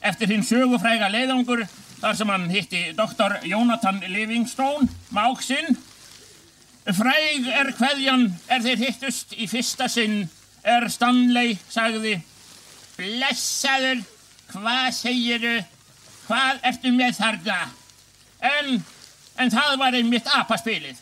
[0.10, 1.64] eftir hinn sögufræga leiðangur
[2.02, 5.78] þar sem hann hitti doktor Jonathan Livingstone, máksinn.
[6.82, 10.26] Fræg er kveðjan er þeir hittust í fyrsta sinn
[10.64, 12.18] er Stanley sagði
[12.98, 14.02] Blessaður,
[14.52, 15.54] hvað segiru,
[16.28, 17.60] hvað ertu með þarna?
[18.42, 18.76] En,
[19.42, 21.00] en það var einmitt apaspilið.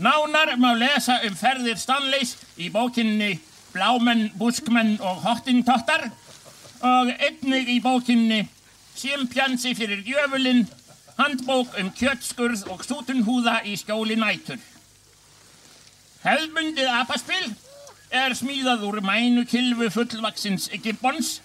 [0.00, 3.38] Nánar má lesa um ferðir Stanleys í bókinni
[3.72, 6.08] Blámenn, Buskmenn og Hottintottar
[6.80, 8.42] og einnig í bókinni
[9.00, 10.66] Simpjansi fyrir djöfulinn,
[11.16, 14.58] handbók um kjötskurð og stútunhúða í skjóli nætur.
[16.24, 17.46] Hefðbundið apaspil
[18.10, 21.38] er smíðað úr mænu kilfu fullvaksins gibbons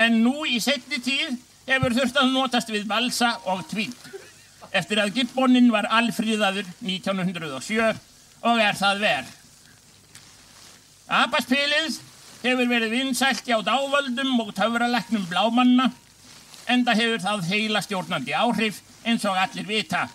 [0.00, 1.36] en nú í setni tíð
[1.68, 4.08] hefur þurft að notast við balsa og tvít
[4.74, 8.00] eftir að gibbonin var alfríðaður 1907
[8.44, 9.28] og er það ver.
[11.20, 12.00] Apaspilið
[12.44, 15.90] hefur verið vinsælt hjá dávöldum og töfraleknum blámanna
[16.72, 20.08] enda hefur það heila stjórnandi áhrif eins og allir vita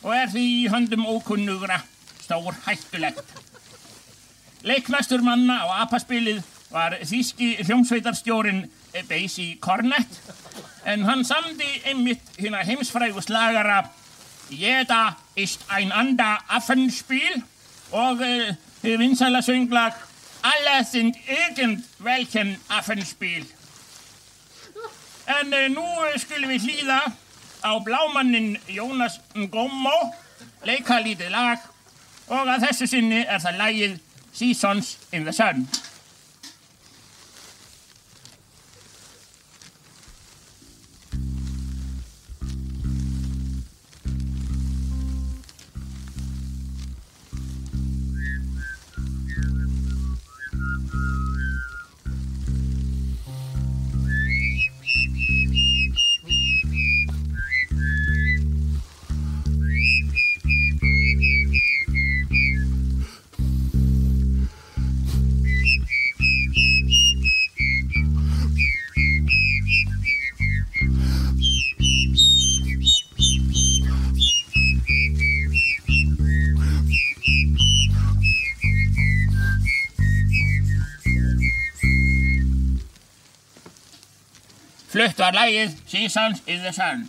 [0.00, 1.82] og er því í höndum ókunnugra
[2.24, 3.49] stór hættulegt.
[4.62, 8.66] Leiknastur manna á apaspilið var þýski hljómsveitarstjórin
[9.08, 10.20] Basie Cornett
[10.84, 13.84] en hann samdi einmitt hérna heimsfrægu slagara
[14.50, 17.42] Jeda ist ein ander Affenspiel
[17.92, 19.92] og uh, vinsæla sönglag
[20.42, 23.44] Alle sind irgendwelchen Affenspiel.
[25.40, 25.84] En uh, nú
[26.16, 27.00] skulum við hlýða
[27.62, 30.14] á blámannin Jónas Ngommo,
[30.64, 31.60] leika lítið lag
[32.30, 33.98] og að þessu sinni er það lagið
[34.32, 35.68] Seasons in the Sun.
[85.00, 87.06] Flutt var lagið Seasons in the Sun.